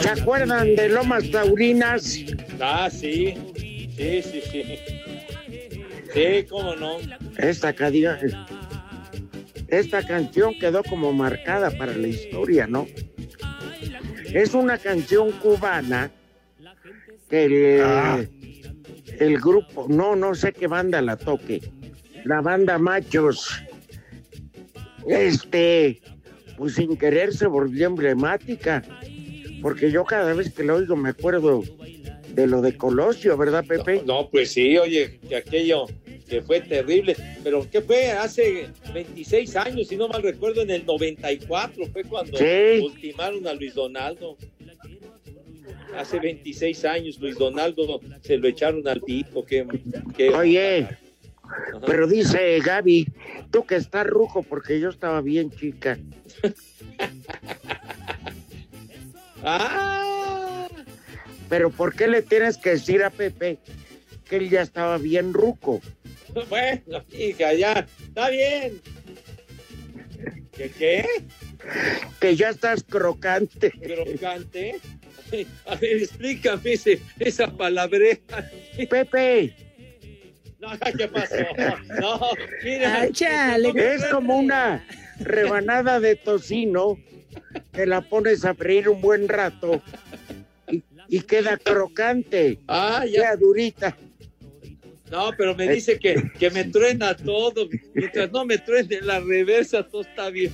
¿Se 0.00 0.08
acuerdan 0.08 0.74
de 0.74 0.88
Lomas 0.88 1.30
Taurinas? 1.30 2.18
Ah, 2.58 2.88
sí. 2.90 3.34
Sí, 3.54 4.22
sí, 4.22 4.42
sí. 4.50 4.78
Sí, 6.14 6.46
cómo 6.48 6.74
no. 6.76 6.96
Esta, 7.36 7.74
cadi- 7.74 8.06
esta 9.68 10.02
canción 10.06 10.54
quedó 10.58 10.82
como 10.82 11.12
marcada 11.12 11.70
para 11.70 11.92
la 11.94 12.08
historia, 12.08 12.66
¿no? 12.66 12.86
Es 14.32 14.54
una 14.54 14.78
canción 14.78 15.30
cubana 15.32 16.10
que 17.28 17.44
el, 17.44 18.28
el 19.18 19.38
grupo, 19.38 19.86
no, 19.90 20.16
no 20.16 20.34
sé 20.34 20.54
qué 20.54 20.68
banda 20.68 21.02
la 21.02 21.16
toque, 21.18 21.60
la 22.24 22.40
banda 22.40 22.78
Machos, 22.78 23.62
este, 25.06 26.00
pues 26.56 26.74
sin 26.74 26.96
querer 26.96 27.32
se 27.32 27.46
volvió 27.46 27.86
emblemática, 27.86 28.82
porque 29.60 29.90
yo 29.90 30.04
cada 30.04 30.32
vez 30.34 30.52
que 30.52 30.64
la 30.64 30.74
oigo 30.74 30.96
me 30.96 31.10
acuerdo 31.10 31.62
de 32.34 32.46
lo 32.46 32.62
de 32.62 32.76
Colosio, 32.76 33.36
¿verdad, 33.36 33.64
Pepe? 33.66 34.02
No, 34.06 34.28
pues 34.30 34.52
sí, 34.52 34.76
oye, 34.78 35.18
que 35.28 35.36
aquello 35.36 35.86
que 36.28 36.40
fue 36.40 36.60
terrible, 36.62 37.14
pero 37.44 37.66
¿qué 37.70 37.82
fue? 37.82 38.10
Hace 38.12 38.68
26 38.94 39.54
años, 39.56 39.88
si 39.88 39.96
no 39.96 40.08
mal 40.08 40.22
recuerdo, 40.22 40.62
en 40.62 40.70
el 40.70 40.86
94 40.86 41.86
fue 41.92 42.04
cuando 42.04 42.38
Sí. 42.38 42.80
ultimaron 42.82 43.46
a 43.46 43.52
Luis 43.52 43.74
Donaldo. 43.74 44.38
Hace 45.94 46.18
26 46.20 46.86
años 46.86 47.18
Luis 47.20 47.36
Donaldo 47.36 48.00
se 48.22 48.38
lo 48.38 48.48
echaron 48.48 48.86
al 48.88 49.02
tipo. 49.02 49.44
Que, 49.44 49.66
Oye, 50.34 50.88
pero 51.86 52.06
dice 52.06 52.60
Gaby, 52.60 53.08
tú 53.50 53.64
que 53.64 53.76
estás 53.76 54.06
rujo 54.06 54.42
porque 54.42 54.80
yo 54.80 54.90
estaba 54.90 55.20
bien 55.20 55.50
chica. 55.50 55.98
¡Ah! 59.42 60.68
Pero 61.48 61.68
¿por 61.68 61.94
qué 61.94 62.08
le 62.08 62.22
tienes 62.22 62.56
que 62.56 62.70
decir 62.70 63.04
a 63.04 63.10
Pepe 63.10 63.58
que 64.24 64.36
él 64.36 64.48
ya 64.48 64.62
estaba 64.62 64.96
bien 64.98 65.34
ruco? 65.34 65.80
Bueno, 66.48 67.04
hija, 67.12 67.52
ya, 67.52 67.86
está 68.02 68.30
bien. 68.30 68.80
¿Qué 70.50 70.70
qué? 70.70 71.06
Que 72.18 72.36
ya 72.36 72.48
estás 72.48 72.82
crocante. 72.82 73.70
¿Crocante? 73.70 74.80
A 75.66 75.74
ver, 75.76 75.96
explícame 75.98 76.72
ese, 76.72 77.00
esa 77.18 77.54
palabreja. 77.54 78.48
Pepe. 78.88 79.54
No, 80.62 80.68
¿qué 80.96 81.08
pasó? 81.08 81.34
No, 82.00 82.20
mira. 82.62 83.00
Ay, 83.00 83.10
chale. 83.12 83.72
Es 83.74 84.04
como 84.06 84.38
una 84.38 84.86
rebanada 85.18 85.98
de 85.98 86.14
tocino 86.14 86.98
que 87.72 87.84
la 87.84 88.00
pones 88.00 88.44
a 88.44 88.54
freír 88.54 88.88
un 88.88 89.00
buen 89.00 89.28
rato 89.28 89.82
y, 90.70 90.84
y 91.08 91.20
queda 91.22 91.56
crocante. 91.56 92.60
Ah, 92.68 93.04
ya. 93.04 93.22
Queda 93.22 93.36
durita. 93.36 93.96
No, 95.12 95.30
pero 95.36 95.54
me 95.54 95.68
dice 95.68 95.98
que, 95.98 96.14
que 96.38 96.48
me 96.48 96.64
truena 96.64 97.14
todo. 97.14 97.68
Mientras 97.92 98.32
no 98.32 98.46
me 98.46 98.56
truene 98.56 99.02
la 99.02 99.20
reversa, 99.20 99.86
todo 99.86 100.00
está 100.00 100.30
bien. 100.30 100.50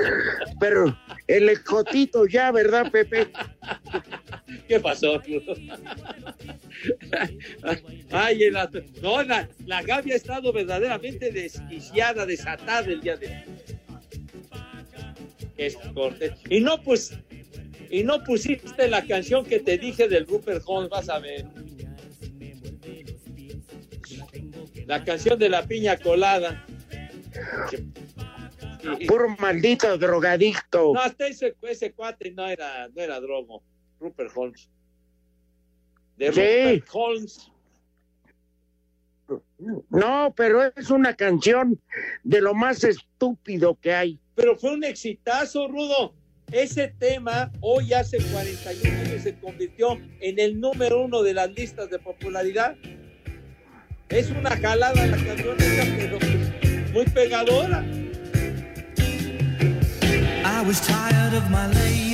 Pero 0.58 0.98
el 1.26 1.50
escotito 1.50 2.24
ya, 2.24 2.50
¿verdad, 2.50 2.90
Pepe? 2.90 3.28
¿Qué 4.66 4.80
pasó? 4.80 5.20
Ay, 8.10 8.44
el 8.44 8.56
no, 9.02 9.22
la, 9.22 9.46
la 9.66 9.82
Gaby 9.82 10.12
ha 10.12 10.16
estado 10.16 10.50
verdaderamente 10.50 11.30
desquiciada, 11.30 12.24
desatada 12.24 12.86
el 12.86 13.02
día 13.02 13.18
de 13.18 13.26
hoy. 13.26 13.34
Es 15.58 15.76
corte. 15.92 16.32
Y 16.48 16.60
no, 16.60 16.82
pues, 16.82 17.18
y 17.90 18.02
no 18.02 18.24
pusiste 18.24 18.88
la 18.88 19.04
canción 19.04 19.44
que 19.44 19.60
te 19.60 19.76
dije 19.76 20.08
del 20.08 20.26
Rupert 20.26 20.62
Holmes, 20.64 20.88
vas 20.88 21.10
a 21.10 21.18
ver. 21.18 21.44
La 24.86 25.04
canción 25.04 25.38
de 25.38 25.48
la 25.48 25.66
piña 25.66 25.96
colada. 25.98 26.64
Sí. 27.70 27.92
Puro 29.06 29.28
maldito 29.38 29.96
drogadicto. 29.96 30.92
No, 30.94 31.00
hasta 31.00 31.26
ese, 31.26 31.56
ese 31.62 31.92
cuate 31.92 32.30
no 32.32 32.46
era, 32.46 32.88
no 32.88 33.02
era 33.02 33.18
drogo. 33.20 33.62
Rupert 33.98 34.30
Holmes. 34.34 34.68
De 36.16 36.32
Sí. 36.32 36.40
Rupert 36.40 36.88
Holmes. 36.92 37.50
No, 39.88 40.34
pero 40.36 40.62
es 40.76 40.90
una 40.90 41.14
canción 41.14 41.80
de 42.22 42.42
lo 42.42 42.52
más 42.54 42.84
estúpido 42.84 43.78
que 43.80 43.94
hay. 43.94 44.20
Pero 44.34 44.56
fue 44.56 44.74
un 44.74 44.84
exitazo, 44.84 45.66
Rudo. 45.68 46.14
Ese 46.52 46.88
tema 46.98 47.50
hoy 47.62 47.94
hace 47.94 48.18
41 48.18 49.00
años 49.00 49.22
se 49.22 49.34
convirtió 49.38 49.98
en 50.20 50.38
el 50.38 50.60
número 50.60 51.02
uno 51.02 51.22
de 51.22 51.32
las 51.32 51.50
listas 51.50 51.88
de 51.88 51.98
popularidad. 51.98 52.76
Es 54.10 54.30
una 54.30 54.50
jalada 54.56 55.06
la 55.06 55.16
canción 55.16 55.56
esa, 55.58 55.84
pero 55.96 56.18
pues, 56.18 56.92
muy 56.92 57.04
pegadora. 57.06 57.84
I 60.44 60.62
was 60.66 60.80
tired 60.80 61.34
of 61.34 61.48
my 61.50 61.66
lady. 61.72 62.04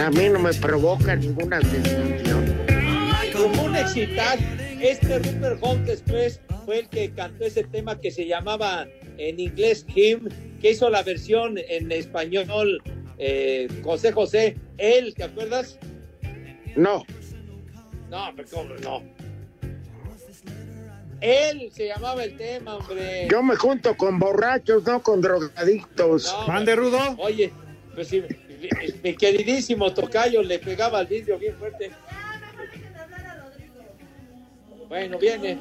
A 0.00 0.10
mí 0.10 0.28
no 0.30 0.38
me 0.38 0.52
provoca 0.54 1.14
ninguna 1.14 1.60
sensación. 1.60 2.56
Como 3.32 3.64
un 3.64 3.76
exitazo. 3.76 4.42
Este 4.80 5.18
Rupert 5.18 5.58
Holmes 5.60 5.86
después 5.86 6.40
fue 6.64 6.80
el 6.80 6.88
que 6.88 7.12
cantó 7.12 7.44
ese 7.44 7.62
tema 7.64 8.00
que 8.00 8.10
se 8.10 8.26
llamaba 8.26 8.88
en 9.18 9.38
inglés 9.38 9.86
Him, 9.94 10.28
que 10.60 10.72
hizo 10.72 10.90
la 10.90 11.02
versión 11.02 11.56
en 11.68 11.92
español 11.92 12.82
eh, 13.18 13.68
José 13.84 14.10
José. 14.10 14.56
Él, 14.78 15.14
¿te 15.14 15.24
acuerdas? 15.24 15.78
No, 16.74 17.04
No, 18.10 18.32
pero 18.34 18.48
¿cómo 18.50 18.74
no? 18.82 19.11
Él 21.22 21.70
se 21.72 21.86
llamaba 21.86 22.24
el 22.24 22.36
tema, 22.36 22.76
hombre. 22.76 23.28
yo 23.30 23.42
me 23.42 23.54
junto 23.56 23.96
con 23.96 24.18
borrachos, 24.18 24.82
no 24.84 25.02
con 25.02 25.20
drogadictos. 25.20 26.32
No, 26.32 26.48
Mande, 26.48 26.74
Rudo. 26.76 26.98
Oye, 27.18 27.52
pues 27.94 28.08
sí, 28.08 28.20
mi- 28.22 28.68
mi 29.02 29.16
queridísimo 29.16 29.92
Tocayo 29.94 30.42
le 30.42 30.58
pegaba 30.58 30.98
al 30.98 31.06
vidrio 31.06 31.38
bien 31.38 31.54
fuerte. 31.56 31.90
Bueno, 34.88 35.18
viene. 35.18 35.58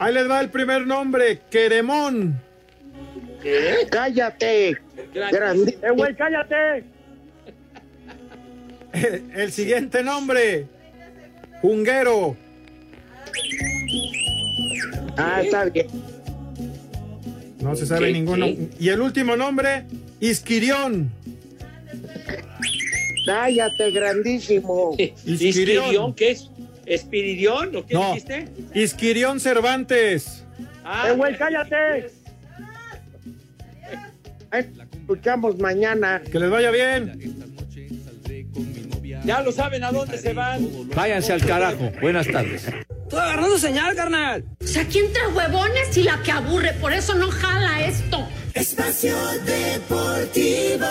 Ahí 0.00 0.12
les 0.14 0.30
va 0.30 0.40
el 0.40 0.50
primer 0.50 0.86
nombre, 0.86 1.40
Queremón. 1.50 2.40
Cállate. 3.90 4.76
Grandi- 5.14 5.78
¡Eh, 5.82 5.90
güey, 5.92 6.14
cállate! 6.14 6.84
El 9.34 9.52
siguiente 9.52 10.02
nombre. 10.02 10.66
Junguero. 11.60 12.36
Ah, 15.16 15.42
está 15.42 15.64
bien. 15.64 15.86
No 17.60 17.74
se 17.74 17.86
sabe 17.86 18.06
¿Qué, 18.06 18.12
ninguno. 18.12 18.46
qué? 18.46 18.68
Y 18.78 18.88
el 18.90 19.00
último 19.00 19.36
nombre, 19.36 19.84
Isquirión. 20.20 21.10
Cállate, 23.26 23.90
grandísimo. 23.90 24.96
¿Isquirión? 25.26 26.14
¿Qué 26.14 26.30
es? 26.30 26.50
¿Espiridión 26.86 27.76
o 27.76 27.84
qué 27.84 27.94
No. 27.94 28.08
dijiste? 28.14 28.48
Isquirión 28.74 29.40
Cervantes. 29.40 30.44
Ah, 30.84 31.08
¡Eh, 31.10 31.12
güey, 31.12 31.36
cállate! 31.36 32.10
Escuchamos 34.52 35.58
mañana. 35.58 36.22
Que 36.30 36.38
les 36.38 36.48
vaya 36.48 36.70
bien. 36.70 37.47
Ya 39.28 39.42
lo 39.42 39.52
saben 39.52 39.84
a 39.84 39.92
dónde 39.92 40.16
se 40.16 40.32
van. 40.32 40.88
Váyanse 40.96 41.34
al 41.34 41.44
carajo. 41.44 41.92
Buenas 42.00 42.26
tardes. 42.28 42.66
Estoy 42.66 43.20
agarrando 43.20 43.58
señal, 43.58 43.94
carnal. 43.94 44.42
O 44.58 44.66
sea, 44.66 44.80
aquí 44.80 45.00
entra 45.00 45.28
huevones 45.28 45.94
y 45.98 46.02
la 46.04 46.22
que 46.22 46.32
aburre, 46.32 46.72
por 46.80 46.94
eso 46.94 47.14
no 47.14 47.30
jala 47.30 47.84
esto. 47.84 48.26
Espacio 48.54 49.14
Deportivo. 49.44 50.86